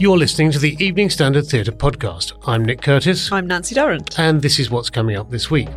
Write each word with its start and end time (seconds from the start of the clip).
You're 0.00 0.16
listening 0.16 0.50
to 0.52 0.58
the 0.58 0.82
Evening 0.82 1.10
Standard 1.10 1.46
Theatre 1.46 1.72
podcast. 1.72 2.32
I'm 2.46 2.64
Nick 2.64 2.80
Curtis, 2.80 3.30
I'm 3.30 3.46
Nancy 3.46 3.74
Durrant. 3.74 4.18
and 4.18 4.40
this 4.40 4.58
is 4.58 4.70
what's 4.70 4.88
coming 4.88 5.14
up 5.14 5.28
this 5.28 5.50
week. 5.50 5.68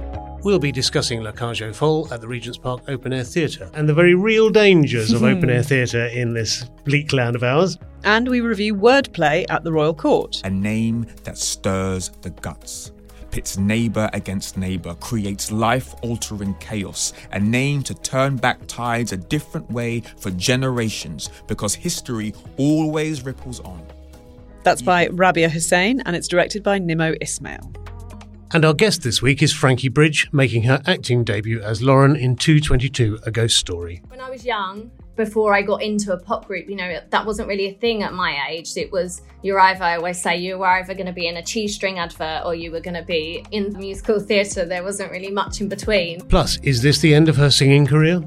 We'll 0.46 0.60
be 0.60 0.72
discussing 0.72 1.22
La 1.22 1.34
Cage 1.34 1.62
aux 1.62 1.74
Folles 1.74 2.10
at 2.10 2.22
the 2.22 2.28
Regent's 2.30 2.58
Park 2.58 2.84
Open 2.88 3.12
Air 3.12 3.26
Theatre 3.26 3.70
and 3.74 3.88
the 3.88 3.94
very 3.94 4.16
real 4.16 4.50
dangers 4.50 5.12
of 5.12 5.24
open 5.24 5.50
air 5.50 5.62
theatre 5.62 6.06
in 6.06 6.34
this 6.34 6.64
bleak 6.86 7.12
land 7.12 7.36
of 7.36 7.44
ours. 7.44 7.78
And 8.06 8.30
we 8.30 8.40
review 8.40 8.76
wordplay 8.76 9.46
at 9.50 9.66
the 9.66 9.74
Royal 9.74 9.94
Court. 9.94 10.40
A 10.46 10.50
name 10.50 11.06
that 11.26 11.38
stirs 11.38 12.08
the 12.22 12.30
guts, 12.30 12.94
pits 13.30 13.58
neighbour 13.58 14.10
against 14.14 14.56
neighbour, 14.56 14.96
creates 14.96 15.52
life 15.52 15.96
altering 16.02 16.54
chaos. 16.62 17.12
A 17.34 17.40
name 17.42 17.84
to 17.84 17.94
turn 17.94 18.38
back 18.38 18.60
tides 18.68 19.12
a 19.12 19.18
different 19.18 19.70
way 19.70 20.00
for 20.18 20.32
generations 20.32 21.30
because 21.48 21.76
history 21.76 22.34
always 22.56 23.26
ripples 23.26 23.60
on. 23.60 23.86
That's 24.64 24.81
by 24.81 25.08
Rabiah 25.08 25.50
Hussain 25.50 26.02
and 26.02 26.16
it's 26.16 26.28
directed 26.28 26.64
by 26.64 26.80
Nimmo 26.80 27.14
Ismail. 27.22 27.73
And 28.53 28.64
our 28.66 28.73
guest 28.73 29.02
this 29.02 29.22
week 29.22 29.42
is 29.42 29.52
Frankie 29.52 29.89
Bridge, 29.89 30.30
making 30.31 30.64
her 30.64 30.80
acting 30.86 31.23
debut 31.23 31.59
as 31.61 31.81
Lauren 31.81 32.16
in 32.16 32.36
222 32.36 33.19
A 33.25 33.31
Ghost 33.31 33.58
Story. 33.58 34.03
When 34.09 34.22
I 34.22 34.30
was 34.30 34.45
young, 34.45 34.91
before 35.16 35.56
I 35.56 35.64
got 35.64 35.81
into 35.81 36.14
a 36.14 36.19
pop 36.19 36.45
group, 36.45 36.69
you 36.69 36.75
know, 36.75 37.00
that 37.09 37.25
wasn't 37.25 37.47
really 37.47 37.69
a 37.69 37.73
thing 37.73 38.03
at 38.03 38.14
my 38.14 38.47
age. 38.50 38.78
It 38.78 38.91
was 38.91 39.23
you're 39.41 39.59
either, 39.59 39.84
I 39.84 39.97
always 39.97 40.22
say, 40.22 40.38
you 40.38 40.59
were 40.59 40.67
either 40.67 40.94
going 40.94 41.08
to 41.08 41.14
be 41.14 41.28
in 41.28 41.38
a 41.38 41.44
cheese 41.44 41.75
string 41.75 42.00
advert 42.00 42.44
or 42.45 42.53
you 42.56 42.72
were 42.72 42.80
going 42.80 42.94
to 42.94 43.03
be 43.03 43.44
in 43.52 43.72
the 43.72 43.80
musical 43.80 44.19
theatre. 44.19 44.66
There 44.66 44.84
wasn't 44.84 45.11
really 45.11 45.31
much 45.31 45.59
in 45.59 45.67
between. 45.67 46.22
Plus, 46.22 46.58
is 46.61 46.81
this 46.81 47.00
the 47.00 47.14
end 47.14 47.30
of 47.30 47.36
her 47.36 47.50
singing 47.50 47.86
career? 47.88 48.22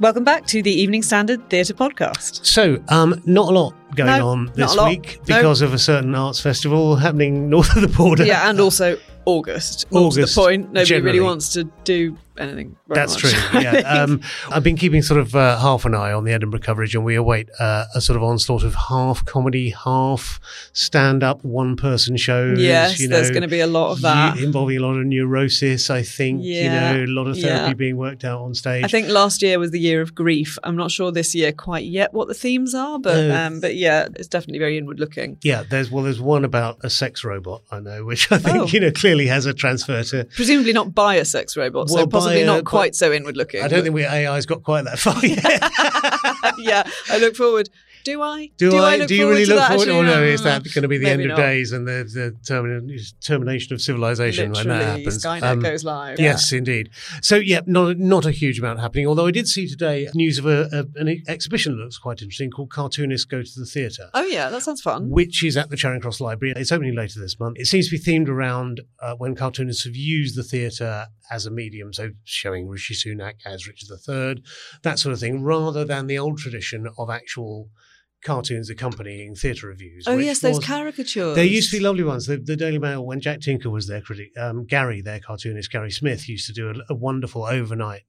Welcome 0.00 0.22
back 0.22 0.46
to 0.46 0.62
the 0.62 0.70
Evening 0.70 1.02
Standard 1.02 1.50
Theatre 1.50 1.74
Podcast. 1.74 2.46
So, 2.46 2.80
um, 2.88 3.20
not 3.26 3.48
a 3.48 3.52
lot 3.52 3.74
going 3.96 4.06
No, 4.18 4.28
on 4.28 4.52
this 4.54 4.76
week 4.80 5.18
No. 5.28 5.36
because 5.38 5.60
of 5.60 5.74
a 5.74 5.78
certain 5.78 6.14
arts 6.14 6.40
festival 6.40 6.94
happening 6.94 7.50
north 7.50 7.74
of 7.74 7.82
the 7.82 7.88
border. 7.88 8.24
Yeah, 8.24 8.48
and 8.48 8.60
also 8.60 8.96
August. 9.24 9.86
August, 9.90 10.36
the 10.36 10.40
point, 10.40 10.66
nobody 10.68 10.84
generally. 10.84 11.04
really 11.18 11.20
wants 11.24 11.52
to 11.54 11.64
do 11.82 12.16
anything. 12.38 12.76
That's 12.88 13.22
much. 13.22 13.32
true. 13.32 13.60
Yeah, 13.60 13.78
um, 14.02 14.20
I've 14.50 14.62
been 14.62 14.76
keeping 14.76 15.02
sort 15.02 15.20
of 15.20 15.34
uh, 15.34 15.58
half 15.58 15.84
an 15.84 15.94
eye 15.94 16.12
on 16.12 16.24
the 16.24 16.32
Edinburgh 16.32 16.60
coverage, 16.60 16.94
and 16.94 17.04
we 17.04 17.14
await 17.16 17.48
uh, 17.58 17.84
a 17.94 18.00
sort 18.00 18.16
of 18.16 18.22
onslaught 18.22 18.62
of 18.62 18.74
half 18.74 19.24
comedy, 19.24 19.70
half 19.70 20.38
stand-up, 20.72 21.44
one-person 21.44 22.16
shows. 22.16 22.58
Yes, 22.60 23.00
you 23.00 23.08
there's 23.08 23.30
going 23.30 23.42
to 23.42 23.48
be 23.48 23.60
a 23.60 23.66
lot 23.66 23.90
of 23.92 24.00
that. 24.02 24.38
involving 24.38 24.76
a 24.78 24.80
lot 24.80 24.96
of 24.96 25.04
neurosis. 25.06 25.90
I 25.90 26.02
think 26.02 26.40
Yeah, 26.44 26.92
you 26.92 26.98
know 26.98 27.04
a 27.04 27.12
lot 27.12 27.26
of 27.28 27.36
therapy 27.38 27.68
yeah. 27.68 27.72
being 27.74 27.96
worked 27.96 28.24
out 28.24 28.40
on 28.40 28.54
stage. 28.54 28.84
I 28.84 28.88
think 28.88 29.08
last 29.08 29.42
year 29.42 29.58
was 29.58 29.70
the 29.70 29.80
year 29.80 30.00
of 30.00 30.14
grief. 30.14 30.58
I'm 30.62 30.76
not 30.76 30.90
sure 30.90 31.10
this 31.10 31.34
year 31.34 31.52
quite 31.52 31.84
yet 31.84 32.12
what 32.14 32.28
the 32.28 32.34
themes 32.34 32.74
are, 32.74 32.98
but 32.98 33.14
No. 33.28 33.36
um, 33.46 33.60
but 33.60 33.74
yeah, 33.76 34.08
it's 34.16 34.28
definitely 34.28 34.58
very 34.60 34.78
inward 34.78 35.00
looking. 35.00 35.38
Yeah, 35.42 35.64
there's 35.68 35.90
well, 35.90 36.04
there's 36.04 36.20
one 36.20 36.44
about 36.44 36.78
a 36.82 36.90
sex 36.90 37.24
robot 37.24 37.62
I 37.70 37.80
know, 37.80 38.04
which 38.04 38.30
I 38.30 38.38
think 38.38 38.56
Oh. 38.56 38.66
you 38.66 38.80
know 38.80 38.90
clearly 38.92 39.26
has 39.26 39.46
a 39.46 39.54
transfer 39.54 40.02
to. 40.04 40.24
Presumably 40.36 40.72
not 40.72 40.94
by 40.94 41.16
a 41.16 41.24
sex 41.24 41.56
robot, 41.56 41.88
Well, 41.90 41.98
so 41.98 42.06
possibly 42.28 42.46
not 42.46 42.60
uh, 42.60 42.62
quite 42.62 42.94
so 42.94 43.12
inward 43.12 43.36
looking. 43.36 43.62
I 43.62 43.68
don't 43.68 43.82
think 43.82 43.94
we 43.94 44.04
AI's 44.04 44.46
got 44.46 44.62
quite 44.62 44.84
that 44.84 44.98
far 44.98 45.24
yet. 45.24 45.42
yeah, 46.58 46.88
I 47.10 47.18
look 47.18 47.36
forward. 47.36 47.68
Do 48.04 48.22
I? 48.22 48.50
Do, 48.56 48.76
I? 48.76 48.96
look 48.96 49.08
Do 49.08 49.14
you 49.14 49.28
really 49.28 49.44
to 49.44 49.50
look 49.50 49.58
that? 49.60 49.68
forward? 49.68 49.88
Actually, 49.88 49.98
Or 49.98 50.04
no, 50.04 50.22
is 50.22 50.42
that 50.42 50.64
going 50.64 50.82
to 50.82 50.88
be 50.88 50.98
the 50.98 51.04
maybe 51.04 51.22
end 51.24 51.32
of 51.32 51.36
days 51.36 51.72
and 51.72 51.86
the, 51.86 52.04
the 52.12 52.36
termin- 52.46 53.12
termination 53.20 53.74
of 53.74 53.80
civilization 53.80 54.52
when 54.52 54.68
that 54.68 54.98
happens? 54.98 55.24
Skynet 55.24 55.42
Um, 55.42 55.60
goes 55.60 55.84
live. 55.84 56.18
Yes, 56.20 56.52
indeed. 56.52 56.90
So, 57.22 57.36
yeah, 57.36 57.60
not 57.66 57.98
not 57.98 58.24
a 58.26 58.30
huge 58.30 58.58
amount 58.58 58.80
happening. 58.80 59.06
Although 59.06 59.26
I 59.26 59.30
did 59.30 59.48
see 59.48 59.66
today 59.68 60.08
news 60.14 60.38
of 60.38 60.46
a, 60.46 60.68
a, 60.72 61.00
an 61.00 61.22
exhibition 61.28 61.76
that 61.76 61.82
looks 61.82 61.98
quite 61.98 62.22
interesting 62.22 62.50
called 62.50 62.70
"Cartoonists 62.70 63.24
Go 63.24 63.42
to 63.42 63.60
the 63.60 63.66
Theatre." 63.66 64.10
Oh 64.14 64.24
yeah, 64.24 64.48
that 64.48 64.62
sounds 64.62 64.80
fun. 64.80 65.10
Which 65.10 65.42
is 65.44 65.56
at 65.56 65.70
the 65.70 65.76
Charing 65.76 66.00
Cross 66.00 66.20
Library. 66.20 66.54
It's 66.56 66.72
opening 66.72 66.94
later 66.96 67.20
this 67.20 67.38
month. 67.38 67.56
It 67.58 67.66
seems 67.66 67.88
to 67.90 67.96
be 67.98 68.02
themed 68.02 68.28
around 68.28 68.80
uh, 69.00 69.14
when 69.16 69.34
cartoonists 69.34 69.84
have 69.84 69.96
used 69.96 70.36
the 70.36 70.42
theatre 70.42 71.06
as 71.30 71.44
a 71.46 71.50
medium, 71.50 71.92
so 71.92 72.10
showing 72.24 72.68
Rishi 72.68 72.94
Sunak 72.94 73.34
as 73.44 73.66
Richard 73.68 73.90
III, 74.08 74.42
that 74.82 74.98
sort 74.98 75.12
of 75.12 75.20
thing, 75.20 75.42
rather 75.42 75.84
than 75.84 76.06
the 76.06 76.18
old 76.18 76.38
tradition 76.38 76.88
of 76.96 77.10
actual 77.10 77.68
cartoons 78.24 78.68
accompanying 78.70 79.34
theatre 79.34 79.68
reviews. 79.68 80.04
Oh 80.06 80.18
yes, 80.18 80.40
those 80.40 80.56
was- 80.56 80.64
caricatures. 80.66 81.34
there 81.36 81.44
used 81.44 81.70
to 81.70 81.78
be 81.78 81.82
lovely 81.82 82.04
ones. 82.04 82.26
The, 82.26 82.36
the 82.36 82.56
Daily 82.56 82.78
Mail, 82.78 83.04
when 83.04 83.20
Jack 83.20 83.40
Tinker 83.40 83.70
was 83.70 83.86
their 83.86 84.00
critic, 84.00 84.30
um, 84.36 84.64
Gary, 84.66 85.00
their 85.00 85.20
cartoonist, 85.20 85.70
Gary 85.70 85.90
Smith, 85.90 86.28
used 86.28 86.46
to 86.46 86.52
do 86.52 86.70
a, 86.70 86.92
a 86.92 86.94
wonderful 86.94 87.44
overnight 87.44 88.02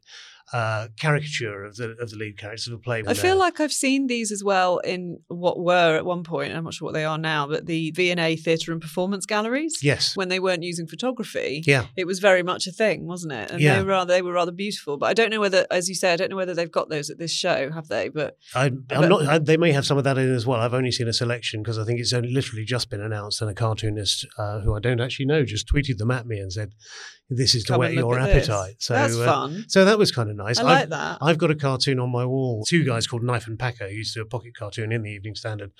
uh, 0.53 0.87
caricature 0.99 1.63
of 1.63 1.75
the 1.75 1.91
of 1.99 2.09
the 2.09 2.15
lead 2.17 2.37
characters 2.37 2.67
of 2.67 2.73
a 2.73 2.77
play. 2.77 3.03
I 3.07 3.13
feel 3.13 3.37
like 3.37 3.59
I've 3.59 3.73
seen 3.73 4.07
these 4.07 4.31
as 4.31 4.43
well 4.43 4.79
in 4.79 5.19
what 5.27 5.59
were 5.59 5.95
at 5.95 6.05
one 6.05 6.23
point. 6.23 6.53
I'm 6.55 6.63
not 6.63 6.73
sure 6.73 6.87
what 6.87 6.93
they 6.93 7.05
are 7.05 7.17
now, 7.17 7.47
but 7.47 7.65
the 7.65 7.91
V&A 7.91 8.35
theatre 8.35 8.71
and 8.71 8.81
performance 8.81 9.25
galleries. 9.25 9.79
yes, 9.83 10.15
When 10.15 10.29
they 10.29 10.39
weren't 10.39 10.63
using 10.63 10.87
photography, 10.87 11.63
yeah, 11.65 11.85
it 11.95 12.05
was 12.07 12.19
very 12.19 12.43
much 12.43 12.65
a 12.67 12.71
thing, 12.71 13.05
wasn't 13.05 13.33
it? 13.33 13.51
And 13.51 13.59
Yeah. 13.61 13.75
they 13.77 13.83
were 13.83 13.89
rather, 13.89 14.13
they 14.13 14.21
were 14.21 14.33
rather 14.33 14.51
beautiful. 14.51 14.97
But 14.97 15.07
I 15.07 15.13
don't 15.13 15.29
know 15.29 15.39
whether, 15.39 15.65
as 15.69 15.87
you 15.89 15.95
say, 15.95 16.13
I 16.13 16.15
don't 16.15 16.29
know 16.29 16.35
whether 16.35 16.53
they've 16.53 16.71
got 16.71 16.89
those 16.89 17.09
at 17.09 17.17
this 17.19 17.31
show, 17.31 17.71
have 17.71 17.87
they? 17.87 18.09
But 18.09 18.37
I, 18.55 18.71
I'm 18.91 19.09
not. 19.09 19.27
I, 19.27 19.37
they 19.37 19.57
may 19.57 19.71
have 19.71 19.85
some 19.85 19.97
of 19.97 20.03
that 20.05 20.17
in 20.17 20.33
as 20.33 20.45
well. 20.47 20.59
I've 20.59 20.73
only 20.73 20.91
seen 20.91 21.07
a 21.07 21.13
selection 21.13 21.61
because 21.61 21.77
I 21.77 21.83
think 21.85 21.99
it's 21.99 22.13
only 22.13 22.31
literally 22.31 22.65
just 22.65 22.89
been 22.89 23.01
announced, 23.01 23.41
and 23.41 23.49
a 23.49 23.53
cartoonist 23.53 24.25
uh, 24.37 24.59
who 24.61 24.75
I 24.75 24.79
don't 24.79 24.99
actually 25.01 25.25
know 25.25 25.43
just 25.45 25.67
tweeted 25.67 25.97
them 25.97 26.11
at 26.11 26.25
me 26.25 26.39
and 26.39 26.51
said, 26.51 26.73
"This 27.29 27.55
is 27.55 27.63
to 27.65 27.73
come 27.73 27.79
whet 27.81 27.93
your 27.93 28.17
at 28.19 28.33
this. 28.33 28.49
appetite." 28.49 28.75
So 28.79 28.93
that's 28.93 29.15
uh, 29.15 29.25
fun. 29.25 29.65
So 29.67 29.85
that 29.85 29.97
was 29.97 30.11
kind 30.11 30.29
of 30.29 30.35
nice. 30.35 30.59
I 30.59 30.63
like 30.63 30.77
I've- 30.83 30.89
that. 30.89 31.17
I've 31.21 31.37
got 31.37 31.51
a 31.51 31.55
cartoon 31.55 31.99
on 31.99 32.09
my 32.11 32.25
wall. 32.25 32.63
Two 32.67 32.83
guys 32.83 33.07
called 33.07 33.23
Knife 33.23 33.47
and 33.47 33.57
Packer 33.59 33.87
who 33.87 33.93
used 33.95 34.13
to 34.13 34.19
do 34.19 34.23
a 34.23 34.27
pocket 34.27 34.53
cartoon 34.57 34.91
in 34.91 35.03
the 35.03 35.11
Evening 35.11 35.35
Standard, 35.35 35.71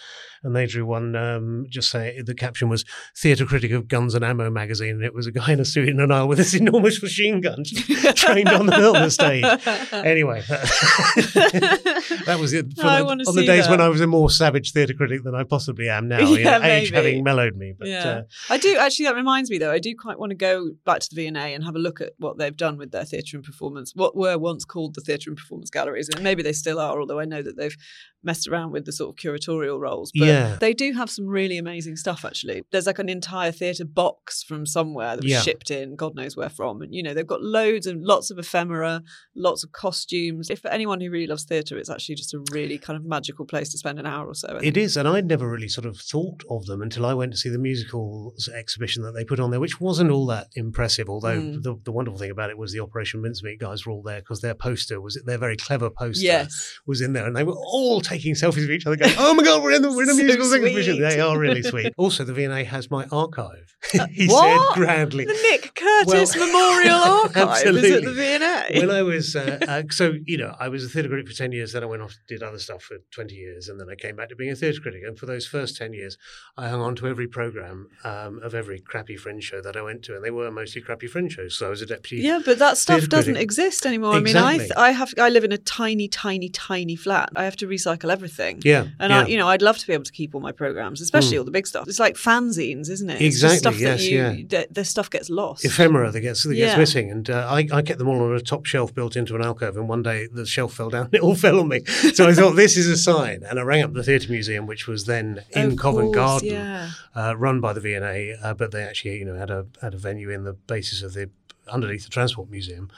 and 0.44 0.56
they 0.56 0.66
drew 0.66 0.86
one 0.86 1.16
um, 1.16 1.66
just 1.70 1.90
say 1.90 2.22
the 2.26 2.36
caption 2.36 2.70
was 2.70 2.86
"Theatre 3.18 3.46
critic 3.46 3.72
of 3.72 3.88
Guns 3.88 4.14
and 4.16 4.24
Ammo 4.26 4.50
magazine," 4.50 4.96
and 4.96 5.04
it 5.04 5.14
was 5.14 5.28
a 5.28 5.32
guy 5.32 5.52
in 5.54 5.60
a 5.60 5.66
suit 5.66 5.90
in 5.90 6.00
an 6.00 6.12
aisle 6.12 6.28
with 6.28 6.38
this 6.38 6.54
enormous 6.60 7.02
machine 7.02 7.42
gun 7.42 7.64
trained 8.16 8.50
on 8.50 8.66
the 8.66 8.80
the 8.80 9.10
stage. 9.10 9.46
Anyway, 10.10 10.42
that, 10.48 12.24
that 12.26 12.40
was 12.40 12.54
it. 12.54 12.74
For 12.78 12.86
I 12.86 13.00
the- 13.00 13.06
wanna 13.06 13.24
on 13.28 13.36
the 13.36 13.46
days 13.46 13.68
when. 13.68 13.80
I 13.80 13.88
was 13.88 14.02
a 14.02 14.08
more 14.08 14.30
savage 14.30 14.74
theatre 14.74 14.94
critic 14.94 15.24
than 15.24 15.34
I 15.36 15.44
possibly 15.44 15.88
am 15.90 16.08
now, 16.10 16.20
you 16.20 16.44
know, 16.44 16.62
age 16.62 16.92
having 16.92 17.24
mellowed 17.24 17.56
me. 17.56 17.74
But 17.78 17.88
yeah, 17.88 18.08
uh, 18.10 18.22
I 18.50 18.58
do 18.58 18.76
actually. 18.78 19.06
That 19.06 19.16
reminds 19.16 19.50
me, 19.50 19.58
though, 19.58 19.72
I 19.72 19.80
do 19.80 19.96
quite 19.96 20.20
want 20.20 20.32
to 20.32 20.36
go 20.36 20.72
back 20.86 21.00
to 21.00 21.08
the 21.10 21.16
V&A 21.16 21.28
and 21.28 21.38
have 21.64 21.76
a 21.76 21.80
look 21.80 22.02
at 22.02 22.14
what 22.18 22.38
they've 22.38 22.56
done 22.56 22.78
with 22.78 22.92
their 22.92 23.06
theatre 23.06 23.38
and 23.38 23.44
performance. 23.44 23.94
What 23.96 24.16
were 24.16 24.38
once 24.38 24.66
called 24.66 24.96
the 24.96 25.02
theatre 25.02 25.30
and 25.30 25.38
performance 25.38 25.70
galleries, 25.70 26.10
and 26.10 26.24
maybe 26.24 26.44
they 26.44 26.54
still 26.54 26.80
are. 26.80 27.00
Although 27.00 27.20
I 27.20 27.26
know 27.26 27.42
that 27.42 27.58
they've 27.58 27.76
messed 28.24 28.48
around 28.50 28.72
with 28.72 28.86
the 28.86 28.92
sort 28.92 29.10
of 29.10 29.16
curatorial 29.16 29.80
roles. 29.80 30.12
But 30.18 30.28
Yeah. 30.28 30.58
they 30.60 30.74
do 30.74 30.92
have 30.94 31.10
some 31.10 31.26
really 31.26 31.58
amazing 31.58 31.96
stuff. 31.96 32.26
Actually, 32.26 32.64
there's 32.72 32.86
like 32.86 33.00
an 33.00 33.08
entire 33.08 33.52
theatre 33.52 33.86
box 33.86 34.44
from 34.44 34.66
somewhere 34.66 35.16
that 35.16 35.24
was 35.24 35.32
Yeah. 35.32 35.42
shipped 35.42 35.72
in, 35.72 35.96
God 35.96 36.16
knows 36.16 36.36
where 36.36 36.50
from, 36.50 36.82
and 36.82 36.94
you 36.94 37.02
know 37.02 37.14
they've 37.14 37.26
got 37.26 37.42
loads 37.42 37.88
and 37.88 38.04
lots 38.04 38.30
of 38.30 38.38
ephemera, 38.38 39.04
lots 39.36 39.64
of 39.64 39.72
costumes. 39.72 40.50
If 40.50 40.60
for 40.60 40.70
anyone 40.70 41.00
who 41.00 41.10
really 41.10 41.28
loves 41.28 41.46
theatre, 41.46 41.78
it's 41.78 41.90
actually 41.90 42.16
just 42.16 42.34
a 42.34 42.44
really 42.52 42.78
kind 42.78 42.98
of 42.98 43.06
magical 43.06 43.46
place 43.46 43.70
to 43.70 43.78
spend 43.78 44.00
an 44.00 44.06
hour 44.06 44.28
or 44.28 44.36
so. 44.36 44.60
It 44.62 44.76
is, 44.76 44.98
and 44.98 45.08
I'd 45.08 45.26
never 45.28 45.50
really 45.50 45.70
sort 45.70 45.86
of 45.86 45.98
thought 45.98 46.44
of 46.50 46.66
them 46.66 46.82
until 46.82 47.06
I 47.06 47.14
went 47.14 47.32
to 47.32 47.38
see 47.38 47.50
the 47.50 47.58
musical 47.58 48.34
exhibition 48.54 49.04
that 49.04 49.14
they 49.14 49.24
put 49.24 49.40
on 49.40 49.52
there, 49.52 49.60
which 49.62 49.80
wasn't 49.80 50.12
all 50.12 50.26
that 50.28 50.48
impressive. 50.56 51.08
Although 51.10 51.29
Although 51.30 51.42
Mm. 51.42 51.64
the, 51.64 51.76
the 51.86 51.92
wonderful 51.92 52.18
thing 52.20 52.32
about 52.32 52.50
it 52.50 52.58
was 52.58 52.72
the 52.74 52.80
Operation 52.80 53.22
Mincemeat 53.22 53.60
guys 53.60 53.86
were 53.86 53.92
all 53.92 54.02
there 54.02 54.20
because 54.20 54.42
their 54.42 54.54
poster 54.56 55.00
was 55.02 55.22
their 55.26 55.38
very 55.38 55.56
clever 55.58 55.90
poster 55.90 56.26
Yes. 56.26 56.80
was 56.86 57.02
in 57.02 57.14
there, 57.14 57.26
and 57.26 57.36
they 57.36 57.44
were 57.44 57.54
all 57.56 58.02
taking 58.02 58.34
selfies 58.36 58.64
of 58.64 58.72
each 58.72 58.86
other, 58.86 58.96
going, 58.96 59.14
"Oh 59.18 59.34
my 59.34 59.44
god, 59.44 59.64
we're 59.64 59.72
in 59.72 59.82
the 59.82 59.90
we're 59.92 60.04
in 60.04 60.10
a 60.10 60.14
So 60.14 60.24
musical 60.24 60.54
exhibition." 60.54 61.00
They 61.02 61.20
are 61.20 61.38
really 61.38 61.62
sweet. 61.64 61.94
Also, 61.98 62.24
the 62.24 62.34
V&A 62.34 62.64
has 62.64 62.90
my 62.92 63.06
archive. 63.12 63.76
he 64.12 64.28
what? 64.28 64.74
said 64.76 64.76
grandly. 64.82 65.26
The 65.26 65.34
Nick 65.34 65.74
Curtis 65.76 66.36
Well, 66.36 66.46
Memorial 66.48 66.96
Archive 66.96 67.30
is 67.32 67.38
at 67.38 67.48
absolutely. 67.68 68.06
the 68.06 68.14
V&A. 68.14 68.80
when 68.86 68.90
I 68.92 69.02
was 69.04 69.36
uh, 69.36 69.60
uh, 69.68 69.84
so 69.90 70.14
you 70.26 70.38
know 70.38 70.56
I 70.60 70.68
was 70.70 70.84
a 70.86 70.90
theatre 70.90 71.10
critic 71.10 71.28
for 71.28 71.34
ten 71.36 71.52
years. 71.52 71.74
Then 71.74 71.84
I 71.84 71.88
went 71.88 72.02
off 72.02 72.16
did 72.28 72.44
other 72.44 72.60
stuff 72.60 72.84
for 72.84 72.98
twenty 73.12 73.36
years, 73.36 73.68
and 73.70 73.80
then 73.80 73.88
I 73.90 73.96
came 73.96 74.16
back 74.16 74.30
to 74.30 74.36
being 74.36 74.52
a 74.52 74.56
theatre 74.56 74.82
critic. 74.82 75.02
And 75.06 75.18
for 75.18 75.26
those 75.26 75.46
first 75.46 75.76
ten 75.78 75.94
years, 75.94 76.18
I 76.58 76.70
hung 76.70 76.82
on 76.82 76.96
to 76.98 77.08
every 77.08 77.28
program 77.28 77.88
um, 78.04 78.40
of 78.44 78.54
every 78.56 78.80
crappy 78.80 79.16
fringe 79.18 79.44
show 79.44 79.62
that 79.62 79.76
I 79.76 79.82
went 79.82 80.04
to, 80.04 80.16
and 80.16 80.24
they 80.24 80.32
were 80.32 80.50
mostly 80.52 80.82
crappy 80.82 81.08
fringe 81.08 81.19
shows. 81.28 81.58
So 81.58 81.68
I 81.68 81.70
was 81.70 81.82
a 81.82 81.86
deputy. 81.86 82.24
Yeah, 82.24 82.40
but 82.46 82.60
that 82.60 82.78
stuff 82.78 83.08
doesn't 83.10 83.34
critic. 83.34 83.44
exist 83.44 83.86
anymore. 83.86 84.14
I 84.14 84.20
mean, 84.22 84.38
I 84.38 84.58
th- 84.58 84.72
I 84.78 84.92
have 84.92 85.14
I 85.18 85.30
live 85.30 85.44
in 85.44 85.52
a 85.52 85.58
tiny, 85.58 86.08
tiny, 86.08 86.48
tiny 86.48 86.96
flat. 86.96 87.30
I 87.36 87.44
have 87.44 87.58
to 87.58 87.68
recycle 87.68 88.12
everything. 88.12 88.62
Yeah, 88.64 88.88
and 89.00 89.12
yeah. 89.12 89.22
I, 89.22 89.26
you 89.26 89.38
know, 89.38 89.50
I'd 89.50 89.62
love 89.62 89.78
to 89.80 89.88
be 89.88 89.94
able 89.94 90.06
to 90.06 90.12
keep 90.12 90.34
all 90.34 90.42
my 90.42 90.52
programs, 90.52 91.02
especially 91.02 91.38
all 91.38 91.44
the 91.44 91.52
big 91.52 91.68
stuff. 91.68 91.88
It's 91.88 92.00
like 92.00 92.16
fanzines, 92.16 92.90
isn't 92.90 93.10
it? 93.10 93.22
Exactly, 93.22 93.58
stuff 93.58 93.80
yes, 93.80 94.00
that 94.00 94.06
you, 94.06 94.18
yeah. 94.18 94.36
that 94.50 94.74
the 94.74 94.86
stuff 94.86 95.10
gets 95.10 95.30
lost. 95.30 95.66
ephemera 95.66 96.12
that 96.12 96.22
gets 96.22 96.44
that 96.44 96.56
gets 96.56 96.78
missing, 96.78 97.12
and 97.12 97.30
uh, 97.30 97.48
I, 97.50 97.68
I 97.72 97.82
kept 97.82 98.00
them 98.00 98.08
all 98.08 98.22
on 98.22 98.36
a 98.36 98.40
top 98.40 98.66
shelf 98.66 98.94
built 98.94 99.16
into 99.16 99.36
an 99.36 99.42
alcove. 99.42 99.76
And 99.76 99.90
one 99.90 100.04
day 100.04 100.28
the 100.28 100.46
shelf 100.46 100.74
fell 100.74 100.90
down; 100.90 101.10
it 101.14 101.22
all 101.22 101.36
fell 101.36 101.60
on 101.60 101.68
me. 101.68 101.84
So 102.14 102.28
I 102.28 102.34
thought 102.34 102.56
this 102.56 102.78
is 102.78 102.88
a 102.88 102.98
sign, 102.98 103.44
and 103.44 103.60
I 103.60 103.64
rang 103.64 103.84
up 103.84 103.94
the 103.94 104.04
theatre 104.04 104.32
museum, 104.32 104.68
which 104.68 104.88
was 104.88 105.06
then 105.06 105.44
in 105.52 105.72
Of 105.72 105.78
Covent 105.78 106.14
course, 106.14 106.16
Garden, 106.16 106.50
yeah. 106.50 106.92
uh, 107.16 107.36
run 107.38 107.60
by 107.60 107.74
the 107.74 107.80
V&A, 107.80 108.36
uh, 108.42 108.54
but 108.54 108.72
they 108.72 108.84
actually 108.84 109.18
you 109.18 109.26
know 109.26 109.36
had 109.36 109.50
a 109.50 109.66
had 109.82 109.94
a 109.94 109.98
venue 109.98 110.30
in 110.30 110.44
the 110.44 110.54
basis 110.54 111.02
of 111.02 111.09
the 111.10 111.30
underneath 111.72 112.04
the 112.04 112.10
Transport 112.10 112.50
Museum, 112.50 112.90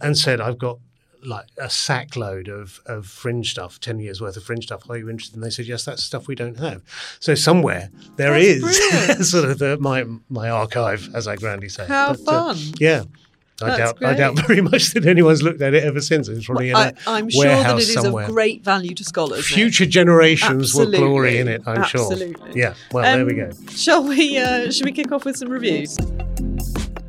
and 0.00 0.16
said 0.16 0.40
I've 0.40 0.58
got. 0.58 0.78
Like 1.26 1.46
a 1.56 1.70
sack 1.70 2.16
load 2.16 2.48
of, 2.48 2.80
of 2.84 3.06
fringe 3.06 3.50
stuff, 3.52 3.80
10 3.80 3.98
years 3.98 4.20
worth 4.20 4.36
of 4.36 4.44
fringe 4.44 4.64
stuff. 4.64 4.82
Are 4.90 4.98
you 4.98 5.08
interested? 5.08 5.36
And 5.36 5.42
they 5.42 5.48
said, 5.48 5.64
yes, 5.64 5.82
that's 5.82 6.04
stuff 6.04 6.28
we 6.28 6.34
don't 6.34 6.58
have. 6.58 6.82
So 7.18 7.34
somewhere 7.34 7.88
there 8.16 8.32
That's 8.32 8.44
is 9.18 9.30
sort 9.30 9.46
of 9.48 9.58
the, 9.58 9.78
my 9.78 10.04
my 10.28 10.50
archive, 10.50 11.08
as 11.14 11.26
I 11.26 11.36
grandly 11.36 11.70
say. 11.70 11.86
How 11.86 12.12
But, 12.12 12.28
uh, 12.28 12.52
fun. 12.54 12.62
yeah. 12.78 13.04
I 13.62 13.68
That's 13.74 13.78
doubt 13.78 14.04
I 14.04 14.14
doubt 14.14 14.38
very 14.46 14.60
much 14.60 14.88
that 14.92 15.06
anyone's 15.06 15.42
looked 15.42 15.62
at 15.62 15.72
it 15.72 15.82
ever 15.84 16.02
since. 16.02 16.28
It's 16.28 16.44
probably 16.44 16.68
in 16.68 16.76
a 16.76 16.78
I, 16.78 16.92
I'm 17.06 17.30
sure 17.30 17.44
that 17.44 17.74
it 17.76 17.78
is 17.78 17.94
somewhere. 17.94 18.24
of 18.26 18.30
great 18.30 18.62
value 18.62 18.92
to 18.94 19.02
scholars. 19.04 19.46
Future 19.46 19.86
generations 19.86 20.74
will 20.74 20.90
glory 20.90 21.38
in 21.38 21.48
it, 21.48 21.62
I'm 21.66 21.84
sure. 21.84 22.02
Absolutely. 22.12 22.48
sure. 22.52 22.58
Yeah. 22.58 22.74
Well, 22.92 23.04
there 23.04 23.24
we 23.24 23.40
Um, 23.40 23.50
go. 23.50 23.56
Shall 23.70 24.04
we? 24.06 24.36
Uh, 24.36 24.70
should 24.70 24.84
we 24.84 24.92
kick 24.92 25.10
off 25.10 25.24
with 25.24 25.36
some 25.38 25.48
reviews? 25.48 25.96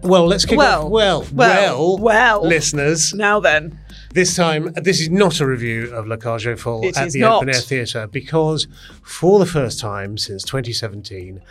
Well, 0.06 0.28
let's 0.28 0.46
kick 0.46 0.58
well, 0.58 0.86
off. 0.86 0.92
Well, 0.92 1.26
well, 1.34 1.98
well, 1.98 1.98
well. 1.98 2.48
listeners. 2.48 3.14
Now 3.14 3.40
then, 3.40 3.80
This 4.14 4.36
time, 4.36 4.72
this 4.76 5.02
is 5.02 5.10
not 5.10 5.42
a 5.42 5.46
review 5.46 5.94
of 5.94 6.08
La 6.08 6.16
Cage 6.16 6.48
aux 6.48 6.56
Folles 6.56 6.96
at 6.96 7.12
the 7.12 7.20
not. 7.22 7.38
Open 7.38 7.50
Air 7.50 7.56
Theatre 7.56 8.08
because, 8.08 8.68
for 9.04 9.40
the 9.40 9.46
first 9.46 9.80
time 9.80 10.18
since 10.18 10.44
2017, 10.44 11.42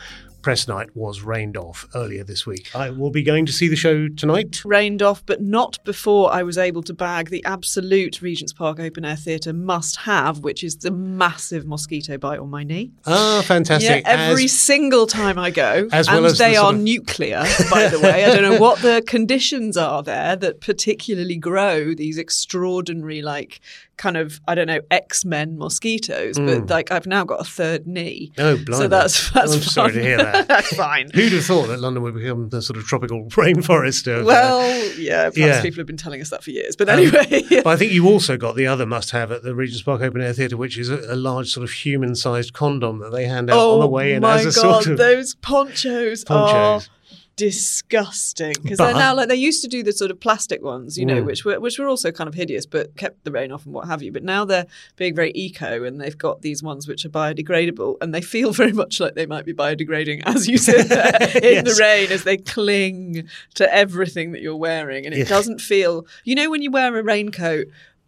press 0.44 0.68
night 0.68 0.94
was 0.94 1.22
rained 1.22 1.56
off 1.56 1.86
earlier 1.94 2.22
this 2.22 2.46
week. 2.46 2.70
I 2.76 2.90
will 2.90 3.10
be 3.10 3.22
going 3.22 3.46
to 3.46 3.52
see 3.52 3.66
the 3.66 3.76
show 3.76 4.08
tonight. 4.08 4.60
rained 4.64 5.02
off, 5.02 5.24
but 5.24 5.40
not 5.40 5.82
before 5.84 6.30
I 6.32 6.42
was 6.42 6.58
able 6.58 6.82
to 6.82 6.92
bag 6.92 7.30
the 7.30 7.42
absolute 7.46 8.20
Regent's 8.20 8.52
Park 8.52 8.78
Open 8.78 9.06
Air 9.06 9.16
Theatre 9.16 9.54
must 9.54 9.96
have, 10.00 10.40
which 10.40 10.62
is 10.62 10.76
the 10.76 10.90
massive 10.90 11.66
mosquito 11.66 12.18
bite 12.18 12.38
on 12.38 12.50
my 12.50 12.62
knee. 12.62 12.92
Ah, 13.06 13.42
fantastic! 13.44 14.04
Yeah, 14.04 14.10
every 14.28 14.44
As- 14.44 14.52
single 14.60 15.06
time 15.06 15.38
I 15.38 15.50
go, 15.50 15.88
As 15.90 16.08
and 16.08 16.16
well 16.16 16.26
as 16.26 16.36
the 16.36 16.44
they 16.44 16.54
sort 16.54 16.66
are 16.66 16.74
of- 16.74 16.80
nuclear, 16.80 17.42
by 17.70 17.88
the 17.88 17.98
way. 17.98 18.24
I 18.26 18.34
don't 18.34 18.42
know 18.42 18.60
what 18.66 18.80
the 18.82 19.02
conditions 19.06 19.78
are 19.78 20.02
there 20.02 20.36
that 20.36 20.60
particularly 20.60 21.36
grow 21.36 21.94
these 21.94 22.18
extraordinary, 22.18 23.22
like 23.22 23.60
kind 23.96 24.16
of 24.16 24.40
I 24.46 24.54
don't 24.54 24.66
know 24.66 24.80
X 24.90 25.24
Men 25.24 25.58
mosquitoes. 25.58 26.38
But 26.38 26.68
like 26.68 26.90
I've 26.90 27.06
now 27.06 27.24
got 27.24 27.40
a 27.40 27.44
third 27.44 27.86
knee. 27.86 28.32
Oh, 28.38 28.56
blimey. 28.56 28.76
so 28.76 28.88
that's 28.88 29.30
that's 29.30 29.54
I'm 29.54 29.60
sorry 29.62 29.92
to 29.92 30.02
hear 30.02 30.16
that. 30.18 30.48
that's 30.48 30.74
fine. 30.74 31.10
Who'd 31.12 31.32
have 31.32 31.44
thought 31.44 31.68
that 31.68 31.80
London 31.80 32.02
would 32.02 32.14
become 32.14 32.48
the 32.48 32.62
sort 32.62 32.76
of 32.76 32.84
tropical 32.84 33.24
rainforest 33.30 34.06
of? 34.06 34.26
Well, 34.26 34.62
yeah, 34.98 35.30
perhaps 35.30 35.36
yeah. 35.38 35.62
people 35.62 35.78
have 35.78 35.86
been 35.86 35.96
telling 35.96 36.20
us 36.20 36.30
that 36.30 36.42
for 36.42 36.50
years. 36.50 36.76
But 36.76 36.88
um, 36.88 36.98
anyway, 36.98 37.44
but 37.62 37.66
I 37.66 37.76
think 37.76 37.92
you 37.92 38.08
also 38.08 38.36
got 38.36 38.56
the 38.56 38.66
other 38.66 38.86
must-have 38.86 39.32
at 39.32 39.42
the 39.42 39.54
Regent's 39.54 39.82
Park 39.82 40.02
Open 40.02 40.20
Air 40.20 40.32
Theatre, 40.32 40.56
which 40.56 40.78
is 40.78 40.90
a, 40.90 41.00
a 41.12 41.16
large 41.16 41.50
sort 41.50 41.64
of 41.64 41.70
human-sized 41.70 42.52
condom 42.52 42.98
that 43.00 43.10
they 43.10 43.26
hand 43.26 43.50
out 43.50 43.58
on 43.58 43.80
the 43.80 43.88
way 43.88 44.12
in 44.12 44.24
Oh 44.24 44.28
my 44.28 44.40
as 44.40 44.56
a 44.56 44.60
god, 44.60 44.82
sort 44.82 44.86
of 44.92 44.98
those 44.98 45.34
ponchos, 45.36 46.24
ponchos. 46.24 46.88
are 46.88 46.90
disgusting 47.36 48.54
because 48.62 48.78
they're 48.78 48.94
now 48.94 49.14
like 49.14 49.28
they 49.28 49.34
used 49.34 49.62
to 49.62 49.68
do 49.68 49.82
the 49.82 49.92
sort 49.92 50.10
of 50.10 50.20
plastic 50.20 50.62
ones, 50.62 50.96
you 50.98 51.04
know, 51.06 51.22
Mm. 51.22 51.26
which 51.26 51.44
were 51.44 51.58
which 51.60 51.78
were 51.78 51.88
also 51.88 52.10
kind 52.12 52.28
of 52.28 52.34
hideous, 52.34 52.66
but 52.66 52.96
kept 52.96 53.24
the 53.24 53.30
rain 53.30 53.52
off 53.52 53.64
and 53.64 53.74
what 53.74 53.86
have 53.86 54.02
you. 54.02 54.12
But 54.12 54.22
now 54.22 54.44
they're 54.44 54.66
being 54.96 55.14
very 55.14 55.32
eco, 55.34 55.84
and 55.84 56.00
they've 56.00 56.16
got 56.16 56.42
these 56.42 56.62
ones 56.62 56.86
which 56.88 57.04
are 57.04 57.08
biodegradable, 57.08 57.96
and 58.00 58.14
they 58.14 58.20
feel 58.20 58.52
very 58.62 58.72
much 58.72 59.00
like 59.00 59.14
they 59.14 59.26
might 59.26 59.44
be 59.44 59.54
biodegrading 59.54 60.22
as 60.26 60.48
you 60.48 60.58
sit 60.58 60.88
there 60.88 61.14
in 61.36 61.64
Yes. 61.64 61.76
the 61.76 61.82
rain 61.82 62.12
as 62.12 62.24
they 62.24 62.36
cling 62.36 63.28
to 63.54 63.74
everything 63.74 64.32
that 64.32 64.42
you're 64.42 64.56
wearing, 64.56 65.04
and 65.06 65.14
it 65.14 65.18
Yeah. 65.18 65.24
doesn't 65.24 65.60
feel. 65.60 66.06
You 66.24 66.34
know, 66.34 66.50
when 66.50 66.62
you 66.62 66.70
wear 66.70 66.96
a 66.96 67.02
raincoat. 67.02 67.66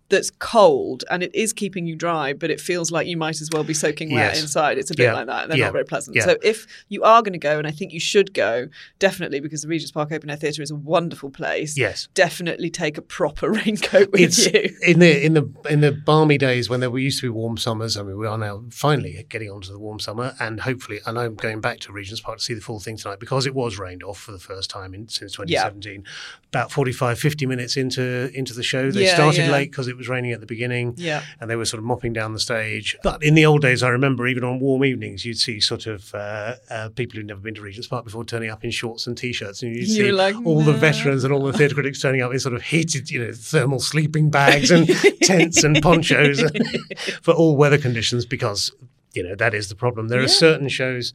That's 0.08 0.30
cold 0.30 1.04
and 1.10 1.22
it 1.22 1.34
is 1.34 1.52
keeping 1.52 1.86
you 1.86 1.96
dry, 1.96 2.32
but 2.32 2.50
it 2.50 2.60
feels 2.60 2.90
like 2.92 3.06
you 3.06 3.16
might 3.16 3.40
as 3.40 3.50
well 3.52 3.64
be 3.64 3.74
soaking 3.74 4.12
wet 4.12 4.34
Yes. 4.34 4.42
inside. 4.42 4.78
It's 4.78 4.90
a 4.90 4.94
bit 4.94 5.04
Yeah. 5.04 5.14
like 5.14 5.26
that. 5.26 5.42
and 5.44 5.50
They're 5.50 5.58
Yeah. 5.58 5.64
not 5.66 5.72
very 5.72 5.84
pleasant. 5.84 6.16
Yeah. 6.16 6.24
So 6.24 6.36
if 6.42 6.66
you 6.88 7.02
are 7.02 7.22
going 7.22 7.32
to 7.32 7.38
go, 7.38 7.58
and 7.58 7.66
I 7.66 7.70
think 7.72 7.92
you 7.92 8.00
should 8.00 8.32
go, 8.32 8.68
definitely 8.98 9.40
because 9.40 9.62
the 9.62 9.68
Regent's 9.68 9.90
Park 9.92 10.12
Open 10.12 10.30
Air 10.30 10.36
Theatre 10.36 10.62
is 10.62 10.70
a 10.70 10.76
wonderful 10.76 11.30
place. 11.30 11.76
Yes. 11.76 12.08
Definitely 12.14 12.70
take 12.70 12.96
a 12.98 13.02
proper 13.02 13.50
raincoat 13.60 14.12
with 14.12 14.20
it's 14.20 14.46
you. 14.46 14.76
in 14.82 14.98
the 15.00 15.24
in 15.24 15.34
the 15.34 15.48
in 15.68 15.80
the 15.80 15.92
balmy 15.92 16.38
days 16.38 16.68
when 16.70 16.80
there 16.80 16.90
were 16.90 16.98
used 16.98 17.20
to 17.20 17.26
be 17.26 17.28
warm 17.30 17.56
summers. 17.56 17.96
I 17.96 18.02
mean, 18.02 18.16
we 18.16 18.26
are 18.26 18.38
now 18.38 18.64
finally 18.70 19.24
getting 19.28 19.50
onto 19.50 19.72
the 19.72 19.78
warm 19.78 19.98
summer, 19.98 20.34
and 20.38 20.60
hopefully, 20.60 21.00
and 21.06 21.18
I'm 21.18 21.34
going 21.34 21.60
back 21.60 21.80
to 21.80 21.92
Regent's 21.92 22.20
Park 22.20 22.38
to 22.38 22.44
see 22.44 22.54
the 22.54 22.60
full 22.60 22.78
thing 22.80 22.96
tonight 22.96 23.18
because 23.18 23.46
it 23.46 23.54
was 23.54 23.78
rained 23.78 24.02
off 24.02 24.18
for 24.20 24.32
the 24.32 24.38
first 24.38 24.70
time 24.70 24.94
in, 24.94 25.08
since 25.08 25.32
2017. 25.32 26.04
About 26.48 26.70
45, 26.72 27.18
50 27.18 27.46
minutes 27.46 27.76
into 27.76 28.30
into 28.34 28.54
the 28.54 28.62
show, 28.62 28.90
they 28.90 29.06
started 29.06 29.50
late 29.50 29.70
because 29.70 29.88
it 29.88 29.95
was 29.96 30.08
raining 30.08 30.32
at 30.32 30.40
the 30.40 30.46
beginning. 30.46 30.94
Yeah. 30.96 31.22
and 31.40 31.50
they 31.50 31.56
were 31.56 31.64
sort 31.64 31.78
of 31.78 31.84
mopping 31.84 32.12
down 32.12 32.32
the 32.32 32.40
stage. 32.40 32.96
But 33.02 33.22
in 33.22 33.34
the 33.34 33.46
old 33.46 33.62
days, 33.62 33.82
I 33.82 33.88
remember 33.88 34.26
even 34.26 34.44
on 34.44 34.60
warm 34.60 34.84
evenings, 34.84 35.24
you'd 35.24 35.38
see 35.38 35.60
sort 35.60 35.86
of 35.86 36.14
uh, 36.14 36.54
uh, 36.70 36.88
people 36.90 37.16
who'd 37.16 37.26
never 37.26 37.40
been 37.40 37.54
to 37.54 37.60
Regent's 37.62 37.88
Park 37.88 38.04
before 38.04 38.24
turning 38.24 38.50
up 38.50 38.64
in 38.64 38.70
shorts 38.70 39.06
and 39.06 39.16
t-shirts, 39.16 39.62
and 39.62 39.74
you'd 39.74 39.88
You 39.88 39.94
see 39.94 40.12
like, 40.12 40.36
all 40.44 40.62
the 40.62 40.72
veterans 40.72 41.24
and 41.24 41.32
all 41.32 41.44
the 41.44 41.52
theatre 41.52 41.74
critics 41.74 42.00
turning 42.00 42.22
up 42.22 42.32
in 42.32 42.38
sort 42.38 42.54
of 42.54 42.62
heated, 42.62 43.10
you 43.10 43.24
know, 43.24 43.32
thermal 43.32 43.80
sleeping 43.80 44.30
bags 44.30 44.70
and 44.70 44.88
tents 45.22 45.64
and 45.64 45.80
ponchos 45.82 46.42
for 47.22 47.32
all 47.34 47.56
weather 47.56 47.78
conditions 47.78 48.26
because, 48.26 48.72
you 49.14 49.22
know, 49.22 49.34
that 49.34 49.54
is 49.54 49.68
the 49.68 49.74
problem. 49.74 50.08
There 50.08 50.22
are 50.22 50.28
certain 50.28 50.68
shows 50.68 51.12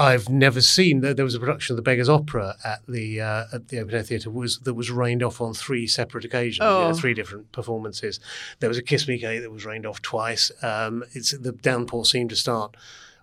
I've 0.00 0.28
never 0.28 0.60
seen. 0.60 1.00
There 1.02 1.14
there 1.14 1.24
was 1.24 1.34
a 1.34 1.40
production 1.40 1.74
of 1.74 1.76
The 1.76 1.82
Beggar's 1.82 2.08
Opera 2.08 2.56
at 2.64 2.80
the 2.88 3.20
uh, 3.20 3.44
at 3.52 3.68
the 3.68 3.78
Open 3.80 3.94
Air 3.94 4.02
Theatre 4.02 4.30
was 4.30 4.58
that 4.60 4.74
was 4.74 4.90
rained 4.90 5.22
off 5.22 5.40
on 5.40 5.52
three 5.54 5.86
separate 5.86 6.24
occasions, 6.24 6.58
you 6.64 6.64
know, 6.64 6.88
Oh. 6.88 6.94
three 6.94 7.14
different 7.14 7.52
performances. 7.52 8.18
There 8.60 8.68
was 8.68 8.78
a 8.78 8.82
Kiss 8.82 9.06
Me 9.06 9.18
Kate 9.18 9.40
that 9.40 9.50
was 9.52 9.64
rained 9.66 9.84
off 9.86 10.00
twice. 10.02 10.50
Um, 10.62 11.04
it's 11.12 11.32
the 11.32 11.52
downpour 11.52 12.04
seemed 12.06 12.30
to 12.30 12.36
start 12.36 12.76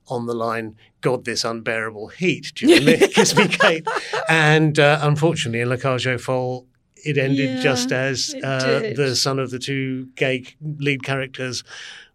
on 0.10 0.25
the 0.25 0.34
line, 0.34 0.75
God, 1.01 1.25
this 1.25 1.43
unbearable 1.43 2.07
heat 2.10 2.53
during 2.55 2.86
the 2.86 3.12
Kiss 3.13 3.36
Me 3.36 3.48
Kate. 3.48 3.86
And 4.29 4.77
uh, 4.79 5.00
unfortunately, 5.01 5.62
in 5.62 5.69
La 5.69 5.75
Cage 5.77 6.07
aux 6.07 6.17
Folles, 6.17 6.63
it 7.03 7.17
ended 7.17 7.57
Yeah, 7.57 7.62
just 7.62 7.91
as 7.91 8.34
uh, 8.43 8.93
the 8.96 9.15
son 9.15 9.39
of 9.39 9.50
the 9.51 9.60
two 9.60 10.07
gay 10.15 10.46
lead 10.62 11.03
characters 11.03 11.63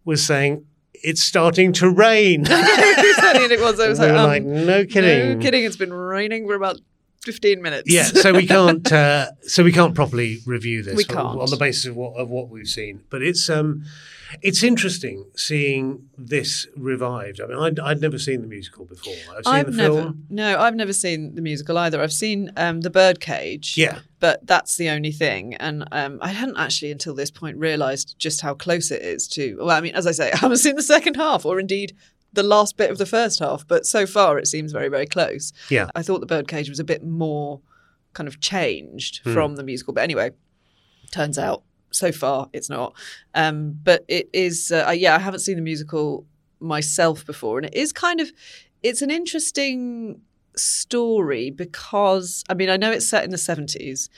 was 0.05 0.25
saying, 0.25 0.65
It's 1.03 1.23
starting 1.23 1.73
to 1.75 1.91
rain. 1.91 2.47
It 3.35 3.61
was? 3.61 3.81
I 3.81 3.89
was 3.89 3.99
like, 3.99 4.11
um, 4.13 4.27
like, 4.29 4.43
No 4.45 4.85
kidding. 4.85 5.39
No 5.39 5.43
kidding. 5.43 5.65
It's 5.65 5.77
been 5.77 5.93
raining 5.93 6.47
for 6.47 6.55
about 6.55 6.79
15 7.25 7.61
minutes. 7.61 7.93
Yeah, 7.93 8.05
so 8.05 8.33
we 8.33 8.47
can't, 8.47 8.91
uh, 8.93 9.31
so 9.43 9.63
we 9.65 9.73
can't 9.73 9.95
properly 9.95 10.39
review 10.47 10.83
this 10.83 10.97
We 10.97 11.05
on- 11.05 11.15
can't. 11.15 11.41
on 11.41 11.51
the 11.51 11.57
basis 11.57 11.87
of 11.87 11.97
what 11.97 12.15
of 12.17 12.29
what 12.31 12.49
we've 12.49 12.69
seen. 12.69 13.03
But 13.11 13.23
it's 13.23 13.49
um, 13.51 13.85
it's 14.41 14.63
interesting 14.63 15.27
seeing 15.37 16.09
this 16.17 16.67
revived. 16.77 17.41
I 17.41 17.47
mean, 17.47 17.59
I'd, 17.59 17.79
I'd 17.81 18.01
never 18.01 18.19
seen 18.19 18.41
the 18.41 18.47
musical 18.47 18.85
before. 18.85 19.13
I've 19.37 19.45
seen 19.45 19.55
I've 19.55 19.67
the 19.67 19.73
never, 19.73 19.95
film. 20.03 20.27
no, 20.31 20.59
I've 20.59 20.75
never 20.75 20.93
seen 20.93 21.35
the 21.35 21.43
musical 21.43 21.77
either. 21.79 22.01
I've 22.01 22.13
seen 22.13 22.51
um, 22.57 22.81
the 22.81 22.91
Birdcage. 22.91 23.77
Yeah. 23.77 23.99
but 24.21 24.47
that's 24.47 24.77
the 24.77 24.89
only 24.89 25.13
thing. 25.13 25.55
And 25.57 25.85
um, 25.93 26.19
I 26.23 26.29
hadn't 26.29 26.57
actually 26.57 26.93
until 26.93 27.15
this 27.15 27.31
point 27.31 27.57
realised 27.59 28.15
just 28.19 28.41
how 28.41 28.55
close 28.55 28.91
it 28.91 29.03
is 29.03 29.29
to. 29.29 29.57
Well, 29.59 29.71
I 29.71 29.81
mean, 29.81 29.95
as 29.95 30.07
I 30.07 30.13
say, 30.13 30.31
I 30.33 30.37
haven't 30.37 30.59
seen 30.59 30.77
the 30.77 30.83
second 30.83 31.17
half, 31.17 31.45
or 31.45 31.59
indeed 31.61 31.95
the 32.33 32.43
last 32.43 32.77
bit 32.77 32.91
of 32.91 32.99
the 32.99 33.07
first 33.07 33.41
half. 33.41 33.67
But 33.69 33.85
so 33.87 34.07
far, 34.07 34.39
it 34.39 34.47
seems 34.47 34.73
very, 34.73 34.89
very 34.89 35.07
close. 35.07 35.53
Yeah. 35.69 35.89
I 35.95 36.03
thought 36.03 36.21
the 36.21 36.27
Birdcage 36.27 36.69
was 36.71 36.81
a 36.81 36.85
bit 36.85 37.05
more 37.05 37.61
kind 38.15 38.29
of 38.29 38.41
changed 38.41 39.21
Hmm. 39.25 39.33
from 39.35 39.57
the 39.57 39.63
musical, 39.63 39.93
but 39.95 40.03
anyway, 40.03 40.31
turns 41.11 41.39
out 41.39 41.63
so 41.93 42.13
far 42.13 42.49
it's 42.53 42.71
not. 42.71 42.95
Um, 43.35 43.79
but 43.83 44.05
it 44.09 44.29
is. 44.33 44.73
Uh, 44.73 44.93
yeah, 44.97 45.15
I 45.15 45.19
haven't 45.19 45.41
seen 45.41 45.57
the 45.57 45.63
musical 45.63 46.27
myself 46.61 47.25
before, 47.27 47.59
and 47.59 47.67
it 47.67 47.75
is 47.75 47.93
kind 47.93 48.21
of. 48.21 48.31
It's 48.83 49.03
an 49.03 49.11
interesting 49.11 50.21
story 50.57 51.51
because 51.51 52.45
I 52.49 52.55
mean 52.55 52.69
I 52.69 52.77
know 52.77 52.91
it's 52.91 53.09
set 53.09 53.25
in 53.25 53.31
the 53.31 53.39
seventies, 53.39 54.09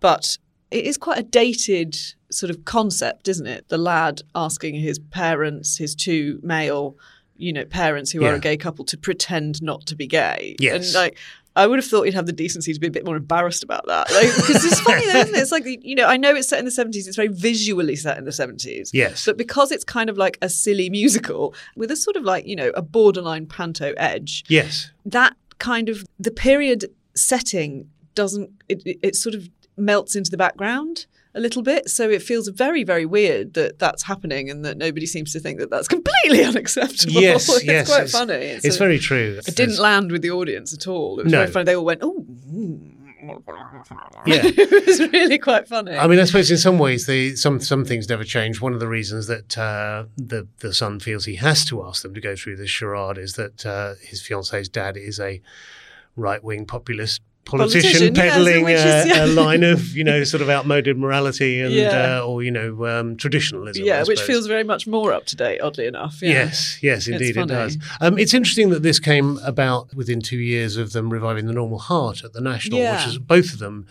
but 0.00 0.38
it 0.70 0.84
is 0.84 0.96
quite 0.96 1.18
a 1.18 1.22
dated 1.22 1.96
sort 2.30 2.50
of 2.50 2.64
concept, 2.64 3.28
isn't 3.28 3.46
it? 3.46 3.68
The 3.68 3.78
lad 3.78 4.22
asking 4.34 4.76
his 4.76 4.98
parents, 4.98 5.78
his 5.78 5.94
two 5.94 6.38
male, 6.42 6.96
you 7.36 7.52
know, 7.52 7.64
parents 7.64 8.12
who 8.12 8.24
are 8.24 8.34
a 8.34 8.38
gay 8.38 8.56
couple 8.56 8.84
to 8.84 8.96
pretend 8.96 9.62
not 9.62 9.86
to 9.86 9.96
be 9.96 10.06
gay. 10.06 10.56
Yes. 10.58 10.86
And 10.86 10.94
like 10.94 11.18
I 11.56 11.66
would 11.66 11.78
have 11.78 11.86
thought 11.86 12.02
he'd 12.04 12.14
have 12.14 12.26
the 12.26 12.32
decency 12.32 12.72
to 12.72 12.78
be 12.80 12.86
a 12.86 12.90
bit 12.90 13.04
more 13.04 13.16
embarrassed 13.16 13.64
about 13.64 13.86
that. 13.86 14.10
Like, 14.12 14.34
because 14.36 14.64
it's 14.64 14.80
funny, 14.80 15.04
though, 15.12 15.18
isn't 15.20 15.34
it? 15.34 15.38
It's 15.38 15.50
like, 15.52 15.64
you 15.66 15.94
know, 15.96 16.06
I 16.06 16.16
know 16.16 16.34
it's 16.34 16.48
set 16.48 16.58
in 16.60 16.64
the 16.64 16.70
70s, 16.70 17.06
it's 17.08 17.16
very 17.16 17.28
visually 17.28 17.96
set 17.96 18.18
in 18.18 18.24
the 18.24 18.30
70s. 18.30 18.90
Yes. 18.92 19.24
But 19.26 19.36
because 19.36 19.72
it's 19.72 19.84
kind 19.84 20.08
of 20.08 20.16
like 20.16 20.38
a 20.42 20.48
silly 20.48 20.88
musical 20.90 21.54
with 21.76 21.90
a 21.90 21.96
sort 21.96 22.16
of 22.16 22.22
like, 22.22 22.46
you 22.46 22.54
know, 22.54 22.70
a 22.76 22.82
borderline 22.82 23.46
panto 23.46 23.94
edge, 23.96 24.44
Yes. 24.48 24.90
that 25.04 25.34
kind 25.58 25.88
of 25.88 26.04
the 26.18 26.30
period 26.30 26.86
setting 27.14 27.90
doesn't 28.14 28.50
it, 28.68 28.82
it, 28.86 28.98
it 29.02 29.16
sort 29.16 29.34
of 29.34 29.48
melts 29.76 30.14
into 30.16 30.30
the 30.30 30.36
background 30.36 31.06
a 31.34 31.40
little 31.40 31.62
bit 31.62 31.88
so 31.88 32.08
it 32.10 32.22
feels 32.22 32.48
very 32.48 32.82
very 32.84 33.06
weird 33.06 33.54
that 33.54 33.78
that's 33.78 34.02
happening 34.02 34.50
and 34.50 34.64
that 34.64 34.76
nobody 34.76 35.06
seems 35.06 35.32
to 35.32 35.38
think 35.40 35.58
that 35.60 35.70
that's 35.70 35.88
completely 35.96 36.42
unacceptable 36.44 37.20
Yes, 37.20 37.48
it's 37.54 37.64
yes, 37.64 37.86
quite 37.88 37.96
it's- 38.04 38.12
funny 38.12 38.34
It's, 38.34 38.76
a- 38.76 38.78
very 38.78 38.98
true. 38.98 39.38
it 39.46 39.54
didn't 39.56 39.78
land 39.78 40.10
with 40.12 40.22
the 40.22 40.30
audience 40.32 40.72
at 40.74 40.86
all 40.88 41.20
it 41.20 41.24
was 41.24 41.32
No. 41.32 41.38
very 41.40 41.50
funny 41.52 41.64
they 41.64 41.76
all 41.76 41.84
went 41.84 42.00
oh 42.02 42.24
mm." 42.48 42.96
Yeah. 44.26 44.40
it 44.44 44.86
was 44.86 45.00
really 45.12 45.38
quite 45.38 45.68
funny 45.68 45.92
I 45.92 46.06
mean, 46.06 46.18
I 46.18 46.24
suppose 46.24 46.50
in 46.50 46.56
some 46.56 46.78
ways, 46.78 47.06
the 47.06 47.36
some 47.36 47.60
some 47.60 47.84
things 47.84 48.08
never 48.08 48.24
change. 48.24 48.60
One 48.62 48.72
of 48.72 48.80
the 48.80 48.88
reasons 48.88 49.26
that 49.26 49.56
uh, 49.58 50.04
the 50.16 50.48
the 50.60 50.72
son 50.72 51.00
feels 51.00 51.26
he 51.26 51.36
has 51.36 51.64
to 51.66 51.84
ask 51.84 52.02
them 52.02 52.14
to 52.14 52.20
go 52.20 52.34
through 52.34 52.56
this 52.56 52.70
charade 52.70 53.18
is 53.18 53.34
that 53.34 53.64
uh, 53.66 53.94
his 54.02 54.22
fiance's 54.22 54.68
dad 54.70 54.96
is 54.96 55.20
a 55.20 55.40
right 56.16 56.42
wing 56.42 56.64
populist 56.66 57.20
politician, 57.50 57.90
Politician, 57.90 58.14
yes, 58.14 58.32
peddling 58.34 58.64
which 58.64 58.76
is- 58.76 59.06
yeah. 59.06 59.24
a 59.24 59.26
line 59.26 59.62
of 59.62 59.94
you 59.96 60.04
know 60.04 60.24
sort 60.24 60.40
of 60.42 60.48
outmoded 60.48 60.96
morality 60.96 61.60
and 61.60 61.72
Yeah. 61.74 62.18
uh, 62.20 62.24
or 62.26 62.42
you 62.42 62.50
know 62.50 62.86
um, 62.86 63.16
traditionalism. 63.16 63.84
yeah 63.84 64.02
which 64.04 64.20
feels 64.22 64.46
very 64.46 64.64
much 64.64 64.86
more 64.86 65.12
up 65.12 65.26
to 65.26 65.36
date 65.36 65.60
oddly 65.60 65.86
enough 65.86 66.20
yeah. 66.22 66.30
Yes, 66.30 66.78
yes, 66.82 67.08
indeed 67.08 67.36
it 67.36 67.48
does. 67.48 67.76
Um, 68.00 68.18
it's 68.18 68.32
interesting 68.34 68.70
that 68.70 68.82
this 68.82 68.98
came 68.98 69.38
about 69.44 69.92
within 69.94 70.20
two 70.20 70.38
years 70.38 70.76
of 70.76 70.92
them 70.92 71.10
reviving 71.10 71.46
the 71.46 71.52
Normal 71.52 71.78
Heart 71.78 72.24
at 72.24 72.32
the 72.32 72.40
National, 72.40 72.78
which 72.80 73.06
is 73.06 73.18
both 73.18 73.52
of 73.52 73.58
them 73.58 73.86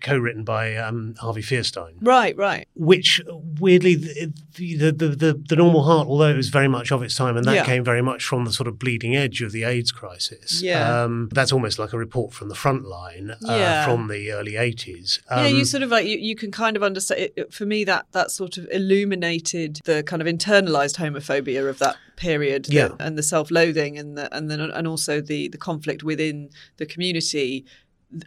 co-written 0.00 0.44
by 0.44 0.76
um, 0.76 1.14
Harvey 1.18 1.42
Fierstein. 1.42 1.94
right 2.00 2.36
right 2.36 2.66
Which 2.74 3.20
weirdly, 3.26 3.94
the, 3.96 4.32
the 4.56 4.90
the 4.90 5.08
the 5.08 5.42
the 5.48 5.56
Normal 5.56 5.82
Heart, 5.84 6.08
although 6.08 6.28
it 6.28 6.36
was 6.36 6.48
very 6.50 6.68
much 6.68 6.92
of 6.92 7.02
its 7.02 7.14
time, 7.16 7.36
and 7.36 7.44
that 7.46 7.54
Yeah. 7.54 7.64
came 7.64 7.82
very 7.84 8.02
much 8.02 8.24
from 8.24 8.44
the 8.44 8.52
sort 8.52 8.68
of 8.68 8.78
bleeding 8.78 9.16
edge 9.16 9.42
of 9.42 9.52
the 9.52 9.64
AIDS 9.64 9.90
crisis. 9.92 10.62
Yeah. 10.62 11.02
um, 11.04 11.28
that's 11.32 11.52
almost 11.52 11.78
like 11.78 11.92
a 11.92 11.98
report 11.98 12.32
from 12.32 12.48
the 12.48 12.54
front 12.54 12.84
line 12.84 13.30
uh, 13.30 13.36
Yeah. 13.46 13.84
from 13.86 14.08
the 14.08 14.32
early 14.32 14.56
eighties. 14.56 15.20
yeah, 15.30 15.46
you 15.46 15.64
sort 15.64 15.82
of 15.82 15.90
like 15.90 16.06
you, 16.06 16.18
you 16.18 16.36
can 16.36 16.50
kind 16.50 16.76
of 16.76 16.82
understand. 16.82 17.20
It, 17.20 17.32
it- 17.36 17.52
for 17.52 17.66
me, 17.66 17.84
that 17.84 18.06
that 18.12 18.30
sort 18.30 18.56
of 18.58 18.66
illuminated 19.12 19.80
the 19.84 20.02
kind 20.02 20.20
of 20.22 20.28
internalized 20.28 20.96
homophobia 20.96 21.68
of 21.68 21.78
that 21.78 21.96
period, 22.16 22.66
Yeah. 22.68 22.90
and 22.98 23.16
the 23.16 23.22
self-loathing, 23.22 23.98
and 23.98 24.16
the 24.18 24.34
and 24.36 24.50
then 24.50 24.60
and 24.60 24.86
also 24.86 25.20
the 25.20 25.48
the 25.48 25.58
conflict 25.58 26.02
within 26.02 26.50
the 26.76 26.86
community 26.86 27.64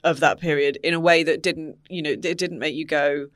of 0.04 0.20
that 0.20 0.40
period 0.40 0.78
in 0.84 0.94
a 0.94 1.00
way 1.00 1.24
that 1.24 1.42
didn't, 1.42 1.78
you 1.90 2.02
know, 2.02 2.12
it 2.12 2.22
didn't 2.38 2.60
make 2.60 2.76
you 2.76 2.86
go, 2.86 3.28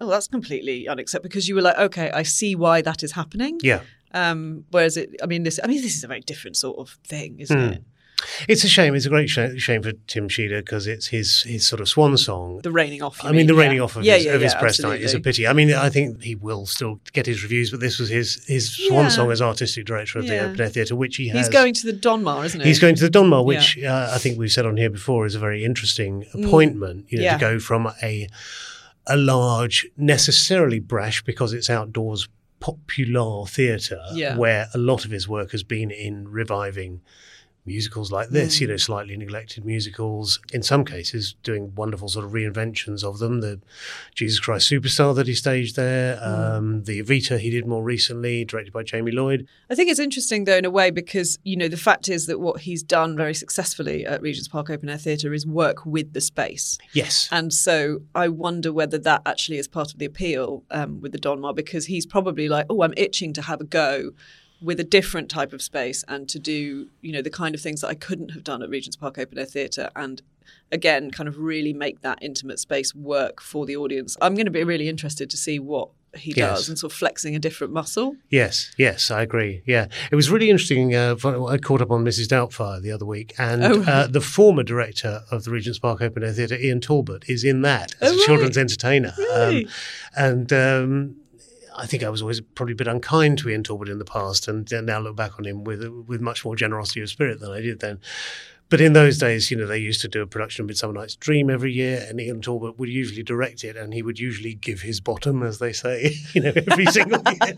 oh, 0.00 0.08
that's 0.08 0.28
completely 0.28 0.88
unacceptable 0.88 1.28
because 1.28 1.48
you 1.48 1.54
were 1.54 1.62
like, 1.62 1.78
okay, 1.78 2.10
I 2.10 2.22
see 2.24 2.54
why 2.54 2.82
that 2.82 3.02
is 3.02 3.12
happening. 3.12 3.58
yeah. 3.62 3.80
Um, 4.12 4.64
whereas 4.70 4.96
it, 4.96 5.10
I 5.22 5.26
mean, 5.26 5.42
this, 5.42 5.58
I 5.62 5.66
mean, 5.66 5.82
this 5.82 5.96
is 5.96 6.04
a 6.04 6.06
very 6.06 6.20
different 6.20 6.56
sort 6.56 6.78
of 6.78 6.98
thing, 7.04 7.40
isn't 7.40 7.58
Hmm. 7.58 7.72
it? 7.74 7.84
It's 8.48 8.64
a 8.64 8.68
shame. 8.68 8.94
It's 8.94 9.06
a 9.06 9.10
great 9.10 9.28
sh- 9.28 9.58
shame 9.58 9.82
for 9.82 9.92
Tim 10.06 10.28
Sheader 10.28 10.60
because 10.62 10.86
it's 10.86 11.08
his 11.08 11.42
his 11.42 11.66
sort 11.66 11.80
of 11.80 11.88
swan 11.88 12.16
song. 12.16 12.60
The 12.62 12.70
raining 12.70 13.02
off. 13.02 13.22
I 13.24 13.32
mean, 13.32 13.46
the 13.46 13.54
yeah. 13.54 13.60
raining 13.60 13.80
off 13.80 13.96
of 13.96 14.04
Yeah, 14.04 14.14
his, 14.16 14.24
yeah, 14.26 14.32
of 14.32 14.40
his 14.40 14.52
yeah, 14.54 14.60
press 14.60 14.80
night 14.80 15.00
is 15.02 15.14
a 15.14 15.20
pity. 15.20 15.46
I 15.46 15.52
mean, 15.52 15.72
I 15.74 15.90
think 15.90 16.22
he 16.22 16.34
will 16.34 16.64
still 16.66 17.00
get 17.12 17.26
his 17.26 17.42
reviews, 17.42 17.70
but 17.70 17.80
this 17.80 17.98
was 17.98 18.08
his 18.08 18.44
his 18.46 18.72
swan 18.74 19.10
song 19.10 19.30
as 19.30 19.42
artistic 19.42 19.84
director 19.84 20.18
of 20.20 20.26
the 20.26 20.34
Yeah. 20.34 20.42
Open 20.46 20.60
Air 20.60 20.68
Theatre, 20.68 20.96
which 20.96 21.16
he 21.16 21.28
has. 21.28 21.38
He's 21.46 21.48
going 21.48 21.74
to 21.74 21.86
the 21.92 21.98
Donmar, 21.98 22.44
isn't 22.46 22.60
he? 22.60 22.66
He's 22.66 22.78
going 22.78 22.94
to 22.94 23.08
the 23.08 23.18
Donmar, 23.18 23.44
which 23.44 23.78
uh, 23.82 24.10
I 24.12 24.18
think 24.18 24.38
we've 24.38 24.52
said 24.52 24.64
on 24.66 24.76
here 24.76 24.90
before 24.90 25.26
is 25.26 25.34
a 25.34 25.38
very 25.40 25.64
interesting 25.64 26.24
appointment. 26.32 27.06
You 27.10 27.18
know, 27.18 27.24
Mm. 27.24 27.26
Yeah. 27.26 27.32
to 27.34 27.40
go 27.40 27.58
from 27.58 27.92
a 28.02 28.28
a 29.06 29.16
large, 29.18 29.86
necessarily 29.98 30.78
brash 30.80 31.22
because 31.24 31.52
it's 31.52 31.68
outdoors, 31.68 32.26
popular 32.60 33.44
theatre, 33.46 34.00
Yeah. 34.14 34.36
where 34.36 34.68
a 34.72 34.78
lot 34.78 35.04
of 35.04 35.10
his 35.10 35.28
work 35.28 35.50
has 35.52 35.62
been 35.62 35.90
in 35.90 36.26
reviving 36.28 37.02
musicals 37.66 38.12
like 38.12 38.28
this, 38.28 38.56
Mm. 38.56 38.60
you 38.60 38.66
know, 38.68 38.76
slightly 38.76 39.16
neglected 39.16 39.64
musicals. 39.64 40.38
In 40.52 40.62
some 40.62 40.84
cases, 40.84 41.34
doing 41.42 41.74
wonderful 41.74 42.08
sort 42.08 42.24
of 42.24 42.32
reinventions 42.32 43.02
of 43.02 43.18
them. 43.18 43.40
The 43.40 43.60
Jesus 44.14 44.38
Christ 44.38 44.70
Superstar 44.70 45.14
that 45.16 45.26
he 45.26 45.34
staged 45.34 45.74
there, 45.76 46.16
Mm. 46.16 46.54
um, 46.56 46.82
the 46.84 47.02
Evita 47.02 47.38
he 47.38 47.50
did 47.50 47.66
more 47.66 47.82
recently, 47.82 48.44
directed 48.44 48.72
by 48.72 48.82
Jamie 48.82 49.12
Lloyd. 49.12 49.46
I 49.70 49.74
think 49.74 49.90
it's 49.90 49.98
interesting 50.00 50.44
though 50.44 50.56
in 50.58 50.64
a 50.64 50.70
way 50.70 50.90
because 50.90 51.38
you 51.42 51.56
know 51.56 51.68
the 51.68 51.76
fact 51.76 52.08
is 52.08 52.26
that 52.26 52.38
what 52.40 52.60
he's 52.62 52.82
done 52.82 53.16
very 53.16 53.34
successfully 53.34 54.04
at 54.04 54.20
Regent's 54.20 54.48
Park 54.48 54.68
Open 54.70 54.88
Air 54.88 54.98
Theatre 54.98 55.32
is 55.32 55.46
work 55.46 55.86
with 55.86 56.12
the 56.12 56.20
space, 56.20 56.78
Yes. 56.92 57.28
and 57.32 57.52
so 57.52 58.02
I 58.14 58.28
wonder 58.28 58.72
whether 58.72 58.98
that 58.98 59.22
actually 59.24 59.58
is 59.58 59.68
part 59.68 59.92
of 59.92 59.98
the 59.98 60.04
appeal 60.04 60.64
um, 60.70 61.00
with 61.00 61.12
the 61.12 61.18
Donmar 61.18 61.54
because 61.54 61.86
he's 61.86 62.04
probably 62.06 62.48
like, 62.48 62.66
oh, 62.68 62.82
I'm 62.82 62.94
itching 62.96 63.32
to 63.34 63.42
have 63.42 63.60
a 63.60 63.64
go 63.64 64.10
with 64.62 64.80
a 64.80 64.84
different 64.84 65.28
type 65.28 65.52
of 65.52 65.60
space 65.60 66.04
and 66.08 66.28
to 66.28 66.38
do 66.38 66.88
you 67.02 67.12
know 67.12 67.22
the 67.22 67.30
kind 67.30 67.54
of 67.54 67.60
things 67.60 67.80
that 67.82 67.88
I 67.88 67.94
couldn't 67.94 68.30
have 68.30 68.44
done 68.44 68.62
at 68.62 68.70
Regent's 68.70 68.96
Park 68.96 69.18
Open 69.18 69.38
Air 69.38 69.44
Theatre 69.44 69.90
and 69.96 70.22
again 70.72 71.10
kind 71.10 71.28
of 71.28 71.38
really 71.38 71.72
make 71.72 72.00
that 72.02 72.18
intimate 72.22 72.58
space 72.58 72.94
work 72.94 73.40
for 73.40 73.66
the 73.66 73.76
audience. 73.76 74.16
I'm 74.22 74.34
going 74.34 74.46
to 74.46 74.50
be 74.52 74.64
really 74.64 74.88
interested 74.88 75.28
to 75.30 75.36
see 75.36 75.58
what 75.58 75.88
he 76.16 76.32
Yes. 76.36 76.58
does 76.58 76.68
and 76.68 76.78
sort 76.78 76.92
of 76.92 76.96
flexing 76.98 77.34
a 77.34 77.40
different 77.40 77.72
muscle. 77.72 78.14
Yes, 78.30 78.72
yes, 78.78 79.10
I 79.10 79.22
agree. 79.22 79.62
Yeah, 79.66 79.88
it 80.12 80.14
was 80.14 80.30
really 80.30 80.48
interesting. 80.48 80.94
Uh, 80.94 81.16
I 81.48 81.58
caught 81.58 81.82
up 81.82 81.90
on 81.90 82.04
Mrs. 82.04 82.28
Doubtfire 82.28 82.80
the 82.80 82.92
other 82.92 83.04
week, 83.04 83.34
and 83.36 83.64
Oh, 83.64 83.82
uh, 83.82 84.06
the 84.06 84.20
former 84.20 84.62
director 84.62 85.22
of 85.32 85.42
the 85.42 85.50
Regent's 85.50 85.80
Park 85.80 86.00
Open 86.00 86.22
Air 86.22 86.32
Theatre, 86.32 86.56
Ian 86.56 86.80
Talbot, 86.80 87.24
is 87.28 87.42
in 87.42 87.62
that 87.62 87.94
as 88.00 88.12
Oh, 88.12 88.14
a 88.14 88.16
right. 88.16 88.26
children's 88.26 88.56
entertainer. 88.56 89.12
Really? 89.18 89.64
Um, 89.66 89.70
and 90.16 90.52
um, 90.52 91.16
I 91.76 91.86
think 91.86 92.02
I 92.02 92.08
was 92.08 92.22
always 92.22 92.40
probably 92.40 92.72
a 92.72 92.76
bit 92.76 92.86
unkind 92.86 93.38
to 93.38 93.48
Ian 93.48 93.64
Talbot 93.64 93.88
in 93.88 93.98
the 93.98 94.04
past, 94.04 94.48
and 94.48 94.70
now 94.70 95.00
look 95.00 95.16
back 95.16 95.38
on 95.38 95.46
him 95.46 95.64
with 95.64 95.86
with 96.06 96.20
much 96.20 96.44
more 96.44 96.56
generosity 96.56 97.00
of 97.00 97.10
spirit 97.10 97.40
than 97.40 97.50
I 97.50 97.60
did 97.60 97.80
then. 97.80 98.00
But 98.74 98.80
in 98.80 98.92
those 98.92 99.18
days, 99.18 99.52
you 99.52 99.56
know, 99.56 99.68
they 99.68 99.78
used 99.78 100.00
to 100.00 100.08
do 100.08 100.20
a 100.20 100.26
production 100.26 100.64
of 100.64 100.66
Midsummer 100.66 100.94
Night's 100.94 101.14
Dream 101.14 101.48
every 101.48 101.72
year, 101.72 102.04
and 102.08 102.20
Ian 102.20 102.40
Talbot 102.40 102.76
would 102.76 102.88
usually 102.88 103.22
direct 103.22 103.62
it, 103.62 103.76
and 103.76 103.94
he 103.94 104.02
would 104.02 104.18
usually 104.18 104.54
give 104.54 104.80
his 104.80 105.00
bottom, 105.00 105.44
as 105.44 105.60
they 105.60 105.72
say, 105.72 106.16
you 106.32 106.40
know, 106.40 106.52
every 106.56 106.86
single 106.86 107.22
year. 107.22 107.54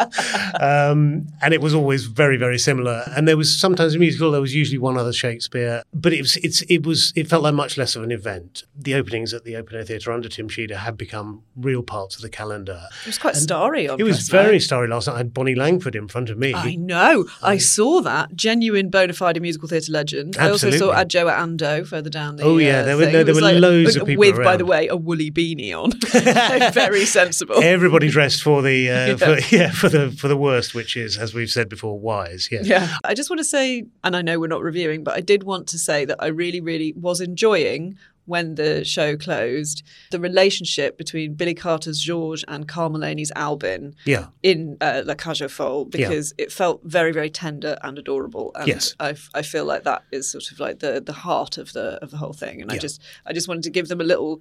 Um, 0.60 1.28
and 1.40 1.54
it 1.54 1.62
was 1.62 1.72
always 1.72 2.04
very, 2.04 2.36
very 2.36 2.58
similar. 2.58 3.10
And 3.16 3.26
there 3.26 3.38
was 3.38 3.58
sometimes 3.58 3.94
a 3.94 3.98
musical, 3.98 4.30
there 4.30 4.42
was 4.42 4.54
usually 4.54 4.76
one 4.76 4.98
other 4.98 5.14
Shakespeare, 5.14 5.82
but 5.94 6.12
it 6.12 6.20
was, 6.20 6.36
it's, 6.36 6.60
it 6.68 6.84
was, 6.84 7.14
it 7.16 7.28
felt 7.28 7.42
like 7.42 7.54
much 7.54 7.78
less 7.78 7.96
of 7.96 8.02
an 8.02 8.12
event. 8.12 8.64
The 8.76 8.94
openings 8.94 9.32
at 9.32 9.44
the 9.44 9.56
Open 9.56 9.74
Air 9.76 9.84
Theatre 9.84 10.12
under 10.12 10.28
Tim 10.28 10.50
Sheader 10.50 10.76
had 10.76 10.98
become 10.98 11.44
real 11.56 11.82
parts 11.82 12.16
of 12.16 12.20
the 12.20 12.28
calendar. 12.28 12.88
It 13.04 13.06
was 13.06 13.16
quite 13.18 13.36
starry. 13.36 13.88
On 13.88 13.98
It 13.98 14.02
was 14.02 14.28
very 14.28 14.56
night. 14.56 14.62
starry 14.62 14.86
last 14.86 15.06
night. 15.06 15.14
I 15.14 15.18
had 15.18 15.32
Bonnie 15.32 15.54
Langford 15.54 15.96
in 15.96 16.08
front 16.08 16.28
of 16.28 16.36
me. 16.36 16.52
I 16.52 16.74
know. 16.74 17.24
I 17.42 17.56
saw 17.56 18.02
that 18.02 18.36
genuine 18.36 18.90
bona 18.90 19.14
fide 19.14 19.40
musical 19.40 19.66
theatre 19.66 19.92
legend. 19.92 20.36
I 20.36 20.50
also 20.50 20.70
saw 20.70 21.05
Absolutely. 21.06 21.30
Adjoa 21.32 21.38
Andoh 21.82 21.86
further 21.86 22.10
down 22.10 22.36
the. 22.36 22.42
Oh, 22.44 22.58
yeah, 22.58 22.80
uh, 22.80 22.84
there 22.84 22.96
were- 22.96 23.02
thing. 23.04 23.12
there- 23.12 23.20
It 23.22 23.24
there 23.24 23.34
was 23.34 23.42
were 23.44 23.52
loads 23.52 23.96
of 23.96 24.06
people 24.06 24.20
with, 24.20 24.36
by 24.36 24.56
the 24.56 24.66
way, 24.66 24.88
a 24.88 24.96
woolly 24.96 25.30
beanie 25.30 25.72
on. 25.72 25.92
very 26.72 27.04
sensible. 27.04 27.62
Everybody 27.62 28.08
dressed 28.08 28.42
for 28.42 28.62
the 28.62 28.90
uh, 28.90 29.06
Yeah. 29.06 29.16
for, 29.16 29.54
yeah 29.56 29.70
for 29.70 29.88
the 29.88 30.10
for 30.10 30.28
the 30.28 30.36
worst, 30.36 30.74
which 30.74 30.96
is 30.96 31.16
as 31.18 31.34
we've 31.34 31.50
said 31.50 31.68
before, 31.68 31.98
wise. 31.98 32.48
Yeah. 32.50 32.60
Yeah. 32.62 32.96
I 33.04 33.14
just 33.14 33.30
want 33.30 33.38
to 33.40 33.44
say, 33.44 33.84
and 34.04 34.16
I 34.16 34.22
know 34.22 34.38
we're 34.38 34.46
not 34.48 34.62
reviewing, 34.62 35.04
but 35.04 35.14
I 35.14 35.20
did 35.20 35.42
want 35.42 35.68
to 35.68 35.78
say 35.78 36.04
that 36.04 36.16
I 36.20 36.26
really, 36.28 36.60
really 36.60 36.92
was 36.92 37.20
enjoying 37.20 37.96
when 38.26 38.54
the 38.56 38.84
show 38.84 39.16
closed 39.16 39.82
the 40.10 40.20
relationship 40.20 40.98
between 40.98 41.34
Billy 41.34 41.54
Carter's 41.54 42.00
George 42.00 42.44
and 42.48 42.68
Carl 42.68 42.90
Mullaney's 42.90 43.32
Albin 43.34 43.94
Yeah. 44.04 44.26
in 44.42 44.76
uh, 44.80 45.02
La 45.06 45.14
Cage 45.14 45.42
aux 45.42 45.48
Folles 45.48 45.86
because 45.90 46.34
it 46.38 46.52
felt 46.52 46.80
very, 46.84 47.12
very 47.12 47.30
tender 47.30 47.76
and 47.82 47.98
adorable. 47.98 48.52
And 48.54 48.68
Yes. 48.68 48.94
I, 49.00 49.10
f- 49.10 49.30
I 49.34 49.42
feel 49.42 49.64
like 49.64 49.84
that 49.84 50.02
is 50.12 50.30
sort 50.30 50.50
of 50.52 50.60
like 50.60 50.80
the 50.80 51.00
the 51.00 51.12
heart 51.12 51.56
of 51.58 51.72
the 51.72 51.98
of 52.02 52.10
the 52.10 52.16
whole 52.18 52.32
thing. 52.32 52.60
And 52.60 52.70
I 52.70 52.78
just 52.78 53.00
I 53.24 53.32
just 53.32 53.48
wanted 53.48 53.62
to 53.64 53.70
give 53.70 53.88
them 53.88 54.00
a 54.00 54.04
little 54.04 54.40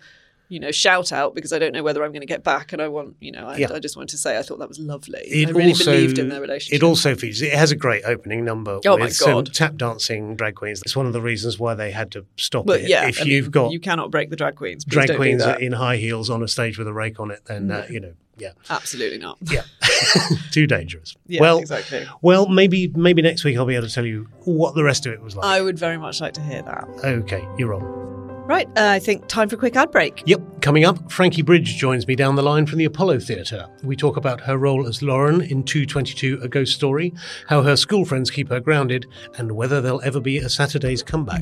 you 0.50 0.60
know, 0.60 0.72
shout 0.72 1.12
out 1.12 1.34
because 1.36 1.52
I 1.52 1.60
don't 1.60 1.74
know 1.74 1.84
whether 1.84 2.04
I'm 2.04 2.12
going 2.12 2.22
to 2.22 2.28
get 2.28 2.44
back, 2.44 2.74
and 2.74 2.82
I 2.82 2.88
want, 2.88 3.16
you 3.20 3.32
know, 3.32 3.48
I, 3.48 3.58
Yeah. 3.58 3.74
I 3.74 3.80
just 3.80 3.98
want 3.98 4.10
to 4.10 4.18
say 4.18 4.38
I 4.38 4.42
thought 4.44 4.60
that 4.60 4.68
was 4.68 4.80
lovely. 4.80 5.20
It 5.22 5.50
I 5.50 5.52
really 5.52 5.70
also, 5.70 5.86
believed 5.86 6.20
in 6.20 6.30
their 6.30 6.42
relationship. 6.42 6.82
It 6.82 6.86
also 6.86 7.16
features. 7.16 7.42
It 7.42 7.54
has 7.54 7.72
a 7.72 7.75
great 7.75 8.04
opening 8.06 8.46
number. 8.46 8.80
Oh 8.86 8.98
my 8.98 9.06
with 9.06 9.16
some 9.16 9.44
God. 9.46 9.54
tap 9.54 9.75
dancing 9.78 10.36
drag 10.36 10.56
queens. 10.56 10.82
It's 10.84 10.96
one 10.96 11.06
of 11.08 11.14
the 11.14 11.22
reasons 11.22 11.58
why 11.60 11.74
they 11.74 11.92
had 11.92 12.12
to 12.12 12.25
stop 12.38 12.66
but 12.66 12.82
it. 12.82 12.90
yeah, 12.90 13.08
if 13.08 13.22
I 13.22 13.25
you've 13.25 13.52
got 13.52 13.72
you 13.72 13.80
cannot 13.80 14.12
break 14.12 14.30
the 14.30 14.36
drag 14.36 14.56
queens. 14.56 14.86
Drag 14.86 15.16
queens 15.16 15.44
in 15.60 15.74
high 15.74 15.98
heels 15.98 16.30
on 16.30 16.44
a 16.44 16.48
stage 16.48 16.78
with 16.78 16.88
a 16.88 16.94
rake 16.94 17.20
on 17.20 17.32
it, 17.32 17.42
then 17.46 17.72
uh, 17.72 17.86
you 17.90 18.00
know, 18.00 18.14
yeah, 18.38 18.52
absolutely 18.70 19.18
not. 19.18 19.38
yeah, 19.42 19.64
too 20.52 20.68
dangerous. 20.68 21.16
Yeah, 21.28 21.42
well, 21.42 21.58
exactly. 21.60 22.06
Well, 22.22 22.48
maybe 22.48 22.88
maybe 22.90 23.22
next 23.22 23.44
week 23.44 23.58
I'll 23.58 23.66
be 23.66 23.75
able 23.75 23.88
to 23.88 23.94
tell 23.94 24.06
you 24.06 24.28
what 24.44 24.75
the 24.75 24.84
rest 24.84 25.06
of 25.06 25.14
it 25.14 25.22
was 25.22 25.36
like. 25.36 25.46
I 25.46 25.62
would 25.62 25.80
very 25.80 25.98
much 25.98 26.22
like 26.22 26.34
to 26.34 26.42
hear 26.42 26.62
that. 26.62 26.88
okay, 27.04 27.48
you're 27.58 27.74
on. 27.74 28.15
Right, 28.48 28.68
uh, 28.78 28.90
I 28.90 29.00
think 29.00 29.28
time 29.28 29.50
for 29.50 29.56
a 29.56 29.58
quick 29.58 29.75
ad 29.75 29.90
break. 29.90 30.22
Yep, 30.28 30.62
coming 30.62 30.86
up, 30.86 31.12
Frankie 31.12 31.42
Bridge 31.42 31.78
joins 31.78 32.06
me 32.06 32.16
down 32.16 32.36
the 32.36 32.44
line 32.44 32.68
from 32.68 32.78
the 32.78 32.86
Apollo 32.86 33.22
Theatre. 33.22 33.66
We 33.82 33.96
talk 33.96 34.18
about 34.18 34.40
her 34.42 34.56
role 34.56 34.88
as 34.88 35.02
Lauren 35.02 35.42
in 35.42 35.64
222 35.64 36.42
A 36.44 36.48
Ghost 36.48 36.75
Story, 36.75 37.12
how 37.50 37.64
her 37.64 37.75
school 37.75 38.06
friends 38.06 38.30
keep 38.30 38.50
her 38.50 38.60
grounded, 38.60 39.08
and 39.40 39.54
whether 39.54 39.82
there'll 39.82 40.02
ever 40.04 40.20
be 40.20 40.38
a 40.38 40.48
Saturday's 40.48 41.02
comeback. 41.02 41.42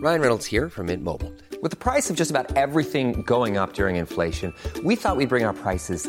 Ryan 0.00 0.20
Reynolds 0.20 0.46
here 0.46 0.68
from 0.68 0.86
Mint 0.86 1.04
Mobile. 1.04 1.32
With 1.62 1.70
the 1.70 1.76
price 1.76 2.10
of 2.10 2.16
just 2.16 2.30
about 2.30 2.56
everything 2.56 3.22
going 3.22 3.56
up 3.56 3.74
during 3.74 3.94
inflation, 3.96 4.54
we 4.82 4.96
thought 4.96 5.16
we'd 5.16 5.28
bring 5.28 5.44
our 5.44 5.52
prices 5.52 6.08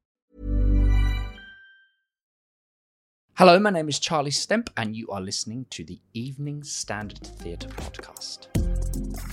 Hello, 3.41 3.57
my 3.57 3.71
name 3.71 3.89
is 3.89 3.97
Charlie 3.97 4.29
Stemp, 4.29 4.69
and 4.77 4.95
you 4.95 5.07
are 5.07 5.19
listening 5.19 5.65
to 5.71 5.83
the 5.83 5.99
Evening 6.13 6.63
Standard 6.63 7.25
Theatre 7.25 7.69
Podcast. 7.69 8.45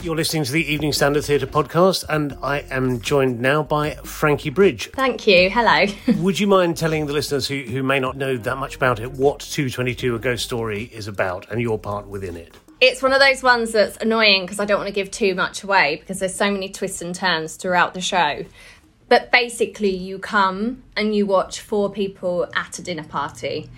You're 0.02 0.16
listening 0.16 0.44
to 0.44 0.52
the 0.52 0.64
Evening 0.64 0.94
Standard 0.94 1.26
Theatre 1.26 1.46
podcast, 1.46 2.06
and 2.08 2.34
I 2.42 2.60
am 2.70 3.02
joined 3.02 3.38
now 3.38 3.62
by 3.62 3.96
Frankie 3.96 4.48
Bridge. 4.48 4.90
Thank 4.92 5.26
you. 5.26 5.50
Hello. 5.50 5.84
Would 6.22 6.40
you 6.40 6.46
mind 6.46 6.78
telling 6.78 7.04
the 7.04 7.12
listeners 7.12 7.48
who, 7.48 7.60
who 7.60 7.82
may 7.82 8.00
not 8.00 8.16
know 8.16 8.38
that 8.38 8.56
much 8.56 8.76
about 8.76 8.98
it 8.98 9.12
what 9.12 9.40
222 9.40 10.14
A 10.14 10.18
Ghost 10.18 10.42
Story 10.42 10.84
is 10.84 11.06
about 11.06 11.50
and 11.50 11.60
your 11.60 11.78
part 11.78 12.06
within 12.06 12.34
it? 12.34 12.56
It's 12.80 13.02
one 13.02 13.12
of 13.12 13.20
those 13.20 13.42
ones 13.42 13.72
that's 13.72 13.98
annoying 13.98 14.46
because 14.46 14.58
I 14.58 14.64
don't 14.64 14.78
want 14.78 14.88
to 14.88 14.94
give 14.94 15.10
too 15.10 15.34
much 15.34 15.62
away 15.62 15.96
because 15.96 16.18
there's 16.18 16.34
so 16.34 16.50
many 16.50 16.70
twists 16.70 17.02
and 17.02 17.14
turns 17.14 17.56
throughout 17.56 17.92
the 17.92 18.00
show. 18.00 18.46
But 19.10 19.30
basically, 19.30 19.94
you 19.94 20.18
come 20.18 20.82
and 20.96 21.14
you 21.14 21.26
watch 21.26 21.60
four 21.60 21.90
people 21.90 22.46
at 22.54 22.78
a 22.78 22.82
dinner 22.82 23.04
party, 23.04 23.68